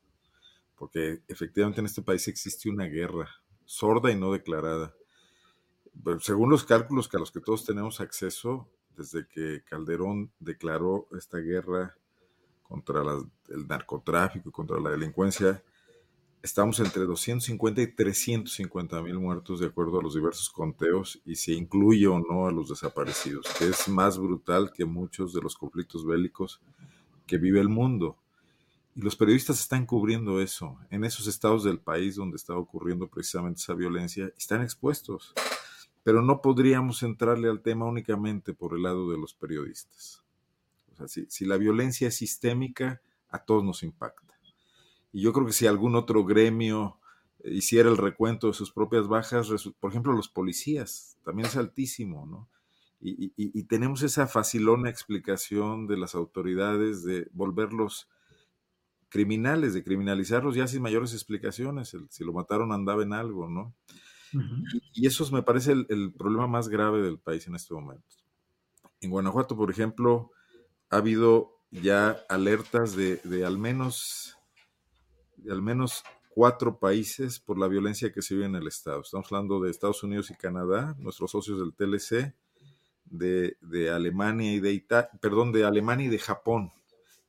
[0.77, 3.27] porque efectivamente en este país existe una guerra
[3.65, 4.95] sorda y no declarada.
[6.21, 11.39] según los cálculos que a los que todos tenemos acceso, desde que Calderón declaró esta
[11.39, 11.97] guerra
[12.63, 13.01] contra
[13.49, 15.65] el narcotráfico, contra la delincuencia,
[16.43, 21.53] estamos entre 250 y 350 mil muertos de acuerdo a los diversos conteos y se
[21.53, 26.07] incluye o no a los desaparecidos, que es más brutal que muchos de los conflictos
[26.07, 26.61] bélicos
[27.27, 28.17] que vive el mundo.
[28.95, 33.61] Y los periodistas están cubriendo eso, en esos estados del país donde está ocurriendo precisamente
[33.61, 35.35] esa violencia, están expuestos
[36.09, 40.25] pero no podríamos entrarle al tema únicamente por el lado de los periodistas.
[40.91, 44.38] O sea, si, si, la violencia es sistémica, a todos nos impacta.
[45.13, 46.99] Y yo creo que si algún otro gremio
[47.45, 49.49] hiciera el recuento de sus propias bajas,
[49.81, 52.49] por ejemplo, los policías, también es altísimo, ¿no?
[53.01, 58.09] Y, y, y tenemos esa facilona explicación de las autoridades de volverlos
[59.09, 61.97] criminales, de criminalizarlos ya sin mayores explicaciones.
[62.11, 63.75] si lo mataron andaba en algo, ¿no?
[64.93, 68.05] Y eso me parece el, problema más grave del país en este momento.
[69.01, 70.33] En Guanajuato, por ejemplo,
[70.91, 74.37] ha habido ya alertas de, al menos
[75.43, 76.05] de al menos
[76.39, 79.01] cuatro países por la violencia que se vive en el Estado.
[79.01, 82.35] Estamos hablando de Estados Unidos y Canadá, nuestros socios del TLC,
[83.05, 86.73] de, Alemania y de Italia, perdón, de Alemania y de Japón,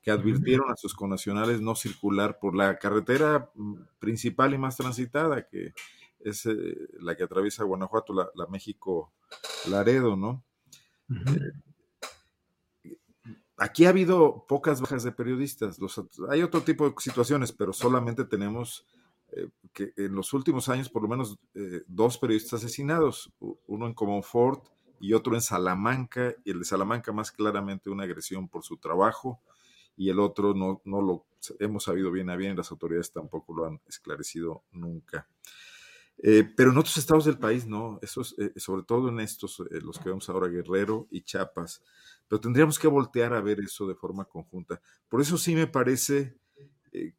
[0.02, 3.50] que advirtieron a sus connacionales no circular por la carretera
[4.00, 5.74] principal y más transitada, que
[6.20, 9.12] es eh, la que atraviesa Guanajuato, la, México
[9.70, 10.44] Laredo, ¿no?
[11.10, 11.69] Eh,
[13.60, 15.80] aquí ha habido pocas bajas de periodistas.
[16.30, 18.86] hay otro tipo de situaciones, pero solamente tenemos
[19.32, 21.38] eh, que en los últimos años por lo menos
[21.88, 23.32] dos periodistas asesinados,
[23.68, 24.66] uno en Comonfort
[25.00, 29.40] y otro en Salamanca, y el de Salamanca más claramente una agresión por su trabajo,
[29.96, 31.26] y el otro no, no lo
[31.60, 35.28] hemos sabido bien a bien, las autoridades tampoco lo han esclarecido nunca.
[36.22, 39.80] Eh, pero en otros estados del país no, eso eh, sobre todo en estos, eh,
[39.82, 41.82] los que vemos ahora, Guerrero y Chiapas,
[42.28, 44.82] pero tendríamos que voltear a ver eso de forma conjunta.
[45.08, 46.36] Por eso sí me parece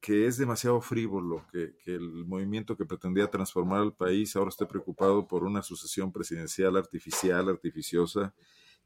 [0.01, 5.29] que es demasiado frívolo, que, el movimiento que pretendía transformar al país ahora esté preocupado
[5.29, 8.35] por una sucesión presidencial artificial, artificiosa,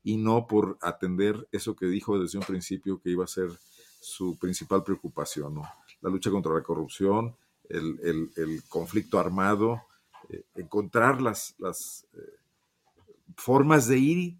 [0.02, 3.48] y no por atender eso que dijo desde un principio que iba a ser
[4.00, 5.62] su principal preocupación, ¿no?
[6.02, 7.34] la lucha contra la corrupción,
[7.70, 9.82] el, conflicto armado,
[10.30, 12.38] eh, encontrar las, las eh,
[13.36, 14.38] formas de ir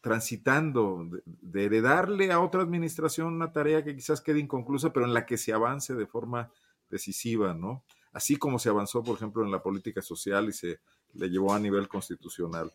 [0.00, 5.26] transitando, de, heredarle a otra administración una tarea que quizás quede inconclusa, pero en la
[5.26, 6.50] que se avance de forma
[6.88, 7.84] decisiva, ¿no?
[8.12, 10.80] Así como se avanzó, por ejemplo, en la política social y se
[11.12, 12.72] le llevó a nivel constitucional.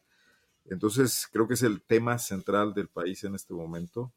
[0.66, 4.14] Entonces, creo que es el tema central del país en este momento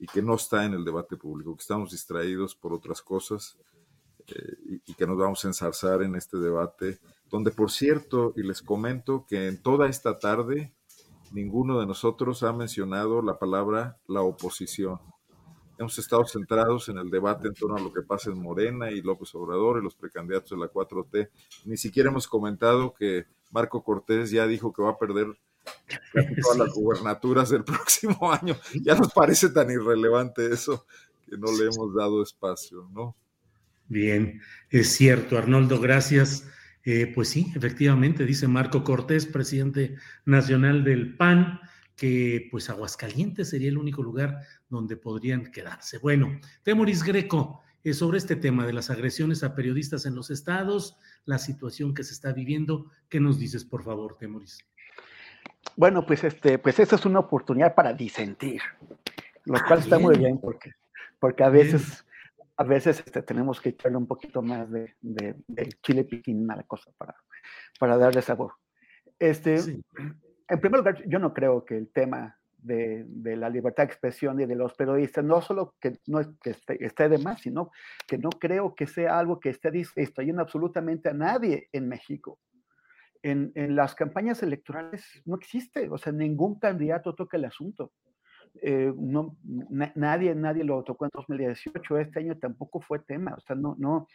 [0.00, 3.56] y que no está en el debate público, que estamos distraídos por otras cosas
[4.26, 6.98] eh, y, y, que nos vamos a ensarzar en este debate,
[7.30, 10.72] donde, por cierto, y les comento que en toda esta tarde
[11.32, 14.98] ninguno de nosotros ha mencionado la palabra la oposición.
[15.78, 19.00] Hemos estado centrados en el debate en torno a lo que pasa en Morena y
[19.00, 21.30] López Obrador y los precandidatos de la 4T.
[21.66, 25.26] Ni siquiera hemos comentado que Marco Cortés ya dijo que va a perder
[26.42, 28.56] todas las gubernaturas del próximo año.
[28.82, 30.84] Ya nos parece tan irrelevante eso
[31.28, 33.14] que no le hemos dado espacio, ¿no?
[33.86, 36.44] Bien, es cierto, Arnoldo, gracias.
[36.84, 41.60] Eh, pues sí, efectivamente, dice Marco Cortés, presidente nacional del PAN,
[41.96, 45.98] que pues Aguascalientes sería el único lugar donde podrían quedarse.
[45.98, 50.96] Bueno, Temoris Greco, eh, sobre este tema de las agresiones a periodistas en los estados,
[51.24, 54.58] la situación que se está viviendo, ¿qué nos dices, por favor, Temoris?
[55.76, 58.60] Bueno, pues este, pues esta es una oportunidad para disentir,
[59.44, 60.72] lo cual está muy bien porque,
[61.18, 62.04] porque a veces
[62.58, 64.96] a veces este, tenemos que echarle un poquito más de,
[65.80, 67.14] chile piquín a la cosa para,
[67.78, 68.54] para darle sabor.
[69.18, 69.80] Este,
[70.48, 73.06] En primer lugar, yo no creo que el tema de,
[73.36, 77.18] la libertad de expresión y de los periodistas, no solo que no que esté, de
[77.18, 77.70] más, sino
[78.08, 82.40] que no creo que sea algo que esté distrayendo absolutamente a nadie en México.
[83.22, 87.92] En, en, las campañas electorales no existe, o sea, ningún candidato toca el asunto.
[88.60, 89.36] Eh, no,
[89.94, 94.06] nadie, nadie lo tocó en 2018, este año tampoco fue tema, o sea, no, no,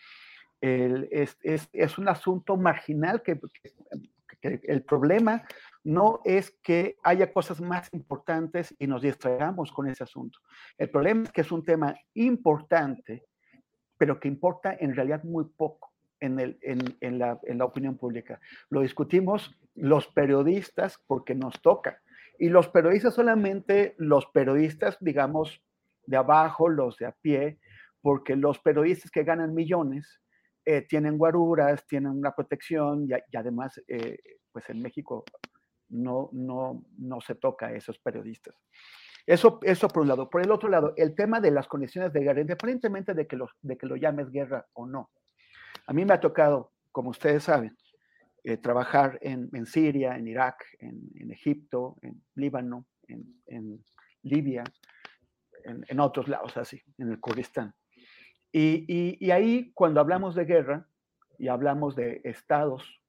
[0.62, 3.38] es, es, es, un asunto marginal que,
[4.42, 5.44] que, el problema
[5.84, 10.40] no es que haya cosas más importantes y nos distraigamos con ese asunto.
[10.78, 13.26] El problema es que es un tema importante,
[13.98, 15.92] pero que importa en realidad muy poco.
[16.20, 18.40] En, el, en, en, la, en la opinión pública.
[18.70, 22.02] Lo discutimos los periodistas porque nos toca,
[22.44, 25.64] y los periodistas solamente, los periodistas, digamos,
[26.06, 27.58] de abajo, los de a pie,
[28.02, 30.20] porque los periodistas que ganan millones
[30.66, 34.18] eh, tienen guaruras, tienen una protección y, además, eh,
[34.52, 35.24] pues en México
[35.88, 38.54] no, no, no se toca a esos periodistas.
[39.26, 40.30] Eso, eso por un lado.
[40.30, 43.52] Por el otro lado, el tema de las condiciones de guerra, independientemente de que, los,
[43.62, 45.12] de que lo llames guerra o no.
[45.88, 47.78] A mí me ha tocado, como ustedes saben,
[48.46, 53.84] eh, trabajar en, en, Siria, en Irak, en, en Egipto, en Líbano, en, en
[54.22, 54.64] Libia,
[55.64, 57.74] en, otros lados así, en el Kurdistán.
[58.52, 60.88] Y, y, y, ahí cuando hablamos de guerra
[61.40, 63.02] y hablamos de estados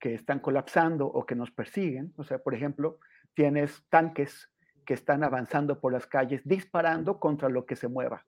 [0.00, 2.98] que están colapsando o que nos persiguen, o sea, por ejemplo,
[3.34, 4.50] tienes tanques
[4.84, 8.24] que están avanzando por las calles disparando contra lo que se mueva,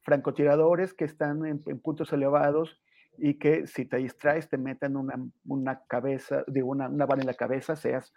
[0.00, 2.81] francotiradores que están en, en puntos elevados
[3.18, 5.14] y que si te distraes te metan una,
[5.46, 8.12] una cabeza, de una, una bala en la cabeza, seas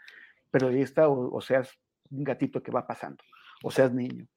[0.52, 1.78] periodista o, seas
[2.10, 3.24] un gatito que va pasando,
[3.64, 4.28] o seas niño.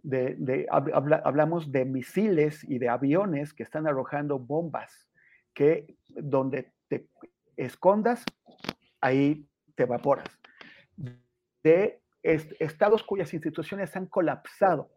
[0.00, 5.08] De, de hablamos de misiles y de aviones que están arrojando bombas
[5.54, 7.08] que donde te
[7.56, 8.24] escondas,
[9.00, 10.28] ahí te evaporas.
[11.62, 14.90] De estados cuyas instituciones han colapsado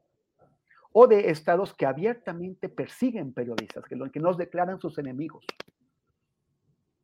[0.94, 5.46] o de estados que abiertamente persiguen periodistas, que, que nos declaran sus enemigos.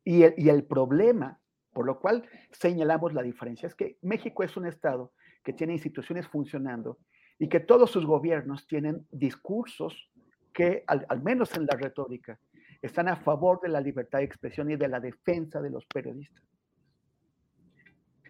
[0.04, 1.40] Y el, y el problema,
[1.72, 5.12] por lo cual señalamos la diferencia, es que México es un estado
[5.42, 6.98] que tiene instituciones funcionando
[7.38, 10.10] y que todos sus gobiernos tienen discursos
[10.52, 12.38] que, al, al, menos en la retórica,
[12.82, 16.42] están a favor de la libertad de expresión y de la defensa de los periodistas.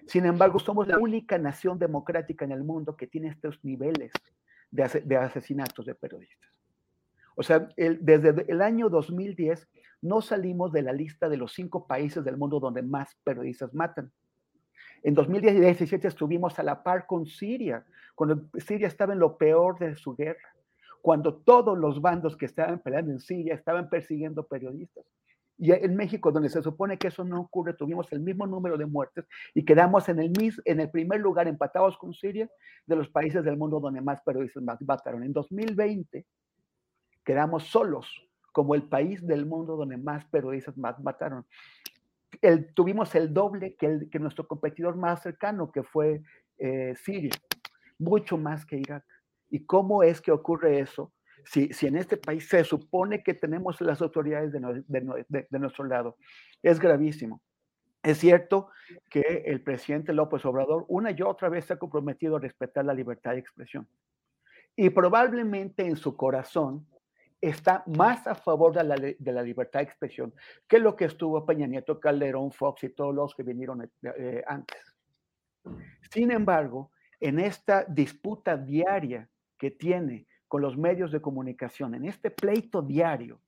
[0.06, 4.10] Sin embargo, somos la única nación democrática en el mundo que tiene estos niveles
[4.70, 6.50] de, asesinatos de periodistas.
[7.36, 9.68] O sea, desde el año 2010
[10.02, 14.12] no salimos de la lista de los cinco países del mundo donde más periodistas matan.
[15.02, 17.84] En 2017 estuvimos a la par con Siria,
[18.14, 20.54] cuando Siria estaba en lo peor de su guerra,
[21.00, 25.04] cuando todos los bandos que estaban peleando en Siria estaban persiguiendo periodistas.
[25.58, 28.86] Y en México, donde se supone que eso no ocurre, tuvimos el mismo número de
[28.86, 30.32] muertes y quedamos en el,
[30.64, 32.48] en el primer lugar, empatados con Siria,
[32.86, 35.24] de los países del mundo donde más periodistas mataron.
[35.24, 36.24] En 2020
[37.24, 38.08] quedamos solos
[38.52, 41.44] como el país del mundo donde más periodistas mataron.
[42.40, 46.22] El, tuvimos el doble que, el, que, nuestro competidor más cercano, que fue
[46.58, 47.32] eh, Siria,
[47.98, 49.04] mucho más que Irak.
[49.50, 51.12] ¿Y cómo es que ocurre eso?
[51.44, 55.58] Si, si, en este país se supone que tenemos las autoridades de, de, de, de,
[55.58, 56.16] nuestro lado,
[56.62, 57.42] es gravísimo.
[58.02, 58.70] Es cierto
[59.10, 62.94] que el presidente López Obrador una y otra vez se ha comprometido a respetar la
[62.94, 63.88] libertad de expresión.
[64.76, 66.86] Y probablemente en su corazón
[67.40, 70.34] está más a favor de la, de la, libertad de expresión
[70.66, 74.80] que lo que estuvo Peña Nieto, Calderón, Fox y todos los que vinieron eh, antes.
[76.10, 76.90] Sin embargo,
[77.20, 83.40] en esta disputa diaria que tiene con los medios de comunicación, en este pleito diario,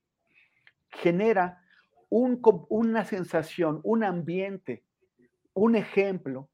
[0.90, 1.62] genera
[2.08, 4.84] un, una sensación, un ambiente,
[5.54, 6.48] un ejemplo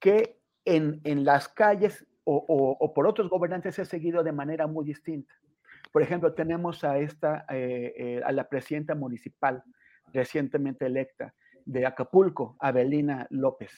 [0.00, 4.84] que en, en las calles o por otros gobernantes se ha seguido de manera muy
[4.84, 5.34] distinta.
[5.92, 9.62] Por ejemplo, tenemos a esta, eh, eh, a la presidenta municipal
[10.12, 13.72] recientemente electa de Acapulco, Abelina López.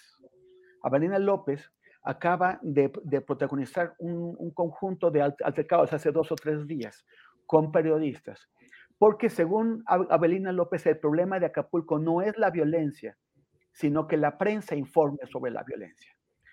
[0.82, 1.72] Abelina López
[2.04, 2.90] acaba de,
[3.22, 7.04] protagonizar un, un, conjunto de altercados hace dos o tres días
[7.46, 8.48] con periodistas,
[8.98, 13.16] porque según Abelina López, el problema de Acapulco no es la violencia,
[13.72, 16.12] sino que la prensa informe sobre la violencia.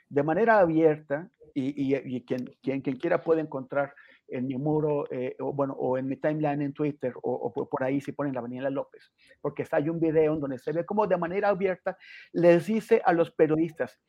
[0.10, 3.94] De manera abierta, y, quien, quien, quiera puede encontrar
[4.28, 8.00] en mi muro, eh, o, bueno, o en mi timeline en Twitter, o, por ahí
[8.00, 9.12] si ponen la Avenida López,
[9.42, 11.98] porque hay un video en donde se ve como de manera abierta
[12.32, 14.00] les dice a los periodistas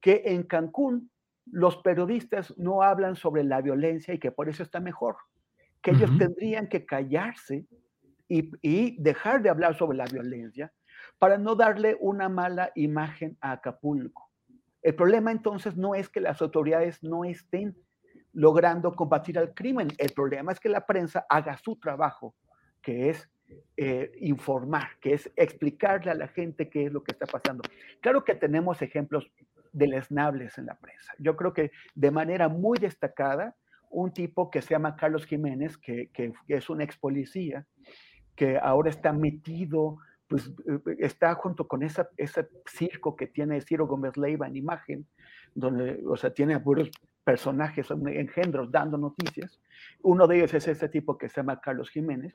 [0.00, 1.10] que en Cancún
[1.46, 5.16] los periodistas no hablan sobre la violencia y que por eso está mejor,
[5.82, 5.96] que uh -huh.
[5.98, 7.66] ellos tendrían que callarse
[8.28, 10.72] y, y dejar de hablar sobre la violencia
[11.18, 14.30] para no darle una mala imagen a Acapulco.
[14.82, 17.76] El problema entonces no es que las autoridades no estén
[18.32, 19.88] logrando combatir al crimen.
[19.98, 22.34] El problema es que la prensa haga su trabajo,
[22.82, 23.28] que es
[23.76, 27.62] eh, informar, que es explicarle a la gente qué es lo que está pasando.
[28.00, 29.30] Claro que tenemos ejemplos
[29.76, 31.12] deleznables en la prensa.
[31.18, 33.54] Yo creo que de manera muy destacada,
[33.90, 37.66] un tipo que se llama Carlos Jiménez, que, que, es un ex policía,
[38.34, 39.98] que ahora está metido,
[40.28, 40.50] pues
[40.98, 45.06] está junto con esa, ese circo que tiene Ciro Gómez Leiva en imagen,
[45.54, 46.90] donde, o sea, tiene a puros
[47.22, 49.60] personajes, engendros dando noticias.
[50.02, 52.34] Uno de ellos es ese tipo que se llama Carlos Jiménez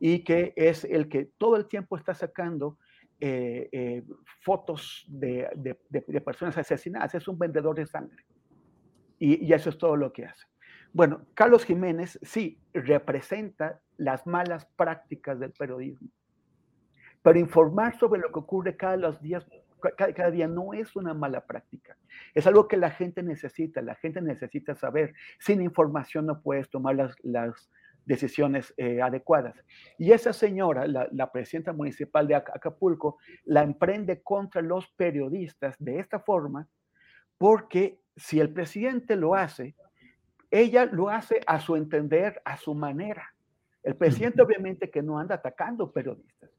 [0.00, 2.78] y que es el que todo el tiempo está sacando
[3.20, 4.04] eh, eh,
[4.40, 7.14] fotos de, de, de, de, personas asesinadas.
[7.14, 8.24] Es un vendedor de sangre.
[9.18, 10.44] Y, y eso es todo lo que hace.
[10.92, 16.08] Bueno, Carlos Jiménez sí representa las malas prácticas del periodismo.
[17.22, 19.46] Pero informar sobre lo que ocurre cada los días
[19.96, 21.96] cada, cada, día no es una mala práctica.
[22.32, 23.82] Es algo que la gente necesita.
[23.82, 25.14] La gente necesita saber.
[25.38, 27.70] Sin información no puedes tomar las, las
[28.04, 29.54] decisiones eh, adecuadas.
[29.98, 35.98] Y esa señora, la, la, presidenta municipal de Acapulco, la emprende contra los periodistas de
[35.98, 36.68] esta forma,
[37.38, 39.74] porque si el presidente lo hace,
[40.50, 43.34] ella lo hace a su entender, a su manera.
[43.82, 46.50] El presidente obviamente que no anda atacando periodistas,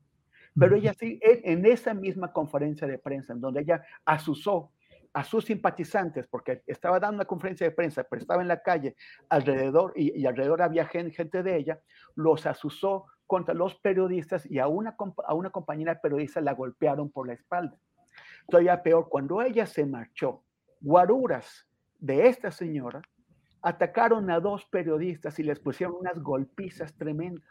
[0.58, 4.72] pero ella sí, en esa misma conferencia de prensa, en donde ella asusó
[5.16, 8.98] a sus simpatizantes, porque estaba dando una conferencia de prensa, pero estaba en la calle
[9.30, 11.80] alrededor y, alrededor había gente, gente, de ella,
[12.16, 17.28] los asusó contra los periodistas y a una, a una compañera periodista la golpearon por
[17.28, 17.78] la espalda.
[18.50, 20.44] Todavía peor, cuando ella se marchó,
[20.82, 21.66] guaruras
[21.98, 23.02] de esta señora
[23.62, 27.50] atacaron a dos periodistas y les pusieron unas golpizas tremendas.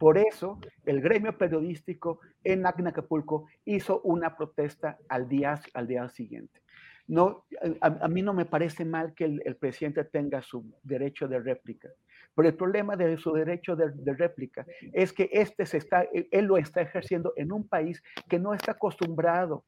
[0.00, 6.60] Por eso, el gremio periodístico en Acapulco hizo una protesta al día, al día siguiente.
[7.08, 7.44] No,
[7.80, 11.40] a, a, mí no me parece mal que el, el, presidente tenga su derecho de
[11.40, 11.88] réplica,
[12.34, 16.56] Pero el problema de su derecho de, réplica es que este se está, él lo
[16.56, 19.64] está ejerciendo en un país que no está acostumbrado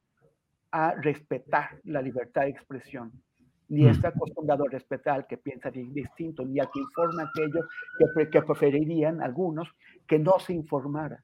[0.70, 3.12] a respetar la libertad de expresión,
[3.69, 3.89] ni mm.
[3.89, 7.66] está acostumbrado a respetar al que piensa distinto, ni al que informa aquello
[7.98, 9.69] que, que preferirían algunos
[10.06, 11.23] que no se informara.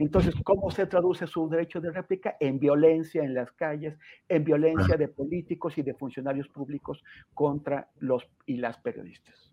[0.00, 2.34] Entonces, ¿cómo se traduce su derecho de réplica?
[2.40, 3.98] En violencia en las calles,
[4.30, 7.04] en violencia de políticos y de funcionarios públicos
[7.34, 9.52] contra los y las periodistas.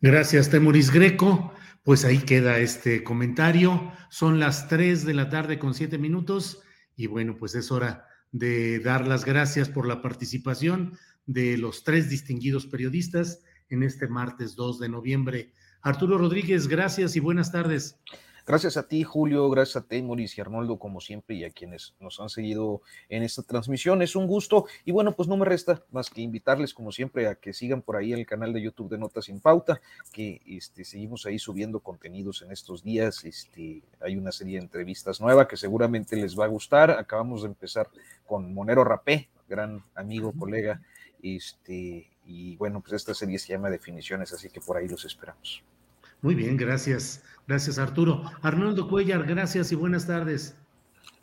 [0.00, 1.52] Gracias, Temoris Greco.
[1.82, 3.90] Pues ahí queda este comentario.
[4.08, 6.62] Son las 3 de la tarde con 7 minutos
[6.94, 12.08] y bueno, pues es hora de dar las gracias por la participación de los tres
[12.08, 15.52] distinguidos periodistas en este martes 2 de noviembre.
[15.82, 18.00] Arturo Rodríguez, gracias y buenas tardes.
[18.46, 21.96] Gracias a ti, Julio, gracias a ti, Mauricio y Arnoldo, como siempre, y a quienes
[21.98, 24.02] nos han seguido en esta transmisión.
[24.02, 24.66] Es un gusto.
[24.84, 27.96] Y bueno, pues no me resta más que invitarles, como siempre, a que sigan por
[27.96, 29.80] ahí el canal de YouTube de Notas sin Pauta,
[30.12, 33.24] que este, seguimos ahí subiendo contenidos en estos días.
[33.24, 36.92] Este, hay una serie de entrevistas nueva que seguramente les va a gustar.
[36.92, 37.90] Acabamos de empezar
[38.24, 40.80] con Monero Rapé, gran amigo, colega.
[41.20, 45.64] Este, y bueno, pues esta serie se llama Definiciones, así que por ahí los esperamos.
[46.22, 47.22] Muy bien, gracias.
[47.46, 48.22] Gracias, Arturo.
[48.42, 50.56] Arnoldo Cuellar, gracias y buenas tardes.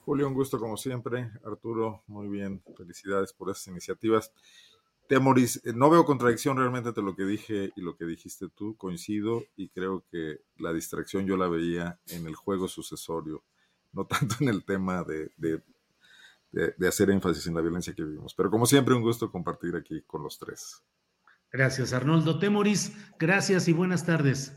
[0.05, 1.31] Julio, un gusto como siempre.
[1.45, 2.61] Arturo, muy bien.
[2.77, 4.31] Felicidades por esas iniciativas.
[5.07, 8.75] Temoris, eh, no veo contradicción realmente entre lo que dije y lo que dijiste tú.
[8.77, 13.43] Coincido y creo que la distracción yo la veía en el juego sucesorio,
[13.91, 15.61] no tanto en el tema de, de,
[16.51, 18.33] de hacer énfasis en la violencia que vivimos.
[18.33, 20.83] Pero como siempre, un gusto compartir aquí con los tres.
[21.51, 22.39] Gracias, Arnoldo.
[22.39, 24.55] Temoris, gracias y buenas tardes.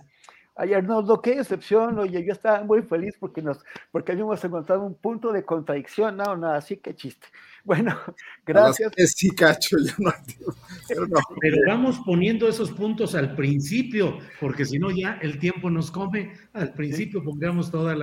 [0.59, 3.59] Ay, Arnoldo, qué excepción, oye, yo estaba muy feliz porque nos,
[3.93, 7.27] porque habíamos encontrado un punto de contradicción, no, no, así que chiste.
[7.63, 7.95] Bueno,
[8.47, 8.91] gracias.
[9.15, 10.13] Sí, cacho, ya no,
[10.89, 11.19] pero, no.
[11.41, 16.33] pero vamos poniendo esos puntos al principio, porque si no ya el tiempo nos come.
[16.55, 17.95] Al principio pongamos todos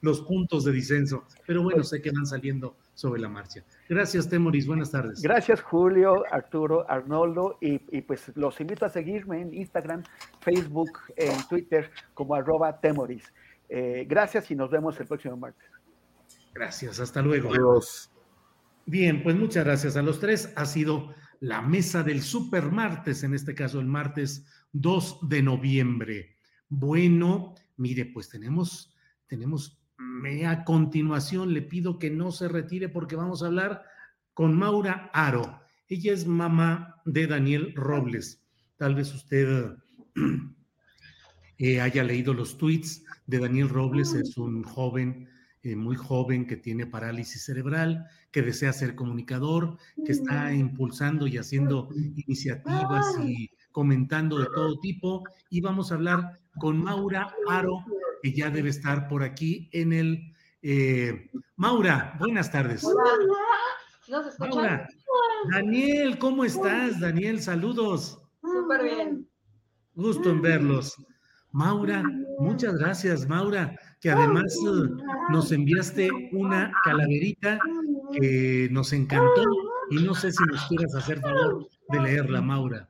[0.00, 3.62] los puntos de disenso, pero bueno, sé que van saliendo sobre la marcha.
[3.90, 4.68] Gracias, Temoris.
[4.68, 5.20] Buenas tardes.
[5.20, 7.58] Gracias, Julio, Arturo, Arnoldo.
[7.60, 10.04] Y, pues los invito a seguirme en Instagram,
[10.38, 13.34] Facebook, en Twitter como arroba Temoris.
[13.68, 15.68] Eh, gracias y nos vemos el próximo martes.
[16.54, 17.50] Gracias, hasta luego.
[18.86, 20.52] Bien, pues muchas gracias a los tres.
[20.54, 26.36] Ha sido la mesa del super martes, en este caso el martes 2 de noviembre.
[26.68, 28.94] Bueno, mire, pues tenemos,
[29.26, 29.79] tenemos
[30.46, 33.84] a continuación le pido que no se retire porque vamos a hablar
[34.34, 35.60] con Maura Aro.
[35.88, 38.42] Ella es mamá de Daniel Robles.
[38.76, 39.76] Tal vez usted
[41.58, 44.12] eh, haya leído los tweets de Daniel Robles.
[44.12, 45.28] Es un joven,
[45.62, 51.38] eh, muy joven, que tiene parálisis cerebral, que desea ser comunicador, que está impulsando y
[51.38, 55.24] haciendo iniciativas y comentando de todo tipo.
[55.48, 57.84] Y vamos a hablar con Maura Aro
[58.22, 60.34] que ya debe estar por aquí en el...
[60.62, 62.84] Eh, Maura, buenas tardes.
[64.38, 64.88] Maura.
[65.50, 67.00] Daniel, ¿cómo estás?
[67.00, 68.18] Daniel, saludos.
[68.42, 69.28] Súper bien.
[69.94, 70.96] Gusto en verlos.
[71.52, 72.02] Maura,
[72.38, 77.58] muchas gracias, Maura, que además eh, nos enviaste una calaverita
[78.12, 79.42] que nos encantó
[79.90, 82.88] y no sé si nos quieras hacer favor de leerla, Maura.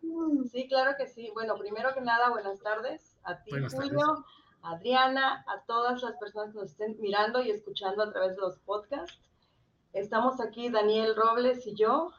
[0.52, 1.30] Sí, claro que sí.
[1.32, 4.24] Bueno, primero que nada, buenas tardes a ti, Julio,
[4.62, 8.58] Adriana, a todas las personas que nos estén mirando y escuchando a través de los
[8.58, 9.18] podcasts.
[9.92, 12.12] Estamos aquí, Daniel Robles y yo,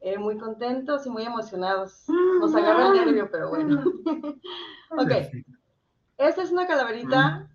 [0.00, 2.04] eh, muy contentos y muy emocionados.
[2.08, 3.82] Nos agarra el nervio, pero bueno.
[4.90, 5.10] ok,
[6.18, 7.50] esta es una calaverita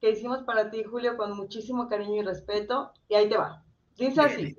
[0.00, 2.92] que hicimos para ti, Julio, con muchísimo cariño y respeto.
[3.08, 3.64] Y ahí te va.
[3.96, 4.56] Dice así.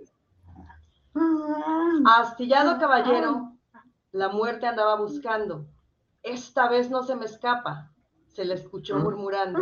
[2.05, 3.53] Astillado caballero,
[4.11, 5.65] la muerte andaba buscando.
[6.23, 7.91] Esta vez no se me escapa
[8.37, 9.57] se le escuchó murmurando.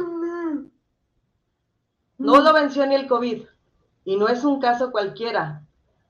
[2.18, 3.46] No lo venció ni el COVID,
[4.04, 5.64] y no es un caso cualquiera.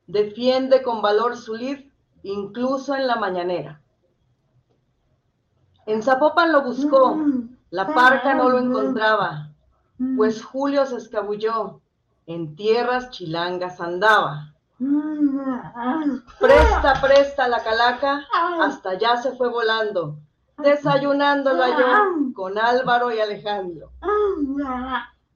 [0.08, 1.92] Defiende con valor su lid,
[2.24, 3.84] incluso en la mañanera.
[5.86, 7.16] En Zapopan lo buscó,
[7.70, 9.52] la parca no lo encontraba,
[10.18, 11.82] pues Julio se escabulló,
[12.26, 14.56] en tierras chilangas andaba.
[16.40, 18.26] Presta, presta la calaca,
[18.60, 20.18] hasta allá se fue volando,
[20.58, 23.92] desayunándolo yo con Álvaro y Alejandro.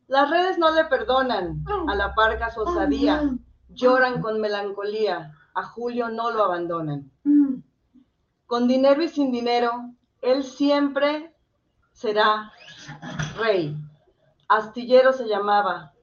[0.07, 3.29] Las redes no le perdonan a la parca su osadía,
[3.69, 7.11] lloran con melancolía, a Julio no lo abandonan.
[8.47, 9.91] Con dinero y sin dinero,
[10.21, 11.35] él siempre
[11.91, 12.51] será
[13.37, 13.75] rey.
[14.47, 15.93] Astillero se llamaba,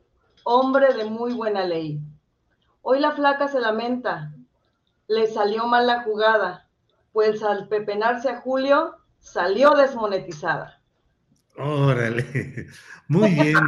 [0.44, 2.00] hombre de muy buena ley.
[2.82, 4.32] Hoy la flaca se lamenta,
[5.08, 6.68] le salió mal la jugada,
[7.12, 10.80] pues al pepenarse a Julio, salió desmonetizada.
[11.56, 12.66] Órale,
[13.08, 13.64] muy bien.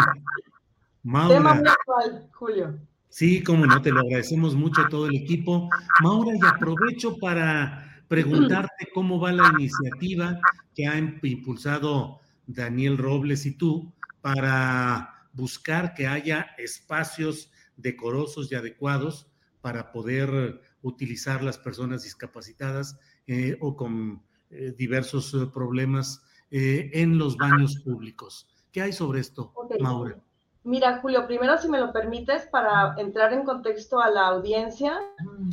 [1.02, 1.36] Maura.
[1.36, 2.78] Tema muy actual, Julio.
[3.08, 5.70] Sí, como no, te lo agradecemos mucho a todo el equipo.
[6.02, 10.38] Maura, y aprovecho para preguntarte cómo va la iniciativa
[10.74, 19.30] que ha impulsado Daniel Robles y tú para buscar que haya espacios decorosos y adecuados
[19.60, 27.36] para poder utilizar las personas discapacitadas eh, o con eh, diversos eh, problemas en los
[27.36, 28.48] baños públicos.
[28.72, 30.16] ¿Qué hay sobre esto, Maura?
[30.64, 34.98] Mira, Julio, primero si me lo permites, para entrar en contexto a la audiencia,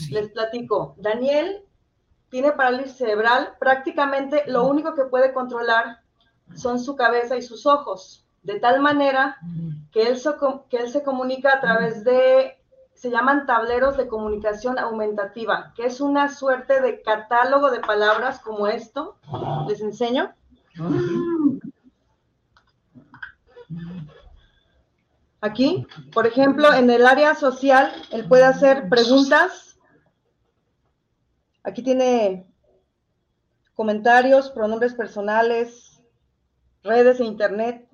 [0.09, 0.95] les platico.
[0.97, 1.63] Daniel
[2.29, 5.99] tiene parálisis cerebral, prácticamente lo único que puede controlar
[6.53, 9.37] son su cabeza y sus ojos, de tal manera
[9.91, 10.17] que él,
[10.69, 12.57] que él se comunica a través de
[12.95, 18.67] se llaman tableros de comunicación aumentativa, que es una suerte de catálogo de palabras como
[18.67, 19.17] esto.
[19.67, 20.33] Les enseño.
[25.41, 29.77] Aquí, por ejemplo, en el área social, él puede hacer preguntas.
[31.63, 32.47] Aquí tiene
[33.75, 36.01] comentarios, pronombres personales,
[36.81, 37.87] redes e internet.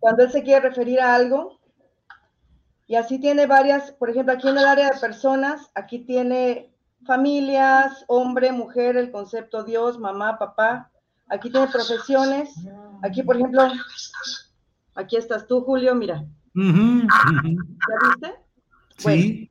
[0.00, 1.55] Cuando él se quiere referir a algo,
[2.86, 6.72] y así tiene varias, por ejemplo, aquí en el área de personas, aquí tiene
[7.04, 10.90] familias, hombre, mujer, el concepto Dios, mamá, papá.
[11.28, 12.54] Aquí tiene profesiones.
[13.02, 13.62] Aquí, por ejemplo,
[14.94, 16.24] aquí estás tú, Julio, mira.
[16.54, 18.34] ¿Ya viste?
[18.98, 19.50] Sí.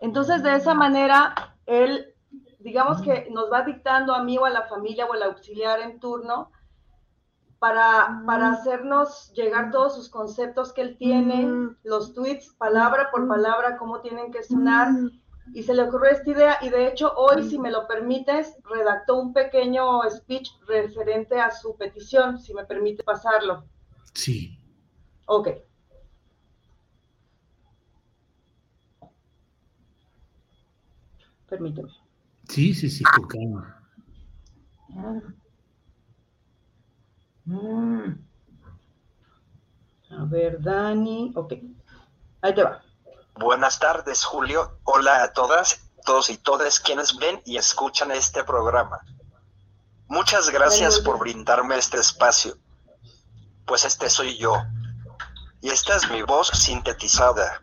[0.00, 1.34] entonces, de esa manera,
[1.64, 2.14] él,
[2.60, 5.98] digamos que nos va dictando a mí o a la familia o al auxiliar en
[5.98, 6.50] turno
[7.58, 13.76] para, para hacernos llegar todos sus conceptos que él tiene, los tweets, palabra por palabra,
[13.78, 14.88] cómo tienen que sonar.
[15.54, 19.18] Y se le ocurrió esta idea y de hecho hoy, si me lo permites, redactó
[19.18, 23.64] un pequeño speech referente a su petición, si me permite pasarlo.
[24.12, 24.60] Sí.
[25.26, 25.48] Ok.
[31.48, 31.88] Permíteme.
[32.48, 33.74] Sí, sí, sí, con calma.
[37.48, 38.12] Mm.
[40.10, 41.32] A ver, Dani.
[41.34, 41.54] Ok.
[42.42, 42.82] Ahí te va.
[43.36, 44.78] Buenas tardes, Julio.
[44.84, 49.00] Hola a todas, todos y todas quienes ven y escuchan este programa.
[50.08, 52.58] Muchas gracias por brindarme este espacio.
[53.64, 54.54] Pues este soy yo.
[55.62, 57.62] Y esta es mi voz sintetizada.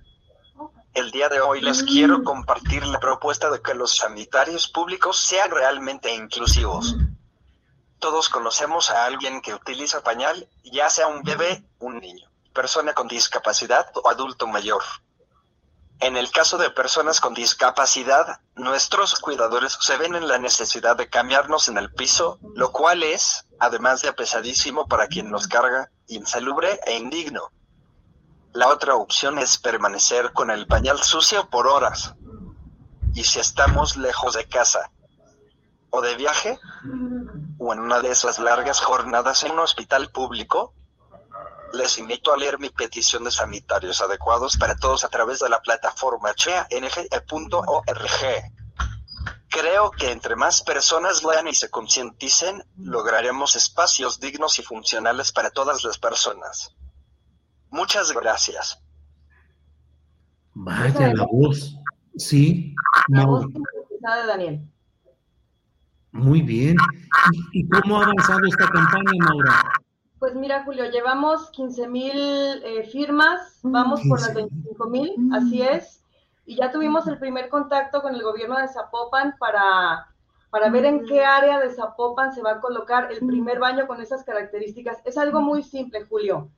[0.95, 5.51] El día de hoy les quiero compartir la propuesta de que los sanitarios públicos sean
[5.51, 6.95] realmente inclusivos
[7.99, 13.07] todos conocemos a alguien que utiliza pañal, ya sea un bebé, un niño, persona con
[13.07, 14.83] discapacidad o adulto mayor.
[15.99, 21.09] En el caso de personas con discapacidad, nuestros cuidadores se ven en la necesidad de
[21.09, 26.79] cambiarnos en el piso, lo cual es, además de pesadísimo para quien nos carga, insalubre
[26.85, 27.49] e indigno.
[28.51, 32.13] La otra opción es permanecer con el pañal sucio por horas.
[33.13, 34.91] Y si estamos lejos de casa,
[35.95, 36.59] o de viaje,
[37.57, 40.73] o en una de esas largas jornadas en un hospital público,
[41.73, 45.61] les invito a leer mi petición de sanitarios adecuados para todos a través de la
[45.61, 47.11] plataforma cheang.org.
[49.49, 55.49] Creo que entre más personas lean y se concienticen, lograremos espacios dignos y funcionales para
[55.49, 56.75] todas las personas.
[57.69, 58.79] Muchas gracias.
[60.53, 61.75] Vaya la voz.
[62.17, 62.73] Sí.
[63.09, 64.74] La voz de Daniel.
[66.15, 66.77] Muy bien.
[67.51, 69.63] ¿Y, cómo ha avanzado esta campaña, Maura?
[70.17, 72.13] Pues mira, Julio, llevamos 15 mil
[72.63, 76.01] eh, firmas, vamos por las 25 mil, así es.
[76.45, 80.07] Y ya tuvimos el primer contacto con el gobierno de Zapopan para,
[80.49, 83.99] para ver en qué área de Zapopan se va a colocar el primer baño con
[83.99, 84.99] esas características.
[85.03, 86.49] Es algo muy simple, Julio.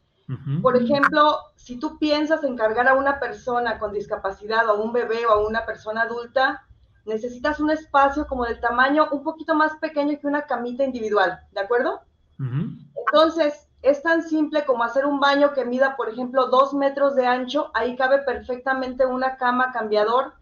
[0.61, 5.31] Por ejemplo, si tú piensas encargar a una persona con discapacidad o un bebé o
[5.31, 6.66] a una persona adulta,
[7.07, 11.61] necesitas un espacio como del tamaño un poquito más pequeño que una camita individual, ¿de
[11.61, 12.01] acuerdo?
[12.37, 17.25] Entonces, es tan simple como hacer un baño que mida, por ejemplo, dos metros de
[17.25, 20.33] ancho, ahí cabe perfectamente una cama cambiador.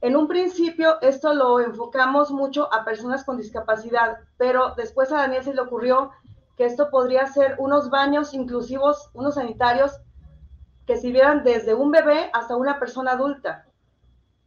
[0.00, 5.42] En un principio, esto lo enfocamos mucho a personas con discapacidad, pero después a Daniel
[5.42, 6.12] se le ocurrió
[6.56, 9.98] que esto podría ser unos baños inclusivos, unos sanitarios
[10.86, 13.65] que sirvieran desde un bebé hasta una persona adulta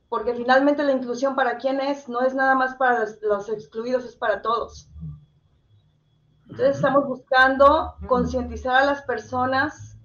[0.09, 4.15] porque finalmente la inclusión para quién es, no es nada más para los, excluidos, es
[4.15, 4.89] para todos.
[6.49, 9.97] Entonces estamos buscando concientizar a las personas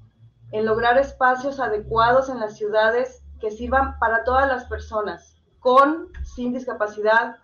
[0.53, 6.53] en lograr espacios adecuados en las ciudades que sirvan para todas las personas, con, sin
[6.53, 7.39] discapacidad,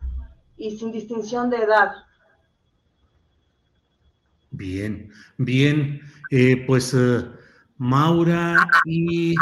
[0.60, 1.92] y sin distinción de edad.
[4.50, 6.00] Bien, bien.
[6.30, 7.24] Eh, pues eh,
[7.78, 9.34] Maura y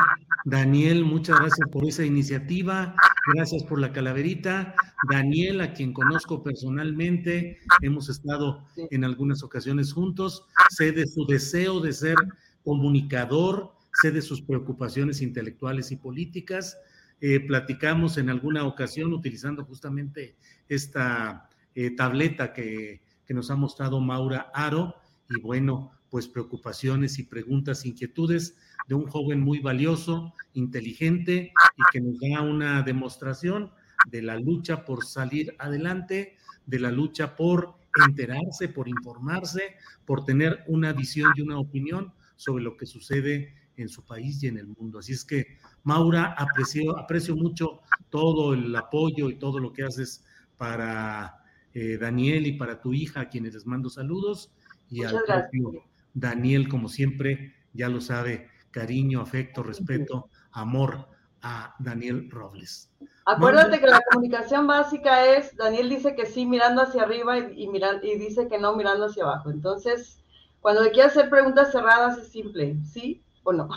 [0.50, 2.94] Daniel, muchas gracias por esa iniciativa.
[3.34, 4.74] Gracias por la calaverita.
[5.10, 10.46] Daniel, a quien conozco personalmente, hemos estado en algunas ocasiones juntos.
[10.70, 12.16] Sé de su deseo de ser
[12.64, 16.78] comunicador, sé de sus preocupaciones intelectuales y políticas.
[17.20, 20.36] Eh, platicamos en alguna ocasión utilizando justamente
[20.66, 24.94] esta eh, tableta que, que nos ha mostrado Maura Aro.
[25.28, 28.56] Y bueno, pues preocupaciones y preguntas, inquietudes
[28.88, 33.70] de un joven muy valioso, inteligente y que nos da una demostración
[34.10, 36.36] de la lucha por salir adelante,
[36.66, 37.74] de la lucha por
[38.06, 43.88] enterarse, por informarse, por tener una visión y una opinión sobre lo que sucede en
[43.88, 44.98] su país y en el mundo.
[44.98, 50.24] Así es que, Maura, aprecio, aprecio mucho todo el apoyo y todo lo que haces
[50.56, 51.44] para
[51.74, 54.50] eh, Daniel y para tu hija, a quienes les mando saludos,
[54.90, 55.84] y al propio
[56.14, 61.08] Daniel, como siempre, ya lo sabe, cariño, afecto, respeto, amor
[61.42, 62.90] a Daniel Robles.
[63.24, 67.68] Acuérdate que la comunicación básica es, Daniel dice que sí mirando hacia arriba y,
[68.02, 69.50] y dice que no mirando hacia abajo.
[69.50, 70.22] Entonces,
[70.60, 73.68] cuando le quieras hacer preguntas cerradas es simple, ¿sí o no?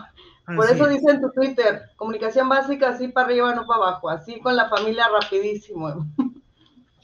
[0.56, 4.40] Por eso dice en tu Twitter, comunicación básica así para arriba, no para abajo, así
[4.40, 6.08] con la familia rapidísimo.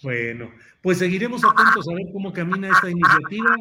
[0.04, 0.52] Bueno,
[0.82, 3.56] pues seguiremos atentos a ver cómo camina esta iniciativa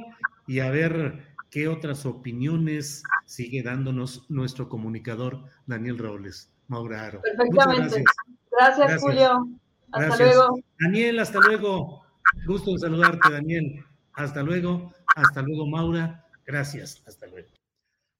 [0.46, 7.20] y a ver qué otras opiniones sigue dándonos nuestro comunicador Daniel Robles, Mauraro.
[7.22, 8.04] Perfectamente.
[8.50, 9.00] Gracias.
[9.00, 9.46] Julio.
[9.92, 10.58] Hasta luego.
[10.80, 12.02] Daniel, hasta luego.
[12.46, 13.84] Gusto en saludarte, Daniel.
[14.12, 14.92] Hasta luego.
[15.14, 16.24] Hasta luego, Maura.
[16.44, 17.02] Gracias.
[17.06, 17.48] Hasta luego.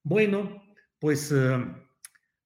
[0.05, 0.62] Bueno,
[0.98, 1.64] pues eh,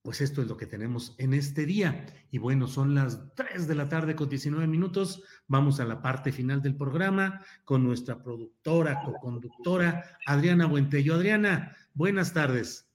[0.03, 2.05] pues esto es lo que tenemos en este día.
[2.31, 5.23] Y bueno, son las 3 de la tarde con 19 minutos.
[5.47, 11.15] Vamos a la parte final del programa con nuestra productora, co-conductora, Adriana Buentello.
[11.15, 12.87] Adriana, buenas tardes.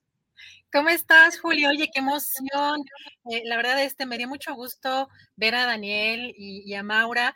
[0.72, 1.70] ¿Cómo estás, Julio?
[1.70, 2.84] Oye, qué emoción.
[3.30, 7.34] Eh, la verdad, este me dio mucho gusto ver a Daniel y, a Maura.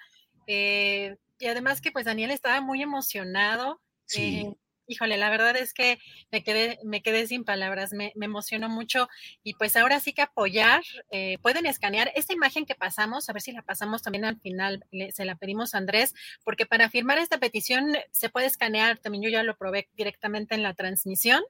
[0.48, 3.80] Eh, y además que pues Daniel estaba muy emocionado.
[4.04, 4.40] Sí.
[4.40, 4.56] Eh,
[4.90, 5.98] híjole, la verdad es que
[6.32, 9.08] me quedé, me quedé sin palabras, me, emocionó mucho
[9.44, 13.40] y pues ahora sí que apoyar, eh, pueden escanear esta imagen que pasamos, a ver
[13.40, 17.38] si la pasamos también al final, se la pedimos a Andrés, porque para firmar esta
[17.38, 21.42] petición se puede escanear, también yo ya lo probé directamente en la transmisión.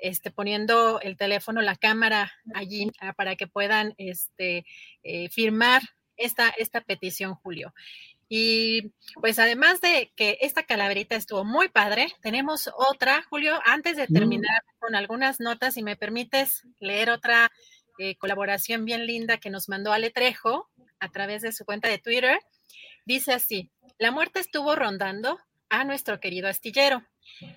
[0.00, 4.64] Este, poniendo el teléfono, la cámara allí para que puedan este,
[5.02, 5.82] eh, firmar
[6.16, 7.74] esta, esta petición, Julio.
[8.28, 14.04] Y pues además de que esta calaverita estuvo muy padre, tenemos otra, Julio, antes de
[14.04, 14.12] mm.
[14.12, 17.50] terminar con algunas notas, si me permites leer otra
[17.98, 20.68] eh, colaboración bien linda que nos mandó Ale Trejo
[21.00, 22.38] a través de su cuenta de Twitter.
[23.06, 25.38] Dice así, la muerte estuvo rondando
[25.70, 27.02] a nuestro querido astillero.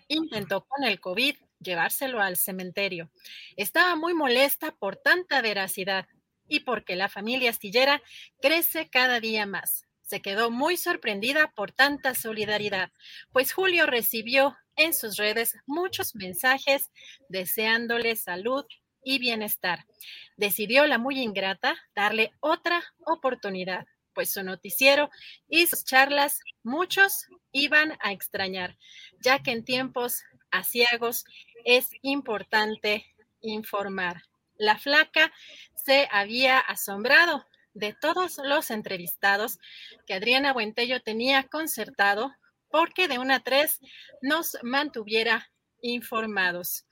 [0.08, 3.12] Intentó con el COVID llevárselo al cementerio.
[3.58, 6.08] Estaba muy molesta por tanta veracidad
[6.48, 8.02] y porque la familia astillera
[8.40, 12.92] crece cada día más se quedó muy sorprendida por tanta solidaridad,
[13.32, 16.92] pues Julio recibió en sus redes muchos mensajes
[17.30, 18.66] deseándole salud
[19.06, 19.86] y bienestar.
[20.36, 25.10] Decidió la muy ingrata darle otra oportunidad, pues su noticiero
[25.48, 28.78] y sus charlas muchos iban a extrañar,
[29.22, 31.24] ya que en tiempos asiagos
[31.64, 33.06] es importante
[33.40, 34.24] informar.
[34.58, 35.32] La flaca
[35.74, 39.60] se había asombrado de todos los entrevistados
[40.06, 42.34] que Adriana Buentello tenía concertado
[42.70, 43.80] porque de una a tres
[44.22, 45.52] nos mantuviera
[45.82, 46.86] informados.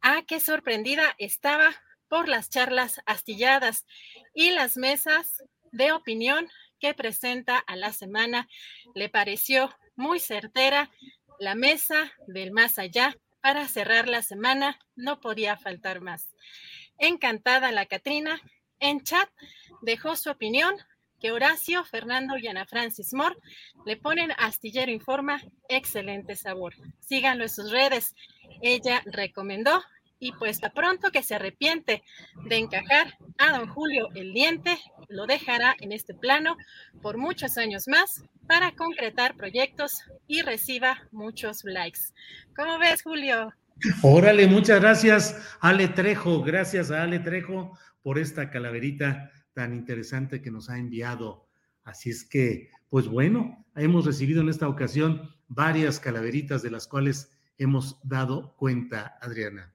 [0.00, 1.74] Ah, qué sorprendida estaba
[2.08, 3.84] por las charlas astilladas
[4.34, 5.42] y las mesas
[5.72, 6.48] de opinión
[6.80, 8.48] que presenta a la semana.
[8.94, 10.90] Le pareció muy certera
[11.38, 14.78] la mesa del más allá para cerrar la semana.
[14.96, 16.28] No podía faltar más.
[16.98, 18.40] Encantada la Catrina
[18.80, 19.28] en chat
[19.82, 20.74] dejó su opinión
[21.20, 23.36] que Horacio, Fernando y Ana Francis Moore
[23.84, 26.74] le ponen Astillero Informa excelente sabor.
[27.00, 28.14] Síganlo en sus redes.
[28.62, 29.82] Ella recomendó
[30.20, 32.02] y pues a pronto que se arrepiente
[32.44, 36.56] de encajar a don Julio el diente, lo dejará en este plano
[37.02, 42.00] por muchos años más para concretar proyectos y reciba muchos likes.
[42.56, 43.52] ¿Cómo ves, Julio?
[44.02, 46.42] Órale, muchas gracias, Ale Trejo.
[46.42, 51.48] Gracias a Ale Trejo por esta calaverita tan interesante que nos ha enviado.
[51.84, 57.30] Así es que, pues bueno, hemos recibido en esta ocasión varias calaveritas de las cuales
[57.56, 59.74] hemos dado cuenta, Adriana.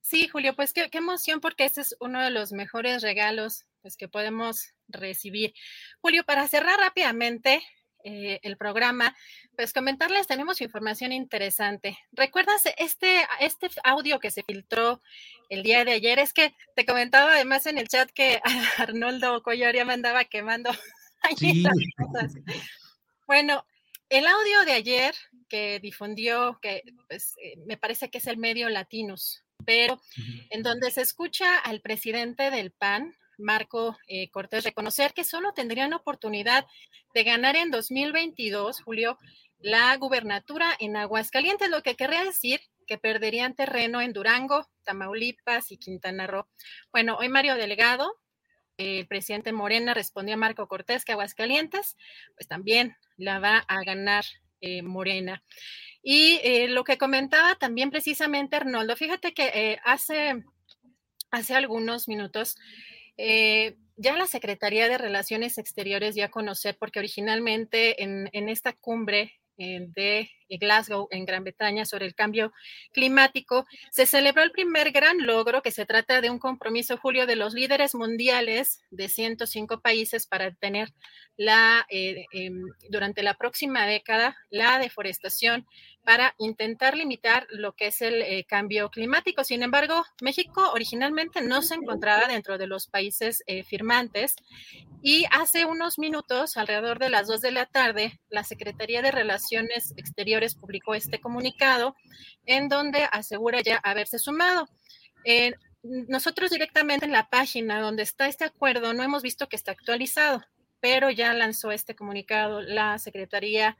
[0.00, 4.06] Sí, Julio, pues qué, emoción porque este es uno de los mejores regalos pues, que
[4.06, 5.54] podemos recibir.
[6.00, 7.62] Julio, para cerrar rápidamente,
[8.04, 9.16] eh, el programa,
[9.56, 11.98] pues comentarles, tenemos información interesante.
[12.12, 15.00] ¿Recuerdas este, este audio que se filtró
[15.48, 16.18] el día de ayer?
[16.18, 18.40] Es que te comentaba además en el chat que
[18.78, 20.70] Arnoldo Cuellar ya me andaba quemando.
[21.38, 21.64] Sí.
[23.26, 23.64] Bueno,
[24.10, 25.14] el audio de ayer
[25.48, 30.02] que difundió, que pues, eh, me parece que es el medio Latinos, pero
[30.50, 35.92] en donde se escucha al presidente del PAN, Marco eh, Cortés, reconocer que solo tendrían
[35.92, 36.66] oportunidad
[37.14, 39.18] de ganar en 2022, Julio,
[39.58, 45.78] la gubernatura en Aguascalientes, lo que querría decir que perderían terreno en Durango, Tamaulipas y
[45.78, 46.46] Quintana Roo.
[46.92, 48.20] Bueno, hoy Mario Delgado,
[48.76, 51.96] el presidente Morena, respondió a Marco Cortés que Aguascalientes,
[52.36, 54.24] pues también la va a ganar
[54.60, 55.42] eh, Morena.
[56.02, 60.44] Y eh, lo que comentaba también precisamente Arnoldo, fíjate que hace,
[61.30, 62.56] hace algunos minutos
[63.16, 69.34] eh, ya la Secretaría de Relaciones Exteriores dio a conocer, porque originalmente en, esta cumbre
[69.56, 72.52] eh, de Glasgow, en Gran Bretaña, sobre el cambio
[72.92, 77.36] climático, se celebró el primer gran logro, que se trata de un compromiso, Julio, de
[77.36, 80.92] los líderes mundiales de 105 países para tener
[81.36, 85.66] la, eh, em, durante la próxima década la deforestación
[86.04, 89.42] para intentar limitar lo que es el eh, cambio climático.
[89.42, 94.36] Sin embargo, México originalmente no se encontraba dentro de los países eh, firmantes
[95.02, 99.94] y hace unos minutos, alrededor de las dos de la tarde, la Secretaría de Relaciones
[99.96, 101.96] Exteriores publicó este comunicado
[102.46, 104.68] en donde asegura ya haberse sumado.
[105.82, 110.42] nosotros directamente en la página donde está este acuerdo no hemos visto que está actualizado,
[110.80, 113.78] pero ya lanzó este comunicado la Secretaría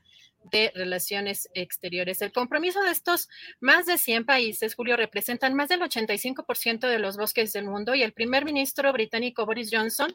[0.51, 2.23] de Relaciones Exteriores.
[2.23, 3.29] El compromiso de estos
[3.61, 8.03] más de 100 países, Julio, representan más del 85% de los bosques del mundo y
[8.03, 10.15] el primer ministro británico Boris Johnson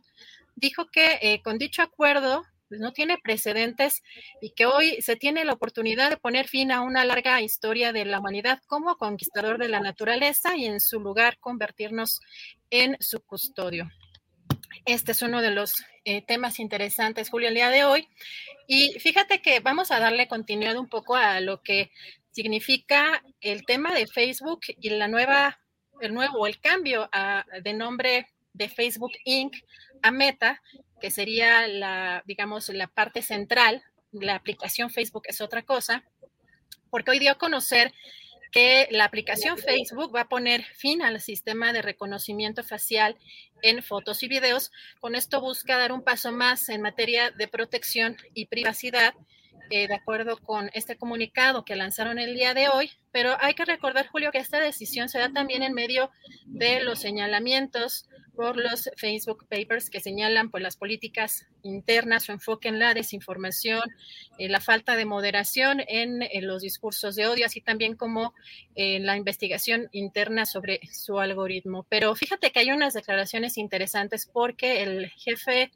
[0.56, 4.04] dijo que eh, con dicho acuerdo pues, no tiene precedentes
[4.42, 8.06] y que hoy se tiene la oportunidad de poner fin a una larga historia de
[8.06, 12.22] la humanidad como conquistador de la naturaleza y en su lugar convertirnos
[12.70, 13.90] en su custodio.
[14.86, 18.08] Este es uno de los eh, temas interesantes, Julio, el día de hoy.
[18.68, 21.92] Y fíjate que vamos a darle continuidad un poco a lo que
[22.32, 25.60] significa el tema de Facebook y la nueva,
[26.02, 27.10] el nuevo, el cambio
[27.64, 29.56] de nombre de Facebook Inc.
[30.02, 30.62] a Meta,
[31.02, 33.84] que sería la, digamos, la parte central.
[34.12, 36.04] La aplicación Facebook es otra cosa,
[36.90, 37.94] porque hoy dio a conocer
[38.52, 43.18] que la aplicación Facebook va a poner fin al sistema de reconocimiento facial
[43.62, 44.72] en fotos y videos.
[45.00, 49.14] Con esto busca dar un paso más en materia de protección y privacidad
[49.70, 53.66] eh, de acuerdo con este comunicado que lanzaron el día de hoy, pero hay que
[53.66, 56.10] recordar, Julio, que esta decisión se da también en medio
[56.46, 62.70] de los señalamientos por los Facebook Papers que señalan pues, las políticas internas, su enfoque
[62.70, 63.84] en la desinformación,
[64.38, 68.34] eh, la falta de moderación en, los discursos de odio, así también como
[68.76, 71.86] en la investigación interna sobre su algoritmo.
[71.90, 75.72] Pero fíjate que hay unas declaraciones interesantes porque el jefe...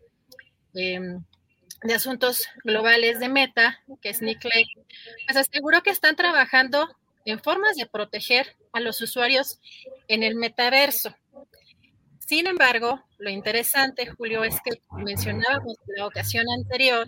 [0.73, 1.01] Eh,
[1.83, 4.67] de Asuntos Globales de Meta, que es Nick Clegg,
[5.27, 6.87] pues aseguró que están trabajando
[7.25, 9.59] en formas de proteger a los usuarios
[10.07, 11.15] en el metaverso.
[12.19, 17.07] Sin embargo, lo interesante, Julio, es que mencionábamos en la ocasión anterior,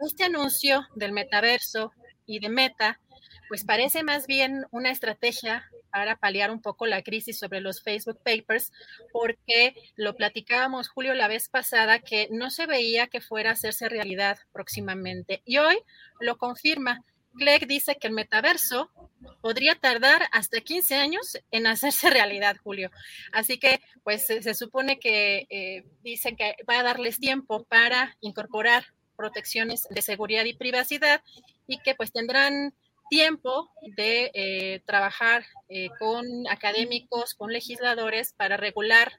[0.00, 1.92] este anuncio del metaverso
[2.26, 3.00] y de Meta,
[3.48, 8.18] pues parece más bien una estrategia para paliar un poco la crisis sobre los Facebook
[8.22, 8.72] Papers,
[9.12, 13.88] porque lo platicábamos, Julio, la vez pasada, que no se veía que fuera a hacerse
[13.88, 15.42] realidad próximamente.
[15.44, 15.78] Y hoy
[16.20, 17.02] lo confirma.
[17.36, 18.90] Clegg dice que el metaverso
[19.42, 22.90] podría tardar hasta 15 años en hacerse realidad, Julio.
[23.32, 28.86] Así que, pues, se, supone que eh, dicen que va a darles tiempo para incorporar
[29.16, 31.22] protecciones de seguridad y privacidad
[31.66, 32.74] y que pues tendrán
[33.08, 39.12] tiempo de eh, trabajar eh, con académicos, con legisladores para regular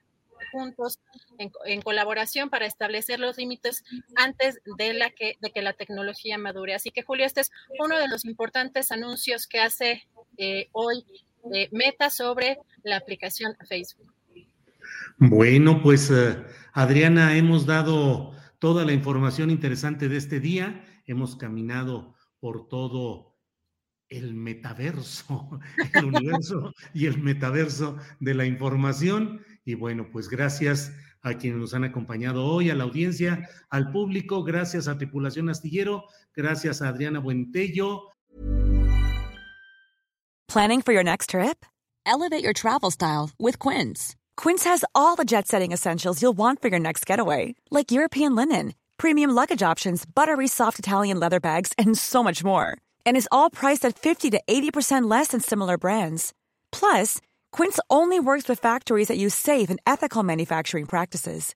[0.51, 0.99] juntos
[1.39, 3.83] en, colaboración para establecer los límites
[4.15, 6.73] antes de, la que, de que la tecnología madure.
[6.73, 10.07] Así que, Julio, este es uno de los importantes anuncios que hace
[10.37, 11.03] eh, hoy
[11.71, 14.13] Meta sobre la aplicación Facebook.
[15.17, 16.11] Bueno, pues
[16.73, 23.36] Adriana, hemos dado toda la información interesante de este día, hemos caminado por todo
[24.09, 25.59] el metaverso,
[25.93, 29.41] el universo y el metaverso de la información.
[29.65, 34.43] Y bueno, pues gracias a quienes nos han acompañado hoy, a la audiencia, al público,
[34.43, 36.05] gracias a Tripulación Astillero,
[36.35, 38.11] gracias a Adriana Buentello.
[40.47, 41.65] Planning for your next trip?
[42.05, 44.15] Elevate your travel style with Quince.
[44.37, 48.33] Quince has all the jet setting essentials you'll want for your next getaway, like European
[48.35, 52.77] linen premium luggage options, buttery soft Italian leather bags, and so much more.
[53.07, 56.33] And is all priced at 50 to 80% less than similar brands.
[56.71, 57.19] Plus,
[57.51, 61.55] Quince only works with factories that use safe and ethical manufacturing practices.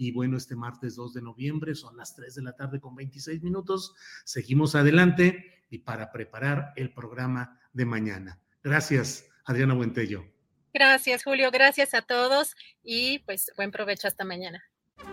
[0.00, 3.42] Y bueno, este martes 2 de noviembre son las 3 de la tarde con 26
[3.42, 3.94] minutos.
[4.24, 8.40] Seguimos adelante y para preparar el programa de mañana.
[8.64, 10.24] Gracias, Adriana Buentello.
[10.72, 11.50] Gracias, Julio.
[11.50, 14.64] Gracias a todos y pues buen provecho hasta mañana.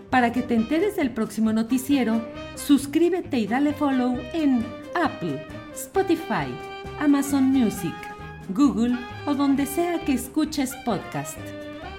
[0.10, 2.26] Para que te enteres del próximo noticiero,
[2.56, 6.48] suscríbete y dale follow en Apple, Spotify,
[7.02, 7.96] Amazon Music,
[8.52, 11.67] Google o donde sea que escuches podcast.